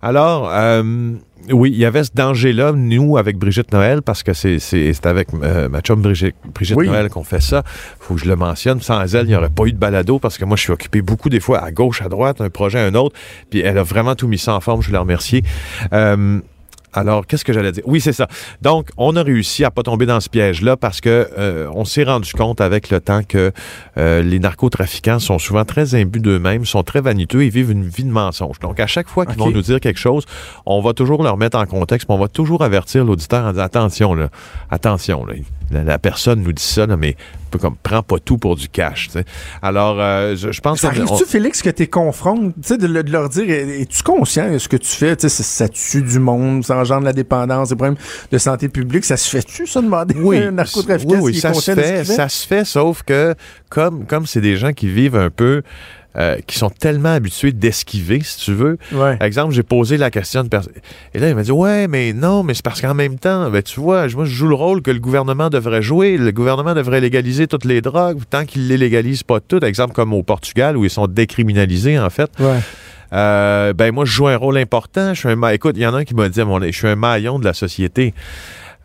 Alors, 0.00 0.48
euh, 0.52 1.12
oui, 1.50 1.70
il 1.72 1.78
y 1.78 1.84
avait 1.84 2.04
ce 2.04 2.10
danger-là, 2.14 2.72
nous, 2.72 3.16
avec 3.16 3.36
Brigitte 3.36 3.72
Noël, 3.72 4.02
parce 4.02 4.22
que 4.22 4.32
c'est 4.32 5.06
avec 5.06 5.28
euh, 5.42 5.68
ma 5.68 5.80
chum 5.80 6.00
Brigitte, 6.00 6.36
Brigitte 6.54 6.76
Oui. 6.76 6.86
Noël 6.88 7.08
qu'on 7.08 7.24
fait 7.24 7.40
ça. 7.42 7.62
faut 7.98 8.14
que 8.14 8.20
je 8.20 8.26
le 8.28 8.36
mentionne. 8.36 8.80
Sans 8.80 9.14
elle, 9.14 9.26
il 9.26 9.30
n'y 9.30 9.34
aurait 9.36 9.48
pas 9.48 9.64
eu 9.64 9.72
de 9.72 9.78
balado, 9.78 10.18
parce 10.18 10.38
que 10.38 10.44
moi, 10.44 10.56
je 10.56 10.62
suis 10.62 10.72
occupé 10.72 11.02
beaucoup 11.02 11.28
des 11.30 11.40
fois 11.40 11.58
à 11.58 11.70
gauche, 11.72 12.00
à 12.02 12.08
droite, 12.08 12.40
un 12.40 12.50
projet, 12.50 12.78
un 12.80 12.94
autre. 12.94 13.16
Puis 13.50 13.60
elle 13.60 13.78
a 13.78 13.82
vraiment 13.82 14.14
tout 14.14 14.28
mis 14.28 14.38
ça 14.38 14.54
en 14.54 14.60
forme, 14.60 14.82
je 14.82 14.86
voulais 14.86 14.96
la 14.98 15.02
remercier. 15.02 15.42
Euh, 15.92 16.40
Alors, 16.92 17.26
qu'est-ce 17.26 17.44
que 17.44 17.52
j'allais 17.52 17.72
dire? 17.72 17.82
Oui, 17.86 18.00
c'est 18.00 18.12
ça. 18.12 18.26
Donc, 18.62 18.88
on 18.96 19.16
a 19.16 19.22
réussi 19.22 19.64
à 19.64 19.70
pas 19.70 19.82
tomber 19.82 20.06
dans 20.06 20.20
ce 20.20 20.28
piège-là 20.28 20.76
parce 20.76 21.00
que 21.00 21.28
euh, 21.38 21.68
on 21.74 21.84
s'est 21.84 22.04
rendu 22.04 22.32
compte 22.32 22.60
avec 22.60 22.90
le 22.90 23.00
temps 23.00 23.22
que 23.22 23.52
euh, 23.96 24.22
les 24.22 24.38
narcotrafiquants 24.38 25.18
sont 25.18 25.38
souvent 25.38 25.64
très 25.64 25.94
imbus 25.94 26.20
d'eux-mêmes, 26.20 26.64
sont 26.64 26.82
très 26.82 27.00
vaniteux 27.00 27.42
et 27.42 27.48
vivent 27.48 27.70
une 27.70 27.86
vie 27.88 28.04
de 28.04 28.10
mensonge. 28.10 28.58
Donc, 28.60 28.80
à 28.80 28.86
chaque 28.86 29.08
fois 29.08 29.26
qu'ils 29.26 29.38
vont 29.38 29.50
nous 29.50 29.62
dire 29.62 29.80
quelque 29.80 29.98
chose, 29.98 30.24
on 30.66 30.80
va 30.80 30.92
toujours 30.92 31.22
leur 31.22 31.36
mettre 31.36 31.58
en 31.58 31.66
contexte, 31.66 32.06
puis 32.06 32.14
on 32.14 32.20
va 32.20 32.28
toujours 32.28 32.62
avertir 32.62 33.04
l'auditeur 33.04 33.44
en 33.44 33.50
disant 33.52 33.64
attention, 33.64 34.14
là, 34.14 34.28
attention, 34.70 35.26
là, 35.26 35.34
la, 35.70 35.84
la 35.84 35.98
personne 35.98 36.42
nous 36.42 36.52
dit 36.52 36.62
ça, 36.62 36.86
là, 36.86 36.96
mais 36.96 37.16
peu 37.48 37.58
comme 37.58 37.76
prends 37.82 38.02
pas 38.02 38.18
tout 38.18 38.38
pour 38.38 38.56
du 38.56 38.68
cash. 38.68 39.06
tu 39.06 39.12
sais. 39.14 39.24
Alors, 39.62 39.96
euh, 40.00 40.36
je, 40.36 40.52
je 40.52 40.60
pense 40.60 40.80
Ça 40.80 40.88
arrive-tu, 40.88 41.24
Félix, 41.24 41.62
que 41.62 41.70
t'es 41.70 41.86
confrontes, 41.86 42.54
tu 42.62 42.68
sais, 42.68 42.78
de, 42.78 42.86
de 42.86 43.10
leur 43.10 43.28
dire, 43.28 43.48
es- 43.50 43.80
es-tu 43.82 44.02
conscient 44.02 44.50
de 44.52 44.58
ce 44.58 44.68
que 44.68 44.76
tu 44.76 44.88
fais, 44.88 45.16
tu 45.16 45.28
sais, 45.28 45.42
ça, 45.42 45.42
ça 45.42 45.68
tue 45.68 46.02
du 46.02 46.18
monde, 46.18 46.64
ça 46.64 46.76
engendre 46.76 47.04
la 47.04 47.12
dépendance, 47.12 47.70
des 47.70 47.76
problèmes 47.76 47.96
de 48.30 48.38
santé 48.38 48.68
publique, 48.68 49.04
ça 49.04 49.16
se 49.16 49.28
fait-tu, 49.28 49.66
ça, 49.66 49.80
demander 49.82 50.14
Oui, 50.18 50.38
un 50.38 50.50
narcotrafiquant 50.52 51.14
oui, 51.14 51.20
oui, 51.22 51.34
ça 51.34 51.52
se 51.54 51.72
fait, 51.74 52.04
fait? 52.04 52.04
ça 52.04 52.28
se 52.28 52.46
fait, 52.46 52.64
sauf 52.64 53.02
que 53.02 53.34
comme 53.68 54.06
comme 54.06 54.26
c'est 54.26 54.40
des 54.40 54.56
gens 54.56 54.72
qui 54.72 54.88
vivent 54.88 55.16
un 55.16 55.30
peu, 55.30 55.62
euh, 56.16 56.36
qui 56.46 56.58
sont 56.58 56.70
tellement 56.70 57.12
habitués 57.12 57.52
d'esquiver, 57.52 58.20
si 58.24 58.38
tu 58.38 58.52
veux. 58.54 58.78
Ouais. 58.92 59.16
Par 59.18 59.26
exemple, 59.26 59.52
j'ai 59.54 59.62
posé 59.62 59.96
la 59.98 60.10
question 60.10 60.42
de 60.42 60.48
personne. 60.48 60.72
Et 61.14 61.18
là, 61.18 61.28
il 61.28 61.34
m'a 61.34 61.42
dit 61.42 61.52
Ouais, 61.52 61.86
mais 61.86 62.12
non, 62.12 62.42
mais 62.42 62.54
c'est 62.54 62.64
parce 62.64 62.80
qu'en 62.80 62.94
même 62.94 63.18
temps, 63.18 63.50
ben, 63.50 63.62
tu 63.62 63.78
vois, 63.80 64.06
moi, 64.14 64.24
je 64.24 64.30
joue 64.34 64.48
le 64.48 64.54
rôle 64.54 64.82
que 64.82 64.90
le 64.90 64.98
gouvernement 65.00 65.48
devrait 65.50 65.82
jouer. 65.82 66.16
Le 66.16 66.32
gouvernement 66.32 66.74
devrait 66.74 67.00
légaliser 67.00 67.46
toutes 67.46 67.64
les 67.66 67.80
drogues 67.80 68.20
tant 68.30 68.44
qu'il 68.46 68.62
ne 68.64 68.68
les 68.68 68.78
légalise 68.78 69.22
pas 69.22 69.38
toutes. 69.40 69.62
Exemple, 69.64 69.92
comme 69.92 70.12
au 70.14 70.22
Portugal, 70.22 70.76
où 70.76 70.84
ils 70.84 70.90
sont 70.90 71.06
décriminalisés, 71.06 71.98
en 71.98 72.10
fait. 72.10 72.30
Ouais. 72.40 72.58
Euh, 73.12 73.72
ben 73.72 73.92
moi, 73.92 74.04
je 74.04 74.10
joue 74.12 74.26
un 74.28 74.36
rôle 74.36 74.58
important. 74.58 75.14
Je 75.14 75.20
suis 75.20 75.28
un 75.28 75.36
ma- 75.36 75.54
Écoute, 75.54 75.76
il 75.78 75.82
y 75.82 75.86
en 75.86 75.94
a 75.94 75.98
un 75.98 76.04
qui 76.04 76.14
m'a 76.14 76.28
dit, 76.28 76.42
mon- 76.42 76.60
je 76.60 76.70
suis 76.72 76.88
un 76.88 76.96
maillon 76.96 77.38
de 77.38 77.44
la 77.44 77.54
société. 77.54 78.12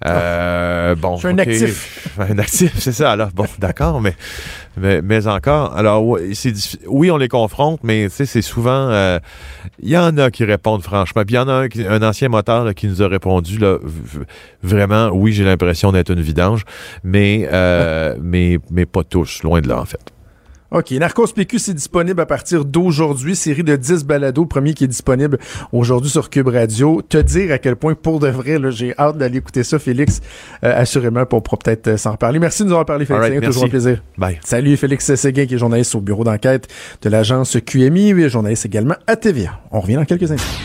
Euh, 0.06 0.96
bon, 0.96 1.16
Je 1.16 1.20
suis 1.20 1.28
un 1.30 1.38
actif. 1.38 2.10
Un 2.20 2.38
actif, 2.38 2.74
c'est 2.78 2.92
ça. 2.92 3.12
Alors, 3.12 3.30
bon, 3.34 3.46
d'accord, 3.58 4.00
mais, 4.00 4.14
mais, 4.78 5.02
mais 5.02 5.26
encore. 5.26 5.76
Alors, 5.76 6.06
oui, 6.06 7.10
on 7.10 7.18
les 7.18 7.28
confronte, 7.28 7.80
mais 7.84 8.08
tu 8.10 8.16
sais, 8.18 8.26
c'est 8.26 8.42
souvent. 8.44 8.90
euh, 8.90 9.20
Il 9.82 9.90
y 9.90 9.98
en 9.98 10.16
a 10.18 10.30
qui 10.30 10.44
répondent 10.46 10.84
franchement. 10.84 11.24
Puis 11.26 11.34
il 11.36 11.38
y 11.38 11.40
en 11.40 11.48
a 11.48 11.54
un, 11.64 11.68
un 11.90 12.08
ancien 12.08 12.30
moteur 12.30 12.66
là, 12.66 12.74
qui 12.76 12.88
nous 12.88 13.02
a 13.02 13.08
répondu 13.08 13.58
là, 13.58 13.78
vraiment, 14.62 15.10
oui, 15.10 15.34
j'ai 15.34 15.44
l'impression 15.44 15.92
d'être 15.92 16.12
une 16.12 16.22
vidange, 16.22 16.64
mais, 17.04 17.48
euh, 17.52 18.16
mais, 18.22 18.60
mais 18.70 18.86
pas 18.86 19.04
tous, 19.04 19.42
loin 19.44 19.60
de 19.62 19.68
là, 19.70 19.80
en 19.80 19.86
fait. 19.86 20.13
OK. 20.74 20.90
Narcos 20.94 21.28
PQ, 21.28 21.60
c'est 21.60 21.74
disponible 21.76 22.20
à 22.20 22.26
partir 22.26 22.66
d'aujourd'hui. 22.66 23.36
Série 23.36 23.64
de 23.64 23.76
10 23.76 24.06
balados. 24.06 24.46
Premier 24.46 24.74
qui 24.74 24.86
est 24.86 24.88
disponible 24.88 25.38
aujourd'hui 25.72 26.10
sur 26.10 26.32
Cube 26.32 26.48
Radio. 26.48 27.04
Te 27.08 27.20
dire 27.20 27.52
à 27.52 27.60
quel 27.60 27.76
point, 27.76 27.94
pour 27.94 28.20
de 28.20 28.28
vrai, 28.28 28.58
là, 28.58 28.72
j'ai 28.72 28.96
hâte 28.98 29.20
d'aller 29.20 29.38
écouter 29.38 29.64
ça, 29.64 29.78
Félix. 29.78 30.20
Euh, 30.64 30.74
assurément, 30.76 31.28
pour, 31.28 31.38
on 31.38 31.42
pourra 31.42 31.58
peut-être 31.58 31.90
euh, 31.90 31.98
s'en 31.98 32.14
reparler. 32.14 32.40
Merci 32.40 32.64
de 32.64 32.70
nous 32.70 32.74
avoir 32.74 32.88
parlé, 32.88 33.06
Félix. 33.06 33.22
Right, 33.22 33.40
C'est 33.40 33.46
toujours 33.46 33.66
un 33.66 33.70
plaisir. 33.70 34.04
Bye. 34.18 34.40
Salut, 34.44 34.76
Félix 34.76 35.14
Séguin, 35.14 35.46
qui 35.46 35.54
est 35.54 35.60
journaliste 35.60 35.94
au 35.94 36.02
bureau 36.02 36.24
d'enquête 36.24 36.68
de 37.04 37.10
l'agence 37.10 37.56
QMI, 37.64 38.10
et 38.10 38.30
journaliste 38.30 38.66
également 38.66 38.96
à 39.06 39.16
TVA. 39.16 39.60
On 39.72 39.80
revient 39.80 39.96
dans 39.96 40.06
quelques 40.06 40.32
instants. 40.32 40.60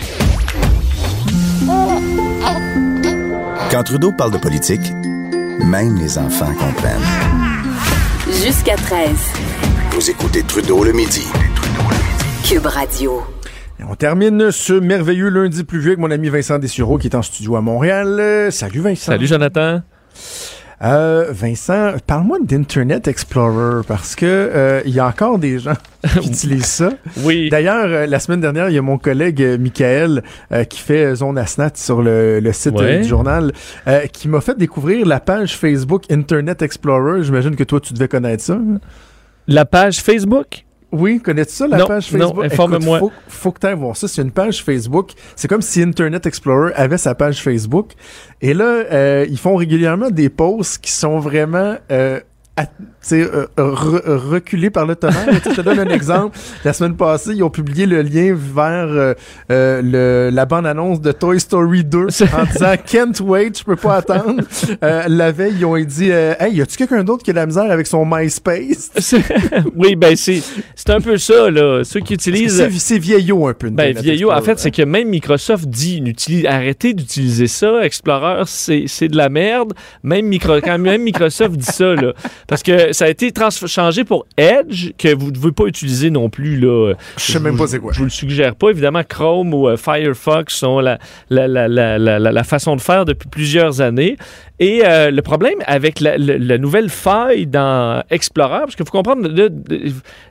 Quand 3.71 3.83
Trudeau 3.83 4.13
parle 4.17 4.33
de 4.33 4.39
politique, 4.39 4.91
même 5.67 5.99
les 5.99 6.17
enfants 6.17 6.55
comprennent. 6.55 7.58
Jusqu'à 8.31 8.77
13. 8.77 9.11
Vous 9.93 10.11
écoutez 10.11 10.43
Trudeau 10.43 10.85
le 10.85 10.93
midi. 10.93 11.27
Cube 12.47 12.67
Radio. 12.67 13.23
Et 13.81 13.85
on 13.85 13.95
termine 13.95 14.51
ce 14.51 14.75
merveilleux 14.75 15.31
lundi 15.31 15.65
pluvieux 15.65 15.93
avec 15.93 15.99
mon 15.99 16.11
ami 16.11 16.29
Vincent 16.29 16.59
Dessureau 16.59 16.99
qui 16.99 17.07
est 17.09 17.17
en 17.17 17.23
studio 17.23 17.57
à 17.57 17.63
Montréal. 17.63 18.19
Euh, 18.21 18.51
salut 18.51 18.81
Vincent. 18.81 19.13
Salut 19.13 19.27
Jonathan. 19.27 19.81
Euh, 20.85 21.27
Vincent, 21.33 21.95
parle-moi 22.07 22.39
d'Internet 22.41 23.09
Explorer 23.09 23.83
parce 23.89 24.15
que 24.15 24.25
euh, 24.27 24.81
il 24.87 24.95
y 24.95 25.01
a 25.01 25.09
encore 25.09 25.41
des 25.41 25.59
gens 25.59 25.75
qui 26.21 26.29
utilisent 26.29 26.67
ça. 26.67 26.91
Oui. 27.25 27.49
D'ailleurs, 27.51 27.87
euh, 27.87 28.07
la 28.07 28.21
semaine 28.21 28.41
dernière, 28.41 28.69
il 28.69 28.77
y 28.77 28.79
a 28.79 28.83
mon 28.83 28.97
collègue 28.97 29.43
euh, 29.43 29.59
Michael 29.59 30.23
euh, 30.53 30.63
qui 30.63 30.79
fait 30.79 31.17
Zone 31.17 31.37
Asnat 31.37 31.73
sur 31.75 32.01
le, 32.01 32.39
le 32.39 32.53
site 32.53 32.75
Ouais. 32.79 32.99
du 33.01 33.09
journal 33.09 33.53
euh, 33.89 34.07
qui 34.07 34.29
m'a 34.29 34.41
fait 34.41 34.57
découvrir 34.57 35.05
la 35.05 35.19
page 35.19 35.57
Facebook 35.57 36.05
Internet 36.13 36.63
Explorer. 36.63 37.25
J'imagine 37.25 37.57
que 37.57 37.65
toi, 37.65 37.81
tu 37.81 37.93
devais 37.93 38.07
connaître 38.07 38.45
ça. 38.45 38.53
hein? 38.53 38.79
La 39.49 39.65
page 39.65 40.01
Facebook? 40.01 40.65
Oui, 40.91 41.21
connais-tu 41.21 41.53
ça, 41.53 41.67
la 41.67 41.79
Non, 41.79 41.87
page 41.87 42.11
non, 42.13 42.29
Facebook? 42.29 42.45
informe-moi. 42.45 42.99
Écoute, 42.99 43.13
faut, 43.27 43.31
faut 43.31 43.53
que 43.53 43.61
tu 43.61 43.67
ailles 43.67 43.75
voir 43.75 43.97
ça. 43.97 44.09
C'est 44.09 44.23
une 44.23 44.31
page 44.31 44.65
Facebook. 44.65 45.13
C'est 45.37 45.47
comme 45.47 45.61
si 45.61 45.83
Internet 45.83 46.25
Explorer 46.25 46.73
avait 46.75 46.97
sa 46.97 47.15
page 47.15 47.43
Facebook. 47.43 47.93
Et 48.41 48.55
là, 48.55 48.65
euh, 48.91 49.27
ils 49.29 49.39
font 49.39 49.57
régulièrement 49.57 50.11
des 50.11 50.31
posts 50.31 50.79
qui 50.79 50.91
sont 50.93 51.19
vraiment... 51.19 51.77
Euh, 51.93 52.21
à- 52.63 52.67
sais, 53.01 53.21
euh, 53.23 53.47
re- 53.57 54.03
reculés 54.17 54.71
par 54.71 54.87
le 54.87 54.97
tonnerre. 54.97 55.29
Je 55.45 55.51
te 55.55 55.61
donne 55.61 55.79
un 55.81 55.89
exemple. 55.89 56.37
La 56.65 56.73
semaine 56.73 56.97
passée, 56.97 57.31
ils 57.35 57.43
ont 57.43 57.51
publié 57.51 57.87
le 57.87 58.03
lien 58.03 58.35
vers 58.37 58.87
euh, 58.89 59.15
euh, 59.51 59.81
le, 59.83 60.31
la 60.35 60.45
bande-annonce 60.47 61.01
de 61.01 61.13
Toy 61.13 61.39
Story 61.41 61.85
2 61.85 61.99
en 61.99 62.45
disant 62.53 62.75
«Can't 62.87 63.21
wait, 63.21 63.53
je 63.59 63.65
peux 63.65 63.77
pas 63.77 63.97
attendre 63.97 64.43
Euh, 64.83 65.05
La 65.09 65.33
veille, 65.33 65.55
ils 65.59 65.65
ont 65.65 65.79
dit 65.79 66.11
euh, 66.11 66.35
Hey, 66.41 66.57
y 66.57 66.63
a-tu 66.63 66.77
quelqu'un 66.77 67.05
d'autre 67.05 67.23
qui 67.23 67.31
a 67.31 67.33
de 67.35 67.39
la 67.39 67.47
misère 67.47 67.71
avec 67.71 67.87
son 67.87 68.05
MySpace?» 68.05 68.91
oui, 69.77 69.97
ben 69.97 70.17
c'est 70.17 70.43
c'est 70.75 70.91
un 70.91 71.01
peu 71.01 71.17
ça 71.19 71.51
là. 71.51 71.83
Ceux 71.85 72.01
qui 72.01 72.15
utilisent 72.15 72.69
C'est 72.79 72.99
vieillot 72.99 73.47
un 73.49 73.55
peu. 73.55 73.71
ben 73.71 73.97
vieillot, 73.97 74.33
en 74.33 74.41
fait, 74.43 74.59
c'est 74.59 74.71
que 74.71 74.83
même 74.83 75.09
Microsoft 75.09 75.67
dit 75.67 76.03
arrêtez 76.47 76.95
d'utiliser 76.95 77.47
ça. 77.47 77.83
Explorer, 77.83 78.43
c'est 78.47 78.85
c'est 78.87 79.09
de 79.09 79.17
la 79.17 79.29
merde. 79.29 79.73
Même 80.03 80.27
micro, 80.27 80.61
quand 80.63 80.79
même 80.79 81.03
Microsoft 81.03 81.57
dit 81.57 81.65
ça 81.67 81.95
là, 81.95 82.13
parce 82.49 82.65
que 82.65 82.93
ça 82.93 83.05
a 83.05 83.09
été 83.09 83.33
changé 83.67 84.03
pour 84.03 84.27
Edge 84.37 84.91
que 84.99 85.15
vous 85.15 85.27
ne 85.27 85.31
devez 85.31 85.53
pas 85.53 85.67
utiliser 85.67 86.11
non 86.11 86.29
plus 86.31 86.59
là. 86.59 86.95
Je 87.17 87.33
sais 87.33 87.39
même 87.41 87.57
pas 87.57 87.67
c'est 87.69 87.79
quoi. 87.79 87.93
Je 87.93 87.99
vous 87.99 88.05
le 88.05 88.11
suggère 88.11 88.57
pas. 88.57 88.71
Évidemment, 88.71 89.05
Chrome 89.09 89.55
ou 89.55 89.69
euh, 89.69 89.77
Firefox 89.77 90.53
sont 90.55 90.81
la, 90.81 90.99
la, 91.31 91.47
la, 91.47 91.69
la, 91.69 91.99
la, 91.99 92.19
la- 92.19 92.33
la 92.33 92.45
façon 92.45 92.75
de 92.75 92.81
faire 92.81 93.05
depuis 93.05 93.29
plusieurs 93.29 93.81
années. 93.81 94.17
Et 94.61 94.83
euh, 94.85 95.11
le 95.13 95.23
problème 95.23 95.59
avec 95.67 96.01
la, 96.01 96.19
la- 96.19 96.37
la 96.37 96.59
nouvelle 96.59 96.89
faille 96.89 97.47
dans 97.47 98.03
Explorer, 98.11 98.61
parce 98.61 98.75
qu'il 98.75 98.85
faut 98.85 98.91
comprendre, 98.91 99.29
le- 99.29 99.51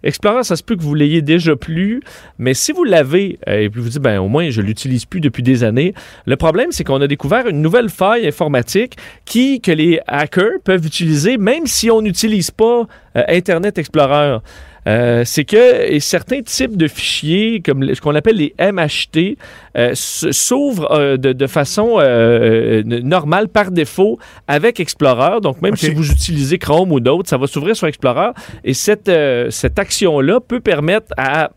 Explorer, 0.03 0.43
ça 0.43 0.55
se 0.57 0.63
peut 0.63 0.75
que 0.75 0.81
vous 0.81 0.95
l'ayez 0.95 1.21
déjà 1.21 1.55
plus, 1.55 2.01
mais 2.37 2.53
si 2.53 2.71
vous 2.73 2.83
l'avez, 2.83 3.39
euh, 3.47 3.61
et 3.61 3.69
puis 3.69 3.79
vous 3.81 3.89
dites, 3.89 4.01
ben 4.01 4.19
au 4.19 4.27
moins 4.27 4.49
je 4.49 4.61
l'utilise 4.61 5.05
plus 5.05 5.21
depuis 5.21 5.43
des 5.43 5.63
années, 5.63 5.93
le 6.25 6.35
problème, 6.35 6.71
c'est 6.71 6.83
qu'on 6.83 6.99
a 7.01 7.07
découvert 7.07 7.47
une 7.47 7.61
nouvelle 7.61 7.89
faille 7.89 8.27
informatique 8.27 8.97
qui, 9.25 9.61
que 9.61 9.71
les 9.71 9.99
hackers 10.07 10.59
peuvent 10.63 10.85
utiliser, 10.85 11.37
même 11.37 11.65
si 11.65 11.89
on 11.89 12.01
n'utilise 12.01 12.51
pas 12.51 12.85
euh, 13.15 13.23
Internet 13.29 13.77
Explorer. 13.77 14.39
Euh, 14.87 15.23
c'est 15.25 15.43
que 15.43 15.91
et 15.91 15.99
certains 15.99 16.41
types 16.41 16.77
de 16.77 16.87
fichiers, 16.87 17.61
comme 17.61 17.93
ce 17.93 17.99
qu'on 17.99 18.15
appelle 18.15 18.37
les 18.37 18.53
MHT, 18.59 19.37
euh, 19.77 19.91
s'ouvrent 19.93 20.91
euh, 20.91 21.17
de, 21.17 21.33
de 21.33 21.47
façon 21.47 21.97
normale 23.03 23.49
par 23.49 23.71
défaut 23.71 24.17
avec 24.47 24.79
Explorer. 24.79 25.41
Donc, 25.41 25.61
même 25.61 25.75
si 25.75 25.89
vous 25.89 26.11
utilisez 26.11 26.57
Chrome 26.57 26.91
ou 26.91 26.99
d'autres, 26.99 27.29
ça 27.29 27.37
va 27.37 27.47
s'ouvrir 27.47 27.75
sur 27.75 27.87
Explorer. 27.87 28.29
Et 28.63 28.73
cette, 28.73 29.11
cette 29.49 29.79
action-là 29.79 30.39
peut 30.39 30.59
permettre 30.59 31.07
à, 31.17 31.51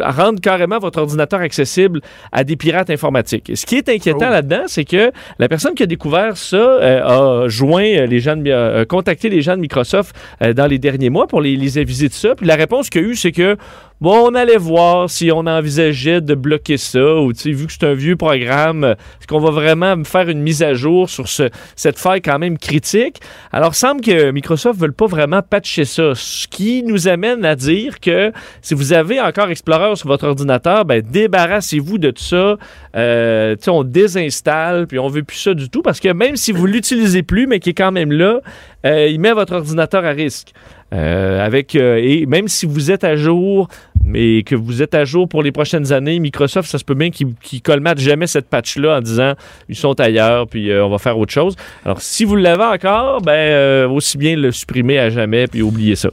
à 0.00 0.10
rendre 0.10 0.40
carrément 0.40 0.78
votre 0.78 1.00
ordinateur 1.00 1.40
accessible 1.40 2.00
à 2.32 2.44
des 2.44 2.56
pirates 2.56 2.90
informatiques. 2.90 3.50
Et 3.50 3.56
ce 3.56 3.66
qui 3.66 3.76
est 3.76 3.88
inquiétant 3.88 4.12
Oh. 4.22 4.30
là-dedans, 4.30 4.64
c'est 4.66 4.84
que 4.84 5.10
la 5.38 5.48
personne 5.48 5.74
qui 5.74 5.82
a 5.82 5.86
découvert 5.86 6.36
ça 6.36 6.76
a 6.78 7.48
joint 7.48 8.06
les 8.06 8.20
gens 8.20 8.36
de, 8.36 8.84
contacté 8.84 9.28
les 9.28 9.42
gens 9.42 9.56
de 9.56 9.60
Microsoft 9.60 10.14
dans 10.40 10.66
les 10.66 10.78
derniers 10.78 11.10
mois 11.10 11.26
pour 11.26 11.40
les, 11.40 11.56
les 11.56 11.78
aviser 11.78 12.08
de 12.08 12.12
ça. 12.12 12.31
Puis 12.36 12.46
la 12.46 12.56
réponse 12.56 12.90
qu'il 12.90 13.02
y 13.02 13.04
a 13.04 13.08
eu, 13.08 13.16
c'est 13.16 13.32
que 13.32 13.56
bon, 14.02 14.30
on 14.30 14.34
allait 14.34 14.56
voir 14.56 15.08
si 15.08 15.30
on 15.32 15.46
envisageait 15.46 16.20
de 16.20 16.34
bloquer 16.34 16.76
ça 16.76 17.16
ou 17.20 17.32
vu 17.32 17.66
que 17.66 17.72
c'est 17.72 17.84
un 17.84 17.94
vieux 17.94 18.16
programme, 18.16 18.84
est-ce 18.84 19.28
qu'on 19.28 19.38
va 19.38 19.50
vraiment 19.50 19.94
faire 20.02 20.28
une 20.28 20.42
mise 20.42 20.64
à 20.64 20.74
jour 20.74 21.08
sur 21.08 21.28
ce, 21.28 21.50
cette 21.76 22.00
faille 22.00 22.20
quand 22.20 22.40
même 22.40 22.58
critique? 22.58 23.20
Alors, 23.52 23.76
semble 23.76 24.00
que 24.00 24.32
Microsoft 24.32 24.80
ne 24.80 24.86
veut 24.86 24.92
pas 24.92 25.06
vraiment 25.06 25.40
patcher 25.40 25.84
ça, 25.84 26.14
ce 26.16 26.48
qui 26.48 26.82
nous 26.82 27.06
amène 27.06 27.44
à 27.44 27.54
dire 27.54 28.00
que 28.00 28.32
si 28.60 28.74
vous 28.74 28.92
avez 28.92 29.20
encore 29.20 29.50
Explorer 29.52 29.96
sur 29.96 30.08
votre 30.08 30.26
ordinateur, 30.26 30.84
ben, 30.84 31.02
débarrassez-vous 31.02 31.98
de 31.98 32.10
tout 32.10 32.22
ça. 32.22 32.56
Euh, 32.96 33.54
on 33.68 33.84
désinstalle, 33.84 34.86
puis 34.86 34.98
on 34.98 35.08
veut 35.08 35.22
plus 35.22 35.36
ça 35.36 35.54
du 35.54 35.68
tout, 35.68 35.82
parce 35.82 36.00
que 36.00 36.08
même 36.08 36.36
si 36.36 36.52
vous 36.52 36.66
l'utilisez 36.66 37.22
plus, 37.22 37.46
mais 37.46 37.60
qui 37.60 37.70
est 37.70 37.74
quand 37.74 37.92
même 37.92 38.10
là, 38.10 38.40
euh, 38.86 39.08
il 39.08 39.20
met 39.20 39.32
votre 39.32 39.54
ordinateur 39.54 40.04
à 40.04 40.10
risque. 40.10 40.52
Euh, 40.92 41.44
avec 41.44 41.74
euh, 41.74 41.98
et 42.02 42.26
même 42.26 42.48
si 42.48 42.66
vous 42.66 42.90
êtes 42.90 43.02
à 43.02 43.16
jour, 43.16 43.68
mais 44.04 44.42
que 44.42 44.54
vous 44.54 44.82
êtes 44.82 44.94
à 44.94 45.06
jour 45.06 45.26
pour 45.26 45.42
les 45.42 45.50
prochaines 45.50 45.90
années, 45.90 46.18
Microsoft, 46.18 46.70
ça 46.70 46.78
se 46.78 46.84
peut 46.84 46.94
bien 46.94 47.10
qu'ils 47.10 47.34
qu'ils 47.40 47.62
colmatent 47.62 47.98
jamais 48.00 48.26
cette 48.26 48.48
patch-là 48.50 48.98
en 48.98 49.00
disant 49.00 49.32
ils 49.70 49.76
sont 49.76 49.98
ailleurs, 49.98 50.46
puis 50.46 50.70
euh, 50.70 50.84
on 50.84 50.90
va 50.90 50.98
faire 50.98 51.16
autre 51.16 51.32
chose. 51.32 51.56
Alors, 51.86 52.02
si 52.02 52.24
vous 52.24 52.36
l'avez 52.36 52.64
encore, 52.64 53.22
ben 53.22 53.32
euh, 53.32 53.88
aussi 53.88 54.18
bien 54.18 54.36
le 54.36 54.52
supprimer 54.52 54.98
à 54.98 55.08
jamais, 55.08 55.46
puis 55.46 55.62
oublier 55.62 55.96
ça. 55.96 56.10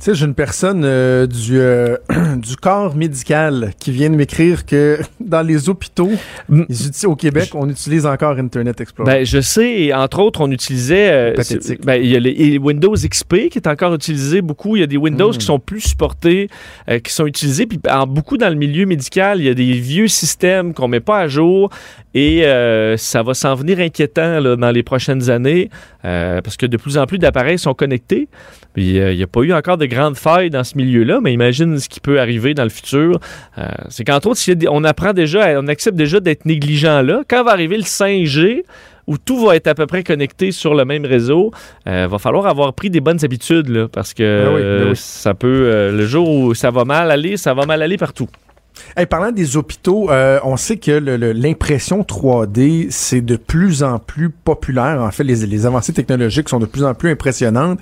Tu 0.00 0.06
sais, 0.06 0.14
j'ai 0.14 0.24
une 0.24 0.34
personne 0.34 0.80
euh, 0.82 1.26
du, 1.26 1.58
euh, 1.60 1.98
du 2.36 2.56
corps 2.56 2.96
médical 2.96 3.72
qui 3.78 3.90
vient 3.92 4.08
de 4.08 4.14
m'écrire 4.16 4.64
que 4.64 4.98
dans 5.20 5.42
les 5.42 5.68
hôpitaux, 5.68 6.10
Mm. 6.48 6.62
ils 6.70 7.06
au 7.06 7.14
Québec, 7.16 7.50
on 7.54 7.68
utilise 7.68 8.06
encore 8.06 8.38
Internet 8.38 8.80
Explorer. 8.80 9.10
Ben, 9.12 9.26
je 9.26 9.40
sais, 9.42 9.82
et 9.82 9.94
entre 9.94 10.20
autres, 10.20 10.40
on 10.40 10.50
utilisait. 10.50 11.10
euh, 11.12 11.34
ben, 11.84 11.96
il 11.96 12.08
y 12.08 12.16
a 12.16 12.20
les, 12.20 12.56
Windows 12.56 12.94
XP 12.94 13.50
qui 13.50 13.58
est 13.58 13.66
encore 13.66 13.94
utilisé 13.94 14.40
beaucoup. 14.40 14.74
Il 14.76 14.80
y 14.80 14.82
a 14.82 14.86
des 14.86 14.96
Windows 14.96 15.32
Mm. 15.32 15.36
qui 15.36 15.44
sont 15.44 15.58
plus 15.58 15.80
supportés, 15.82 16.48
euh, 16.88 16.98
qui 16.98 17.12
sont 17.12 17.26
utilisés. 17.26 17.66
Puis, 17.66 17.78
beaucoup 18.08 18.38
dans 18.38 18.48
le 18.48 18.54
milieu 18.54 18.86
médical, 18.86 19.38
il 19.40 19.44
y 19.46 19.50
a 19.50 19.54
des 19.54 19.72
vieux 19.72 20.08
systèmes 20.08 20.72
qu'on 20.72 20.88
met 20.88 21.00
pas 21.00 21.18
à 21.18 21.28
jour 21.28 21.68
et 22.14 22.42
ça 22.96 23.22
va 23.22 23.34
s'en 23.34 23.54
venir 23.54 23.78
inquiétant 23.80 24.40
là, 24.40 24.56
dans 24.56 24.70
les 24.70 24.82
prochaines 24.82 25.28
années 25.30 25.68
parce 26.02 26.56
que 26.56 26.66
de 26.66 26.76
plus 26.78 26.96
en 26.96 27.06
plus 27.06 27.18
d'appareils 27.18 27.58
sont 27.58 27.74
connectés. 27.74 28.28
Puis, 28.72 28.96
il 28.96 29.16
n'y 29.16 29.22
a 29.22 29.26
pas 29.26 29.40
eu 29.42 29.52
encore 29.52 29.76
de 29.76 29.86
grandes 29.90 30.16
failles 30.16 30.48
dans 30.48 30.64
ce 30.64 30.76
milieu-là, 30.78 31.20
mais 31.22 31.32
imagine 31.34 31.78
ce 31.78 31.88
qui 31.88 32.00
peut 32.00 32.18
arriver 32.18 32.54
dans 32.54 32.64
le 32.64 32.70
futur. 32.70 33.20
Euh, 33.58 33.68
c'est 33.90 34.04
qu'entre 34.04 34.28
autres, 34.28 34.40
on 34.70 34.84
apprend 34.84 35.12
déjà, 35.12 35.60
on 35.60 35.68
accepte 35.68 35.96
déjà 35.96 36.20
d'être 36.20 36.46
négligent 36.46 37.02
là. 37.02 37.22
Quand 37.28 37.44
va 37.44 37.50
arriver 37.50 37.76
le 37.76 37.84
5G, 37.84 38.62
où 39.06 39.18
tout 39.18 39.44
va 39.44 39.56
être 39.56 39.66
à 39.66 39.74
peu 39.74 39.86
près 39.86 40.04
connecté 40.04 40.52
sur 40.52 40.74
le 40.74 40.84
même 40.84 41.04
réseau, 41.04 41.50
euh, 41.88 42.06
va 42.08 42.18
falloir 42.18 42.46
avoir 42.46 42.72
pris 42.72 42.90
des 42.90 43.00
bonnes 43.00 43.24
habitudes 43.24 43.68
là, 43.68 43.88
parce 43.88 44.14
que 44.14 44.44
Ben 44.44 44.54
oui, 44.54 44.60
ben 44.60 44.66
euh, 44.66 44.94
ça 44.94 45.34
peut, 45.34 45.48
euh, 45.48 45.92
le 45.92 46.06
jour 46.06 46.30
où 46.30 46.54
ça 46.54 46.70
va 46.70 46.84
mal 46.84 47.10
aller, 47.10 47.36
ça 47.36 47.52
va 47.52 47.66
mal 47.66 47.82
aller 47.82 47.96
partout. 47.96 48.28
Hey, 48.96 49.06
parlant 49.06 49.32
des 49.32 49.56
hôpitaux, 49.56 50.10
euh, 50.10 50.38
on 50.44 50.56
sait 50.56 50.76
que 50.76 50.92
l'impression 50.92 52.02
3D, 52.02 52.86
c'est 52.90 53.20
de 53.20 53.36
plus 53.36 53.82
en 53.82 53.98
plus 53.98 54.30
populaire. 54.30 55.00
En 55.02 55.10
fait, 55.10 55.24
les, 55.24 55.46
les 55.46 55.66
avancées 55.66 55.92
technologiques 55.92 56.48
sont 56.48 56.60
de 56.60 56.66
plus 56.66 56.84
en 56.84 56.94
plus 56.94 57.10
impressionnantes. 57.10 57.80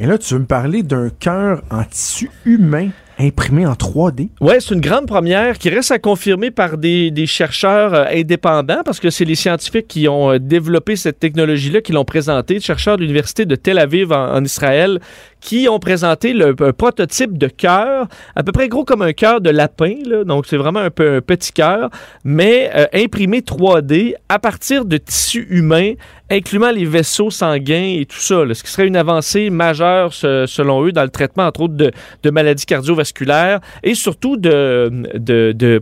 Et 0.00 0.06
là, 0.06 0.16
tu 0.16 0.34
veux 0.34 0.40
me 0.40 0.46
parler 0.46 0.84
d'un 0.84 1.10
cœur 1.10 1.62
en 1.70 1.82
tissu 1.82 2.30
humain 2.44 2.90
imprimé 3.18 3.66
en 3.66 3.72
3D? 3.72 4.28
Ouais, 4.40 4.60
c'est 4.60 4.72
une 4.72 4.80
grande 4.80 5.08
première 5.08 5.58
qui 5.58 5.70
reste 5.70 5.90
à 5.90 5.98
confirmer 5.98 6.52
par 6.52 6.78
des, 6.78 7.10
des 7.10 7.26
chercheurs 7.26 7.92
euh, 7.92 8.04
indépendants 8.12 8.82
parce 8.84 9.00
que 9.00 9.10
c'est 9.10 9.24
les 9.24 9.34
scientifiques 9.34 9.88
qui 9.88 10.06
ont 10.06 10.30
euh, 10.30 10.38
développé 10.38 10.94
cette 10.94 11.18
technologie-là, 11.18 11.80
qui 11.80 11.90
l'ont 11.90 12.04
présentée, 12.04 12.60
chercheurs 12.60 12.96
de 12.96 13.02
l'Université 13.02 13.44
de 13.44 13.56
Tel 13.56 13.76
Aviv 13.76 14.12
en 14.12 14.44
Israël, 14.44 15.00
qui 15.40 15.68
ont 15.68 15.78
présenté 15.78 16.32
le 16.32 16.54
un 16.60 16.72
prototype 16.72 17.38
de 17.38 17.46
cœur, 17.46 18.08
à 18.34 18.42
peu 18.42 18.52
près 18.52 18.68
gros 18.68 18.84
comme 18.84 19.02
un 19.02 19.12
cœur 19.12 19.40
de 19.40 19.50
lapin, 19.50 19.94
donc 20.26 20.46
c'est 20.46 20.56
vraiment 20.56 20.80
un, 20.80 20.90
peu, 20.90 21.16
un 21.16 21.20
petit 21.20 21.52
cœur, 21.52 21.90
mais 22.24 22.70
euh, 22.74 22.86
imprimé 22.92 23.40
3D 23.40 24.14
à 24.28 24.38
partir 24.38 24.84
de 24.84 24.96
tissus 24.96 25.46
humains, 25.50 25.92
incluant 26.30 26.70
les 26.70 26.84
vaisseaux 26.84 27.30
sanguins 27.30 27.96
et 27.98 28.06
tout 28.06 28.18
ça, 28.18 28.42
ce 28.52 28.62
qui 28.62 28.70
serait 28.70 28.86
une 28.86 28.96
avancée 28.96 29.50
majeure 29.50 30.12
selon 30.12 30.84
eux 30.84 30.92
dans 30.92 31.02
le 31.02 31.08
traitement, 31.08 31.46
entre 31.46 31.62
autres, 31.62 31.74
de, 31.74 32.30
maladies 32.30 32.66
cardiovasculaires 32.66 33.60
et 33.82 33.94
surtout 33.94 34.36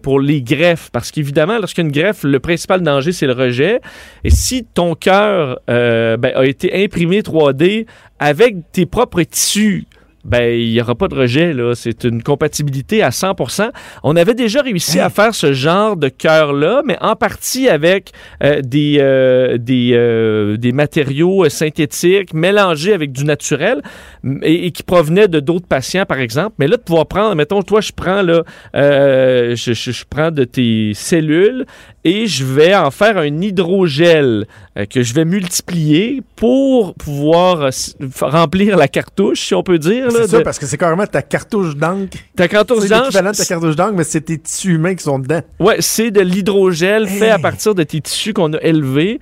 pour 0.03 0.21
les 0.21 0.43
greffes. 0.43 0.91
Parce 0.93 1.11
qu'évidemment, 1.11 1.59
lorsqu'il 1.59 1.83
y 1.83 1.87
a 1.87 1.89
une 1.89 1.93
greffe, 1.93 2.23
le 2.23 2.39
principal 2.39 2.83
danger, 2.83 3.13
c'est 3.13 3.27
le 3.27 3.33
rejet. 3.33 3.81
Et 4.23 4.31
si 4.31 4.65
ton 4.65 4.95
cœur 4.95 5.59
euh, 5.69 6.17
ben, 6.17 6.33
a 6.37 6.45
été 6.45 6.85
imprimé 6.85 7.23
3D 7.23 7.87
avec 8.19 8.57
tes 8.73 8.87
propres 8.87 9.23
tissus, 9.23 9.85
ben, 10.25 10.59
il 10.61 10.73
n'y 10.73 10.81
aura 10.81 10.97
pas 10.97 11.07
de 11.07 11.15
rejet. 11.15 11.53
là. 11.53 11.75
C'est 11.77 12.03
une 12.03 12.21
compatibilité 12.21 13.01
à 13.01 13.11
100% 13.11 13.71
On 14.03 14.17
avait 14.17 14.35
déjà 14.35 14.61
réussi 14.61 14.99
à 14.99 15.09
faire 15.09 15.33
ce 15.37 15.53
genre 15.53 15.97
de 15.97 16.09
cœur-là, 16.09 16.83
mais 16.85 16.97
en 17.01 17.15
partie 17.15 17.69
avec 17.69 18.11
euh, 18.43 18.61
des, 18.61 18.97
euh, 18.99 19.57
des, 19.57 19.91
euh, 19.95 20.57
des 20.57 20.73
matériaux 20.73 21.45
euh, 21.45 21.49
synthétiques 21.49 22.35
mélangés 22.35 22.93
avec 22.93 23.13
du 23.13 23.25
naturel 23.25 23.83
et, 24.43 24.67
et 24.67 24.71
qui 24.73 24.83
provenaient 24.83 25.29
de 25.29 25.39
d'autres 25.39 25.69
patients, 25.69 26.07
par 26.07 26.19
exemple. 26.19 26.57
Mais 26.59 26.67
là, 26.67 26.77
de 26.77 26.83
pouvoir 26.83 27.07
prendre, 27.07 27.37
mettons, 27.37 27.63
toi, 27.63 27.81
je 27.81 27.93
prends, 27.95 28.23
là, 28.23 28.43
je, 28.75 29.55
je- 29.55 29.91
je 29.93 30.05
prends 30.11 30.33
de 30.33 30.43
tes 30.43 30.91
cellules 30.95 31.67
et 32.09 32.29
je 32.29 32.45
vais 32.45 32.73
en 32.73 32.93
faire 32.93 33.19
un 33.19 33.27
hydrogel 33.43 34.47
euh, 34.79 34.85
que 34.87 35.03
je 35.03 35.13
vais 35.13 35.25
multiplier 35.25 36.23
pour 36.37 36.95
pouvoir 36.95 37.63
euh, 37.63 37.71
remplir 38.21 38.77
la 38.77 38.87
cartouche, 38.87 39.41
si 39.49 39.55
on 39.55 39.63
peut 39.65 39.79
dire. 39.79 40.07
C'est 40.13 40.27
ça, 40.29 40.39
de- 40.39 40.43
parce 40.45 40.59
que 40.61 40.67
c'est 40.67 40.79
carrément 40.79 41.07
ta 41.07 41.23
cartouche 41.23 41.75
d'encre. 41.75 42.17
ta 42.37 42.47
cartouche 42.47 42.83
C'est 42.83 42.89
d'encre, 42.91 43.05
l'équivalent 43.07 43.31
de 43.33 43.37
ta 43.37 43.45
cartouche 43.45 43.75
d'encre, 43.77 43.95
mais 43.97 44.05
c'est 44.05 44.21
tes 44.21 44.39
tissus 44.39 44.75
humains 44.75 44.95
qui 44.95 45.03
sont 45.03 45.19
dedans. 45.19 45.41
Ouais, 45.59 45.77
c'est 45.81 46.11
de 46.13 46.21
l'hydrogel 46.21 47.09
fait 47.09 47.31
à 47.31 47.39
partir 47.41 47.75
de 47.75 47.83
tes 47.83 48.01
tissus 48.01 48.33
qu'on 48.33 48.53
a 48.53 48.61
élevés. 48.63 49.19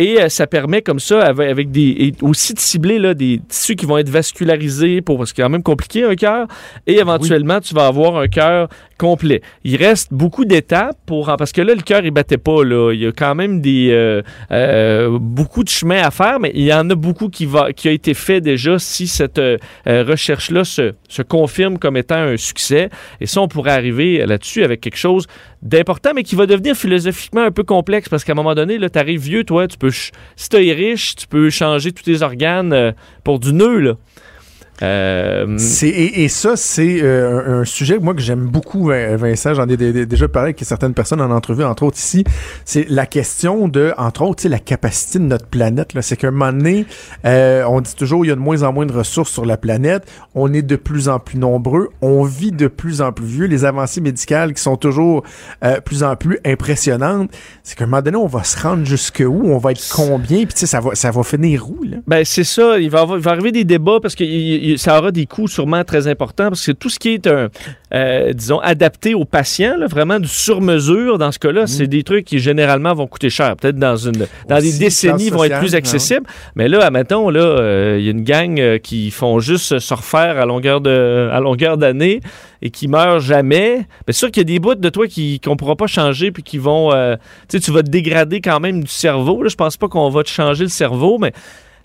Et 0.00 0.20
euh, 0.22 0.28
ça 0.28 0.46
permet 0.46 0.80
comme 0.80 1.00
ça, 1.00 1.22
avec, 1.24 1.50
avec 1.50 1.70
des. 1.72 1.88
Et 1.98 2.14
aussi 2.22 2.54
de 2.54 2.60
cibler 2.60 3.00
là, 3.00 3.14
des 3.14 3.40
tissus 3.48 3.74
qui 3.74 3.84
vont 3.84 3.98
être 3.98 4.08
vascularisés 4.10 5.00
pour. 5.00 5.18
Parce 5.18 5.32
que 5.32 5.36
c'est 5.38 5.42
quand 5.42 5.48
même 5.48 5.64
compliqué 5.64 6.04
un 6.04 6.14
cœur. 6.14 6.46
Et 6.86 6.98
éventuellement, 7.00 7.58
tu 7.60 7.74
vas 7.74 7.86
avoir 7.88 8.16
un 8.16 8.28
cœur 8.28 8.68
complet. 8.98 9.40
Il 9.64 9.76
reste 9.76 10.12
beaucoup 10.12 10.44
d'étapes 10.44 10.98
pour. 11.06 11.34
Parce 11.38 11.52
que 11.52 11.62
là, 11.62 11.74
le 11.74 11.80
cœur, 11.80 12.04
il 12.04 12.10
battait 12.10 12.36
pas. 12.36 12.62
Là. 12.64 12.92
Il 12.92 13.00
y 13.00 13.06
a 13.06 13.12
quand 13.12 13.34
même 13.34 13.62
euh, 13.64 14.22
euh, 14.50 15.18
beaucoup 15.18 15.64
de 15.64 15.68
chemin 15.68 16.02
à 16.02 16.10
faire, 16.10 16.40
mais 16.40 16.50
il 16.54 16.64
y 16.64 16.74
en 16.74 16.90
a 16.90 16.94
beaucoup 16.94 17.28
qui, 17.28 17.46
va, 17.46 17.68
a 17.84 17.88
été 17.88 18.12
fait 18.14 18.40
déjà 18.40 18.78
si 18.78 19.06
cette 19.06 19.38
euh, 19.38 19.56
euh, 19.86 20.04
recherche-là 20.06 20.64
se, 20.64 20.92
confirme 21.22 21.78
comme 21.78 21.96
étant 21.96 22.16
un 22.16 22.36
succès. 22.36 22.90
Et 23.20 23.26
ça, 23.26 23.40
on 23.40 23.48
pourrait 23.48 23.72
arriver 23.72 24.26
là-dessus 24.26 24.64
avec 24.64 24.80
quelque 24.80 24.96
chose 24.96 25.26
d'important, 25.62 26.10
mais 26.14 26.24
qui 26.24 26.34
va 26.34 26.46
devenir 26.46 26.76
philosophiquement 26.76 27.42
un 27.42 27.50
peu 27.50 27.62
complexe 27.62 28.08
parce 28.08 28.24
qu'à 28.24 28.32
un 28.32 28.36
moment 28.36 28.54
donné, 28.54 28.78
là, 28.78 28.90
t'arrives 28.90 29.20
vieux, 29.20 29.44
toi, 29.44 29.66
tu 29.66 29.78
peux, 29.78 29.90
si 29.90 30.48
t'es 30.48 30.72
riche, 30.72 31.16
tu 31.16 31.26
peux 31.26 31.50
changer 31.50 31.92
tous 31.92 32.02
tes 32.02 32.22
organes 32.22 32.94
pour 33.24 33.38
du 33.38 33.52
nœud, 33.52 33.78
là. 33.78 33.94
Euh, 34.82 35.58
et, 35.82 36.24
et 36.24 36.28
ça, 36.28 36.56
c'est 36.56 37.02
euh, 37.02 37.60
un, 37.60 37.64
sujet, 37.64 37.98
moi, 37.98 38.14
que 38.14 38.20
j'aime 38.20 38.46
beaucoup, 38.46 38.88
Vin- 38.88 39.16
Vincent. 39.16 39.54
J'en 39.54 39.68
ai 39.68 39.76
dé- 39.76 39.92
dé- 39.92 40.06
déjà 40.06 40.28
parlé 40.28 40.48
avec 40.48 40.60
certaines 40.64 40.94
personnes 40.94 41.20
en 41.20 41.30
entrevue, 41.30 41.64
entre 41.64 41.82
autres 41.82 41.98
ici. 41.98 42.24
C'est 42.64 42.86
la 42.88 43.06
question 43.06 43.68
de, 43.68 43.92
entre 43.98 44.22
autres, 44.22 44.46
la 44.48 44.58
capacité 44.58 45.18
de 45.18 45.24
notre 45.24 45.46
planète. 45.46 45.92
C'est 46.00 46.16
qu'à 46.16 46.28
un 46.28 46.30
moment 46.30 46.52
donné, 46.52 46.86
euh, 47.24 47.64
on 47.68 47.80
dit 47.80 47.94
toujours, 47.94 48.24
il 48.24 48.28
y 48.28 48.30
a 48.30 48.34
de 48.34 48.40
moins 48.40 48.62
en 48.62 48.72
moins 48.72 48.86
de 48.86 48.92
ressources 48.92 49.32
sur 49.32 49.44
la 49.44 49.56
planète. 49.56 50.04
On 50.34 50.52
est 50.52 50.62
de 50.62 50.76
plus 50.76 51.08
en 51.08 51.18
plus 51.18 51.38
nombreux. 51.38 51.88
On 52.00 52.22
vit 52.22 52.52
de 52.52 52.68
plus 52.68 53.00
en 53.00 53.12
plus 53.12 53.26
vieux. 53.26 53.46
Les 53.46 53.64
avancées 53.64 54.00
médicales 54.00 54.54
qui 54.54 54.62
sont 54.62 54.76
toujours 54.76 55.22
plus 55.84 56.02
en 56.02 56.14
plus 56.16 56.38
impressionnantes. 56.44 57.30
C'est 57.62 57.76
qu'à 57.76 57.84
un 57.84 57.86
moment 57.88 58.02
donné, 58.02 58.16
on 58.16 58.26
va 58.26 58.44
se 58.44 58.58
rendre 58.60 58.84
jusque 58.84 59.22
où? 59.26 59.42
On 59.46 59.58
va 59.58 59.72
être 59.72 59.84
combien? 59.92 60.44
Puis 60.44 60.66
ça 60.66 60.80
va, 60.80 60.94
ça 60.94 61.10
va 61.10 61.22
finir 61.22 61.68
où, 61.68 61.82
là? 61.82 61.96
Ben, 62.06 62.24
c'est 62.24 62.44
ça. 62.44 62.78
Il 62.78 62.90
va, 62.90 63.00
avoir- 63.00 63.18
il 63.18 63.24
va 63.24 63.32
arriver 63.32 63.52
des 63.52 63.64
débats 63.64 63.98
parce 64.00 64.14
que 64.14 64.24
il- 64.24 64.64
il- 64.64 64.67
ça 64.76 64.98
aura 64.98 65.10
des 65.10 65.26
coûts 65.26 65.48
sûrement 65.48 65.84
très 65.84 66.06
importants 66.06 66.48
parce 66.48 66.64
que 66.66 66.72
tout 66.72 66.90
ce 66.90 66.98
qui 66.98 67.10
est, 67.10 67.26
un, 67.26 67.48
euh, 67.94 68.32
disons, 68.32 68.58
adapté 68.58 69.14
aux 69.14 69.24
patients, 69.24 69.76
là, 69.78 69.86
vraiment 69.86 70.20
du 70.20 70.28
sur-mesure, 70.28 71.18
dans 71.18 71.32
ce 71.32 71.38
cas-là, 71.38 71.66
c'est 71.66 71.86
des 71.86 72.02
trucs 72.02 72.24
qui 72.24 72.38
généralement 72.38 72.94
vont 72.94 73.06
coûter 73.06 73.30
cher. 73.30 73.56
Peut-être 73.56 73.78
dans, 73.78 73.96
une, 73.96 74.26
dans 74.48 74.60
des 74.60 74.78
décennies, 74.78 75.30
vont 75.30 75.44
être 75.44 75.58
plus 75.58 75.74
accessibles. 75.74 76.26
Mais 76.54 76.68
là, 76.68 76.84
admettons, 76.84 77.30
là, 77.30 77.40
euh, 77.40 77.96
il 77.98 78.04
y 78.04 78.08
a 78.08 78.10
une 78.10 78.24
gang 78.24 78.58
euh, 78.58 78.78
qui 78.78 79.10
font 79.10 79.40
juste 79.40 79.78
se 79.78 79.94
refaire 79.94 80.38
à 80.38 80.46
longueur 80.46 80.80
de, 80.80 81.30
à 81.32 81.40
longueur 81.40 81.78
d'année 81.78 82.20
et 82.62 82.70
qui 82.70 82.88
meurent 82.88 83.20
jamais. 83.20 83.86
C'est 84.06 84.12
sûr 84.14 84.30
qu'il 84.30 84.40
y 84.40 84.46
a 84.46 84.52
des 84.52 84.58
bouts 84.58 84.74
de 84.74 84.88
toi 84.88 85.06
qui, 85.06 85.40
qu'on 85.40 85.56
pourra 85.56 85.76
pas 85.76 85.86
changer 85.86 86.30
puis 86.30 86.42
qui 86.42 86.58
vont, 86.58 86.92
euh, 86.92 87.16
tu 87.48 87.58
sais, 87.58 87.60
tu 87.60 87.70
vas 87.70 87.82
te 87.82 87.90
dégrader 87.90 88.40
quand 88.40 88.60
même 88.60 88.82
du 88.82 88.90
cerveau. 88.90 89.42
Là, 89.42 89.48
je 89.48 89.56
pense 89.56 89.76
pas 89.76 89.88
qu'on 89.88 90.08
va 90.10 90.22
te 90.22 90.28
changer 90.28 90.64
le 90.64 90.70
cerveau, 90.70 91.18
mais 91.18 91.32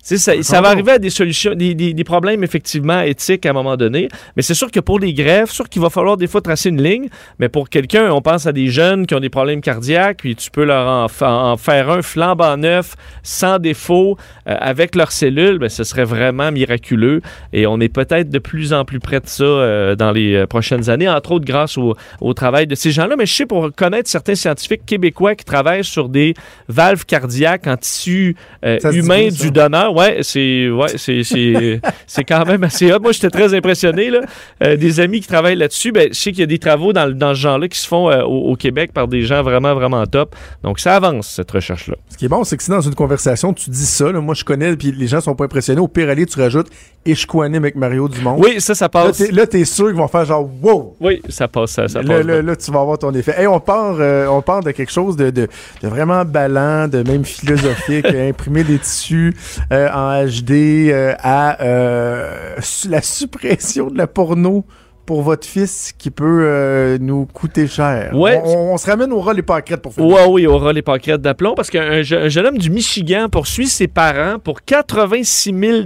ça, 0.04 0.34
ça 0.43 0.62
va 0.62 0.68
arriver 0.70 0.91
à 0.93 0.99
des 0.99 1.10
solutions, 1.10 1.56
des, 1.56 1.74
des- 1.76 1.93
des 1.93 2.04
problèmes 2.04 2.43
effectivement 2.43 3.01
éthiques 3.01 3.45
à 3.45 3.51
un 3.51 3.54
moment 3.54 3.78
donné. 3.78 4.10
Mais 4.36 4.41
c'est 4.41 4.54
sûr 4.54 4.70
que 4.70 4.80
pour 4.82 4.99
les 4.99 5.14
greffes, 5.14 5.51
sûr 5.51 5.70
qu'il 5.70 5.82
va 5.82 5.89
falloir 5.89 6.18
des 6.18 6.28
fois 6.28 6.41
tracer 6.41 6.70
une 6.70 6.82
ligne. 6.84 7.08
Mais 7.39 7.47
pour 7.49 7.70
quelqu'un, 7.70 8.12
on 8.12 8.22
pense 8.22 8.45
à 8.45 8.51
des 8.51 8.68
jeunes 8.68 9.06
qui 9.08 9.16
ont 9.16 9.20
des 9.22 9.30
problèmes 9.30 9.62
cardiaques, 9.62 10.18
puis 10.18 10.36
tu 10.36 10.51
peux 10.51 10.66
leur 10.66 10.86
en, 10.88 11.08
en 11.26 11.58
faire 11.58 11.89
un 11.89 12.01
flambant 12.01 12.58
neuf, 12.58 12.95
sans 13.24 13.60
défaut, 13.60 14.18
euh, 14.47 14.56
avec 14.60 14.95
leurs 14.95 15.12
cellules, 15.14 15.58
ben, 15.60 15.70
ce 15.70 15.84
serait 15.86 16.04
vraiment 16.04 16.51
miraculeux. 16.51 17.22
Et 17.54 17.66
on 17.66 17.80
est 17.80 17.88
peut-être 17.89 18.30
de 18.30 18.39
plus 18.39 18.74
en 18.74 18.84
plus 18.84 18.99
près 18.99 19.22
de 19.22 19.28
ça 19.28 19.43
euh, 19.43 19.95
dans 19.95 20.12
les 20.12 20.36
euh, 20.36 20.47
prochaines 20.47 20.89
années, 20.89 21.08
entre 21.08 21.32
autres 21.32 21.45
grâce 21.45 21.78
au, 21.78 21.95
au 22.20 22.34
travail 22.34 22.68
de 22.68 22.76
ces 22.76 22.91
gens-là. 22.91 23.16
Mais 23.18 23.26
je 23.26 23.34
sais 23.34 23.45
pour 23.45 23.70
connaître 23.74 24.10
certains 24.10 24.36
scientifiques 24.36 24.86
québécois 24.86 25.36
qui 25.36 25.45
travaillent 25.45 25.84
sur 25.86 26.10
des 26.10 26.34
valves 26.68 27.06
cardiaques 27.06 27.68
en 27.68 27.78
tissu 27.78 28.36
euh, 28.66 28.78
humain 28.91 29.28
du 29.30 29.51
donneur. 29.51 29.92
Ouais, 29.93 30.19
c'est 30.21 30.69
ouais, 30.69 30.97
c'est 30.97 31.23
c'est 31.23 31.79
c'est 32.07 32.23
quand 32.23 32.45
même 32.45 32.63
assez 32.63 32.91
hot. 32.91 32.99
Moi, 32.99 33.11
j'étais 33.11 33.29
très 33.29 33.53
impressionné 33.53 34.09
là. 34.09 34.21
Euh, 34.63 34.75
des 34.75 34.99
amis 34.99 35.21
qui 35.21 35.27
travaillent 35.27 35.55
là-dessus, 35.55 35.91
ben 35.91 36.09
je 36.11 36.19
sais 36.19 36.31
qu'il 36.31 36.39
y 36.41 36.43
a 36.43 36.47
des 36.47 36.59
travaux 36.59 36.93
dans, 36.93 37.09
dans 37.15 37.33
ce 37.33 37.39
genre-là 37.39 37.67
qui 37.67 37.79
se 37.79 37.87
font 37.87 38.09
euh, 38.09 38.23
au, 38.23 38.51
au 38.51 38.55
Québec 38.55 38.91
par 38.93 39.07
des 39.07 39.21
gens 39.21 39.43
vraiment 39.43 39.73
vraiment 39.73 40.05
top. 40.05 40.35
Donc 40.63 40.79
ça 40.79 40.95
avance 40.95 41.29
cette 41.29 41.51
recherche-là. 41.51 41.95
Ce 42.09 42.17
qui 42.17 42.25
est 42.25 42.29
bon, 42.29 42.43
c'est 42.43 42.57
que 42.57 42.63
si 42.63 42.69
dans 42.69 42.81
une 42.81 42.95
conversation, 42.95 43.53
tu 43.53 43.69
dis 43.69 43.85
ça, 43.85 44.11
là, 44.11 44.19
moi 44.21 44.35
je 44.35 44.43
connais, 44.43 44.75
puis 44.75 44.91
les 44.91 45.07
gens 45.07 45.21
sont 45.21 45.35
pas 45.35 45.45
impressionnés, 45.45 45.81
au 45.81 45.87
pire 45.87 46.09
aller, 46.09 46.25
tu 46.25 46.39
rajoutes 46.39 46.67
Ishkwanim 47.05 47.63
avec 47.63 47.75
Mario 47.75 48.07
Dumont. 48.07 48.37
Oui, 48.39 48.59
ça 48.61 48.75
ça 48.75 48.89
passe. 48.89 49.19
là, 49.31 49.45
t'es 49.45 49.65
sûr 49.65 49.87
qu'ils 49.87 49.97
vont 49.97 50.07
faire 50.07 50.25
genre 50.25 50.49
wow! 50.61 50.95
Oui, 50.99 51.21
ça 51.29 51.47
passe 51.47 51.71
ça, 51.71 51.87
ça 51.87 52.01
là, 52.01 52.17
passe. 52.17 52.25
là, 52.25 52.41
là, 52.41 52.55
tu 52.55 52.71
vas 52.71 52.79
avoir 52.79 52.97
ton 52.97 53.13
effet. 53.13 53.33
Hey, 53.37 53.47
on 53.47 53.59
part, 53.59 53.97
euh, 53.99 54.27
on 54.27 54.41
part 54.41 54.61
de 54.63 54.71
quelque 54.71 54.91
chose 54.91 55.15
de, 55.15 55.29
de, 55.29 55.47
de 55.81 55.87
vraiment 55.87 56.23
ballant, 56.25 56.87
de 56.87 57.03
même 57.03 57.25
philosophique, 57.25 58.05
imprimer 58.29 58.63
des 58.63 58.79
tissus. 58.79 59.33
Euh, 59.71 59.82
euh, 59.88 59.93
en 59.93 60.25
HD 60.25 60.89
euh, 60.91 61.13
à 61.19 61.61
euh, 61.63 62.55
la 62.89 63.01
suppression 63.01 63.88
de 63.88 63.97
la 63.97 64.07
porno 64.07 64.65
pour 65.05 65.21
votre 65.21 65.45
fils 65.45 65.91
qui 65.97 66.11
peut 66.11 66.23
euh, 66.45 66.97
nous 67.01 67.25
coûter 67.25 67.67
cher. 67.67 68.11
Ouais. 68.15 68.41
On, 68.45 68.73
on 68.73 68.77
se 68.77 68.89
ramène 68.89 69.11
au 69.11 69.19
ras 69.19 69.34
les 69.34 69.41
pâquerettes 69.41 69.81
pour 69.81 69.93
finir. 69.93 70.09
Ouais, 70.15 70.25
oui, 70.29 70.47
aura 70.47 70.71
les 70.71 70.81
pancrètes 70.81 71.21
d'aplomb 71.21 71.55
parce 71.55 71.69
qu'un 71.69 72.01
je- 72.03 72.15
un 72.15 72.29
jeune 72.29 72.45
homme 72.45 72.57
du 72.57 72.69
Michigan 72.69 73.27
poursuit 73.29 73.67
ses 73.67 73.88
parents 73.88 74.39
pour 74.39 74.61
86 74.63 75.53
000 75.53 75.81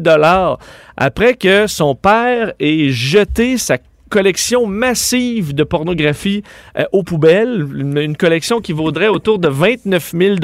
après 0.95 1.33
que 1.33 1.65
son 1.65 1.95
père 1.95 2.53
ait 2.59 2.89
jeté 2.89 3.57
sa 3.57 3.77
collection 4.09 4.67
massive 4.67 5.53
de 5.55 5.63
pornographie 5.63 6.43
euh, 6.77 6.85
aux 6.93 7.03
poubelles, 7.03 7.65
une, 7.75 7.97
une 7.97 8.15
collection 8.17 8.61
qui 8.61 8.71
vaudrait 8.71 9.07
autour 9.09 9.39
de 9.39 9.47
29 9.47 10.13
000 10.17 10.35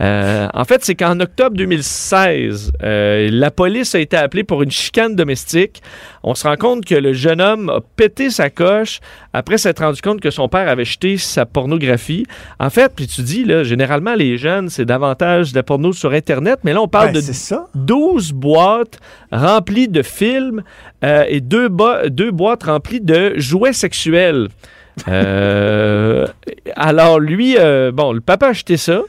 euh, 0.00 0.46
en 0.52 0.64
fait, 0.64 0.84
c'est 0.84 0.94
qu'en 0.94 1.18
octobre 1.20 1.56
2016, 1.56 2.72
euh, 2.82 3.28
la 3.32 3.50
police 3.50 3.94
a 3.94 3.98
été 3.98 4.16
appelée 4.16 4.44
pour 4.44 4.62
une 4.62 4.70
chicane 4.70 5.16
domestique. 5.16 5.80
On 6.22 6.34
se 6.34 6.46
rend 6.46 6.56
compte 6.56 6.84
que 6.84 6.94
le 6.94 7.14
jeune 7.14 7.40
homme 7.40 7.70
a 7.70 7.80
pété 7.96 8.28
sa 8.28 8.50
coche 8.50 9.00
après 9.32 9.56
s'être 9.56 9.82
rendu 9.82 10.02
compte 10.02 10.20
que 10.20 10.30
son 10.30 10.48
père 10.48 10.68
avait 10.68 10.84
jeté 10.84 11.16
sa 11.16 11.46
pornographie. 11.46 12.26
En 12.60 12.68
fait, 12.68 12.92
puis 12.94 13.06
tu 13.06 13.22
dis, 13.22 13.44
là, 13.44 13.62
généralement, 13.64 14.14
les 14.14 14.36
jeunes, 14.36 14.68
c'est 14.68 14.84
davantage 14.84 15.52
de 15.52 15.56
la 15.56 15.62
porno 15.62 15.92
sur 15.94 16.12
Internet, 16.12 16.58
mais 16.64 16.72
là, 16.74 16.82
on 16.82 16.88
parle 16.88 17.08
Ben, 17.08 17.14
de 17.14 17.20
c'est 17.20 17.32
ça. 17.32 17.66
12 17.74 18.32
boîtes 18.32 18.98
remplies 19.32 19.88
de 19.88 20.02
films 20.02 20.62
euh, 21.04 21.24
et 21.28 21.40
deux, 21.40 21.68
bo- 21.68 22.08
deux 22.08 22.30
boîtes 22.32 22.64
remplies 22.64 23.00
de 23.00 23.32
jouets 23.36 23.72
sexuels. 23.72 24.48
Alors, 26.76 27.20
lui, 27.20 27.56
bon, 27.92 28.12
le 28.12 28.20
papa 28.20 28.46
a 28.46 28.50
acheté 28.50 28.76
ça. 28.76 29.02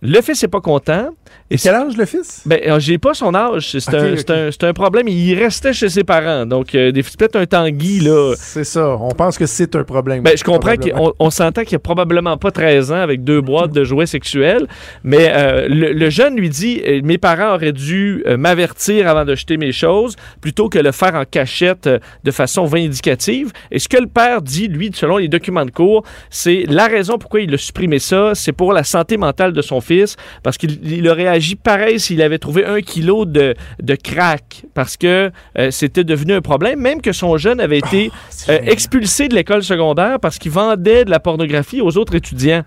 Le 0.00 0.20
fils 0.20 0.42
n'est 0.42 0.48
pas 0.48 0.60
content. 0.60 1.10
Et 1.50 1.56
quel 1.56 1.74
âge 1.74 1.96
le 1.96 2.04
fils? 2.04 2.42
Ben, 2.44 2.60
euh, 2.66 2.78
j'ai 2.78 2.98
pas 2.98 3.14
son 3.14 3.34
âge. 3.34 3.70
C'est 3.78 3.94
un, 3.94 4.12
ok. 4.12 4.18
c'est 4.18 4.64
un- 4.64 4.68
un 4.68 4.72
problème. 4.74 5.08
Il 5.08 5.34
restait 5.34 5.72
chez 5.72 5.88
ses 5.88 6.04
parents. 6.04 6.44
Donc, 6.44 6.74
euh, 6.74 6.92
c'est 6.94 7.16
peut-être 7.16 7.36
un 7.36 7.46
tanguy, 7.46 8.00
là. 8.00 8.34
C'est 8.36 8.64
ça. 8.64 8.96
On 9.00 9.12
pense 9.12 9.38
que 9.38 9.46
c'est 9.46 9.74
un 9.74 9.82
problème. 9.82 10.22
Ben, 10.22 10.36
je 10.36 10.44
comprends 10.44 10.76
qu'on 10.76 11.14
on 11.18 11.30
s'entend 11.30 11.64
qu'il 11.64 11.76
a 11.76 11.78
probablement 11.78 12.36
pas 12.36 12.50
13 12.50 12.92
ans 12.92 13.00
avec 13.00 13.24
deux 13.24 13.40
boîtes 13.40 13.72
de 13.72 13.82
jouets 13.82 14.04
sexuels, 14.04 14.66
mais 15.04 15.30
euh, 15.34 15.68
le, 15.68 15.92
le 15.94 16.10
jeune 16.10 16.36
lui 16.36 16.50
dit 16.50 16.82
euh, 16.86 17.00
Mes 17.02 17.16
parents 17.16 17.54
auraient 17.54 17.72
dû 17.72 18.22
m'avertir 18.36 19.08
avant 19.08 19.24
de 19.24 19.34
jeter 19.34 19.56
mes 19.56 19.72
choses 19.72 20.16
plutôt 20.42 20.68
que 20.68 20.78
le 20.78 20.92
faire 20.92 21.14
en 21.14 21.24
cachette 21.24 21.88
de 22.24 22.30
façon 22.30 22.64
vindicative. 22.66 23.52
Et 23.70 23.78
ce 23.78 23.88
que 23.88 23.96
le 23.96 24.06
père 24.06 24.42
dit, 24.42 24.68
lui, 24.68 24.90
selon 24.94 25.16
les 25.16 25.28
documents 25.28 25.64
de 25.64 25.70
cours, 25.70 26.04
c'est 26.28 26.64
la 26.68 26.88
raison 26.88 27.16
pourquoi 27.16 27.40
il 27.40 27.54
a 27.54 27.56
supprimé 27.58 27.98
ça, 27.98 28.32
c'est 28.34 28.52
pour 28.52 28.72
la 28.74 28.84
santé 28.84 29.16
mentale 29.16 29.52
de 29.54 29.62
son 29.62 29.80
fils, 29.80 30.16
parce 30.42 30.58
qu'il 30.58 30.78
il 30.86 31.08
aurait 31.08 31.37
agi 31.38 31.54
pareil 31.56 32.00
s'il 32.00 32.20
avait 32.20 32.38
trouvé 32.38 32.64
un 32.64 32.80
kilo 32.80 33.24
de, 33.24 33.54
de 33.80 33.94
crack, 33.94 34.64
parce 34.74 34.96
que 34.96 35.30
euh, 35.58 35.70
c'était 35.70 36.04
devenu 36.04 36.34
un 36.34 36.40
problème, 36.40 36.80
même 36.80 37.00
que 37.00 37.12
son 37.12 37.36
jeune 37.38 37.60
avait 37.60 37.78
été 37.78 38.10
C'est 38.30 38.60
euh, 38.60 38.70
expulsé 38.72 39.28
de 39.28 39.34
l'école 39.34 39.62
secondaire 39.62 40.18
parce 40.20 40.38
qu'il 40.38 40.52
vendait 40.52 41.04
de 41.04 41.10
la 41.10 41.20
pornographie 41.20 41.80
aux 41.80 41.96
autres 41.96 42.14
étudiants. 42.14 42.64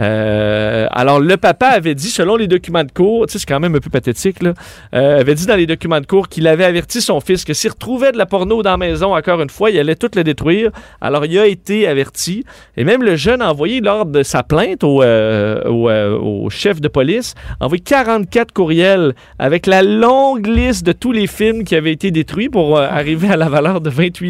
Euh, 0.00 0.86
alors, 0.90 1.20
le 1.20 1.36
papa 1.36 1.66
avait 1.68 1.94
dit, 1.94 2.08
selon 2.08 2.36
les 2.36 2.46
documents 2.46 2.84
de 2.84 2.92
cours, 2.92 3.26
c'est 3.28 3.44
quand 3.44 3.60
même 3.60 3.74
un 3.74 3.80
peu 3.80 3.90
pathétique, 3.90 4.42
là, 4.42 4.54
euh, 4.94 5.20
avait 5.20 5.34
dit 5.34 5.46
dans 5.46 5.56
les 5.56 5.66
documents 5.66 6.00
de 6.00 6.06
cours 6.06 6.28
qu'il 6.28 6.46
avait 6.46 6.64
averti 6.64 7.00
son 7.00 7.20
fils 7.20 7.44
que 7.44 7.52
s'il 7.52 7.70
retrouvait 7.70 8.12
de 8.12 8.18
la 8.18 8.26
porno 8.26 8.62
dans 8.62 8.70
la 8.70 8.76
maison, 8.76 9.14
encore 9.16 9.40
une 9.42 9.50
fois, 9.50 9.70
il 9.70 9.78
allait 9.78 9.96
tout 9.96 10.10
le 10.14 10.24
détruire. 10.24 10.70
Alors, 11.00 11.24
il 11.26 11.38
a 11.38 11.46
été 11.46 11.86
averti. 11.88 12.44
Et 12.76 12.84
même 12.84 13.02
le 13.02 13.16
jeune 13.16 13.42
a 13.42 13.50
envoyé, 13.50 13.80
lors 13.80 14.06
de 14.06 14.22
sa 14.22 14.42
plainte 14.42 14.84
au, 14.84 15.02
euh, 15.02 15.62
au, 15.64 15.88
euh, 15.90 16.16
au 16.18 16.48
chef 16.50 16.80
de 16.80 16.88
police, 16.88 17.34
a 17.60 17.64
envoyé 17.66 17.82
44 17.82 18.52
courriels 18.52 19.14
avec 19.38 19.66
la 19.66 19.82
longue 19.82 20.46
liste 20.46 20.86
de 20.86 20.92
tous 20.92 21.12
les 21.12 21.26
films 21.26 21.64
qui 21.64 21.74
avaient 21.74 21.92
été 21.92 22.10
détruits 22.10 22.48
pour 22.48 22.78
euh, 22.78 22.86
arriver 22.88 23.28
à 23.30 23.36
la 23.36 23.48
valeur 23.48 23.80
de 23.80 23.90
28 23.90 24.28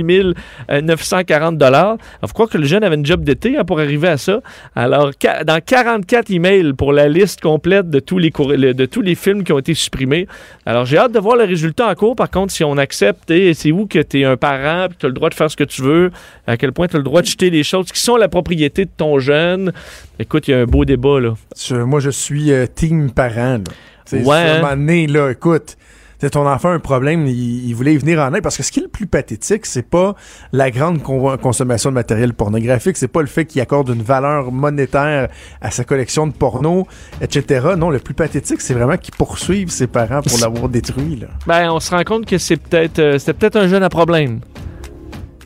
940 0.82 1.58
dollars. 1.58 1.96
Faut 2.22 2.32
croire 2.32 2.48
que 2.48 2.58
le 2.58 2.64
jeune 2.66 2.84
avait 2.84 2.94
une 2.96 3.06
job 3.06 3.22
d'été 3.22 3.56
hein, 3.58 3.64
pour 3.64 3.80
arriver 3.80 4.08
à 4.08 4.16
ça. 4.16 4.40
Alors, 4.74 5.10
ca- 5.20 5.44
dans 5.58 5.64
44 5.64 6.30
emails 6.30 6.72
pour 6.72 6.92
la 6.92 7.08
liste 7.08 7.40
complète 7.40 7.90
de 7.90 8.00
tous 8.00 8.18
les, 8.18 8.30
de 8.30 8.86
tous 8.86 9.00
les 9.02 9.14
films 9.14 9.44
qui 9.44 9.52
ont 9.52 9.58
été 9.58 9.74
supprimés. 9.74 10.26
Alors, 10.66 10.84
j'ai 10.84 10.98
hâte 10.98 11.12
de 11.12 11.18
voir 11.18 11.36
le 11.36 11.44
résultat 11.44 11.88
en 11.88 11.94
cours. 11.94 12.16
Par 12.16 12.30
contre, 12.30 12.52
si 12.52 12.64
on 12.64 12.76
accepte, 12.76 13.30
et 13.30 13.54
c'est 13.54 13.72
où 13.72 13.86
que 13.86 13.98
tu 14.00 14.20
es 14.20 14.24
un 14.24 14.36
parent, 14.36 14.88
puis 14.88 14.96
tu 15.00 15.06
as 15.06 15.08
le 15.08 15.14
droit 15.14 15.30
de 15.30 15.34
faire 15.34 15.50
ce 15.50 15.56
que 15.56 15.64
tu 15.64 15.82
veux, 15.82 16.10
à 16.46 16.56
quel 16.56 16.72
point 16.72 16.86
tu 16.88 16.96
as 16.96 16.98
le 16.98 17.04
droit 17.04 17.22
de 17.22 17.26
jeter 17.26 17.50
les 17.50 17.62
choses 17.62 17.90
qui 17.92 18.00
sont 18.00 18.16
la 18.16 18.28
propriété 18.28 18.84
de 18.84 18.90
ton 18.96 19.18
jeune. 19.18 19.72
Écoute, 20.18 20.48
il 20.48 20.52
y 20.52 20.54
a 20.54 20.60
un 20.60 20.64
beau 20.66 20.84
débat, 20.84 21.20
là. 21.20 21.34
Je- 21.56 21.76
moi, 21.76 22.00
je 22.00 22.10
suis 22.10 22.52
euh, 22.52 22.66
team 22.72 23.10
parent. 23.10 23.58
là. 23.58 23.64
C'est 24.04 24.22
Ouais, 24.24 24.36
hein? 24.36 25.06
là, 25.08 25.30
écoute, 25.30 25.76
c'est 26.20 26.30
ton 26.30 26.46
enfant 26.48 26.70
a 26.70 26.72
un 26.72 26.78
problème, 26.78 27.26
il, 27.26 27.68
il 27.68 27.72
voulait 27.74 27.94
y 27.94 27.96
venir 27.98 28.18
en 28.20 28.32
aide. 28.34 28.42
Parce 28.42 28.56
que 28.56 28.62
ce 28.62 28.72
qui 28.72 28.80
est 28.80 28.84
le 28.84 28.88
plus 28.88 29.06
pathétique, 29.06 29.66
c'est 29.66 29.82
pas 29.88 30.14
la 30.52 30.70
grande 30.70 31.02
con- 31.02 31.36
consommation 31.38 31.90
de 31.90 31.94
matériel 31.94 32.34
pornographique, 32.34 32.96
c'est 32.96 33.08
pas 33.08 33.20
le 33.20 33.26
fait 33.26 33.44
qu'il 33.44 33.60
accorde 33.60 33.88
une 33.90 34.02
valeur 34.02 34.50
monétaire 34.52 35.28
à 35.60 35.70
sa 35.70 35.84
collection 35.84 36.26
de 36.26 36.32
porno, 36.32 36.86
etc. 37.20 37.68
Non, 37.76 37.90
le 37.90 37.98
plus 37.98 38.14
pathétique, 38.14 38.60
c'est 38.60 38.74
vraiment 38.74 38.96
qu'il 38.96 39.14
poursuive 39.14 39.70
ses 39.70 39.86
parents 39.86 40.22
pour 40.22 40.38
l'avoir 40.40 40.68
détruit. 40.68 41.16
Là. 41.16 41.28
Ben, 41.46 41.70
on 41.70 41.80
se 41.80 41.90
rend 41.90 42.02
compte 42.04 42.26
que 42.26 42.38
c'est 42.38 42.56
peut-être 42.56 42.98
euh, 42.98 43.18
c'était 43.18 43.34
peut-être 43.34 43.56
un 43.56 43.68
jeune 43.68 43.82
à 43.82 43.88
problème. 43.88 44.40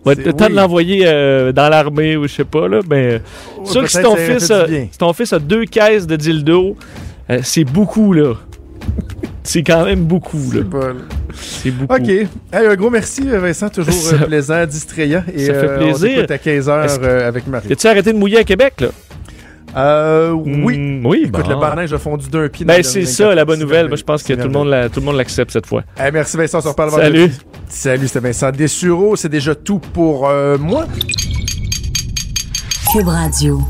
Ouais, 0.04 0.16
le 0.16 0.32
temps 0.32 0.46
oui. 0.46 0.50
de 0.50 0.56
l'envoyer 0.56 1.02
euh, 1.06 1.52
dans 1.52 1.68
l'armée 1.68 2.16
ou 2.16 2.26
je 2.26 2.34
sais 2.34 2.44
pas, 2.44 2.66
là. 2.66 2.80
Ben, 2.84 3.20
Ouais, 3.58 3.66
sûr 3.66 3.82
que 3.82 3.88
si 3.88 4.02
ton, 4.02 4.16
fils 4.16 4.50
a, 4.50 4.66
si 4.66 4.98
ton 4.98 5.12
fils 5.12 5.32
a 5.32 5.38
deux 5.38 5.64
caisses 5.64 6.08
de 6.08 6.16
dildo, 6.16 6.76
euh, 7.30 7.38
c'est 7.44 7.62
beaucoup, 7.62 8.12
là. 8.12 8.34
c'est 9.42 9.62
quand 9.62 9.84
même 9.84 10.04
beaucoup, 10.04 10.38
là. 10.52 10.60
C'est 10.60 10.70
pas- 10.70 10.92
C'est 11.34 11.70
beaucoup. 11.70 11.94
OK. 11.94 12.08
Hey, 12.08 12.28
un 12.52 12.74
gros 12.76 12.90
merci, 12.90 13.22
Vincent. 13.26 13.68
Toujours 13.68 13.92
Ça- 13.94 14.16
euh, 14.16 14.26
plaisant, 14.26 14.66
distrayant. 14.66 15.24
Et, 15.34 15.46
ça 15.46 15.54
fait 15.54 15.68
euh, 15.68 15.76
plaisir. 15.78 16.10
On 16.10 16.14
t'écoute 16.26 16.30
à 16.30 16.38
15h 16.38 16.84
Est-ce 16.84 16.98
que- 16.98 17.22
avec 17.22 17.46
Marie. 17.46 17.72
As-tu 17.72 17.86
arrêté 17.86 18.12
de 18.12 18.18
mouiller 18.18 18.38
à 18.38 18.44
Québec, 18.44 18.74
là? 18.80 18.88
Euh, 19.74 20.32
oui. 20.32 20.76
Mm, 20.76 21.06
oui, 21.06 21.22
Écoute, 21.28 21.44
bon. 21.44 21.48
le 21.48 21.56
barnage 21.58 21.92
a 21.94 21.98
fondu 21.98 22.28
d'un 22.28 22.46
pied. 22.48 22.66
dans 22.66 22.74
Ben, 22.74 22.82
c'est 22.82 23.00
24 23.00 23.14
ça, 23.14 23.34
la 23.34 23.44
bonne 23.46 23.56
c'est 23.56 23.62
nouvelle. 23.62 23.88
Moi, 23.88 23.96
je 23.96 24.02
pense 24.02 24.20
que 24.22 24.26
c'est 24.28 24.36
tout 24.36 24.42
le 24.46 24.50
monde 24.52 24.68
la- 24.68 24.90
tout 24.90 25.00
le 25.00 25.06
monde 25.06 25.16
l'accepte 25.16 25.50
cette 25.50 25.64
fois. 25.66 25.82
Hey, 25.98 26.10
merci 26.12 26.36
Vincent, 26.36 26.58
on 26.58 26.60
se 26.60 26.68
reparle 26.68 26.90
Salut. 26.90 27.18
vendredi. 27.20 27.38
Salut, 27.70 28.06
c'était 28.06 28.20
Vincent 28.20 28.50
Dessureau. 28.50 29.16
C'est 29.16 29.30
déjà 29.30 29.54
tout 29.54 29.78
pour 29.78 30.28
euh, 30.28 30.58
moi. 30.58 30.84
Cube 32.92 33.08
Radio. 33.08 33.62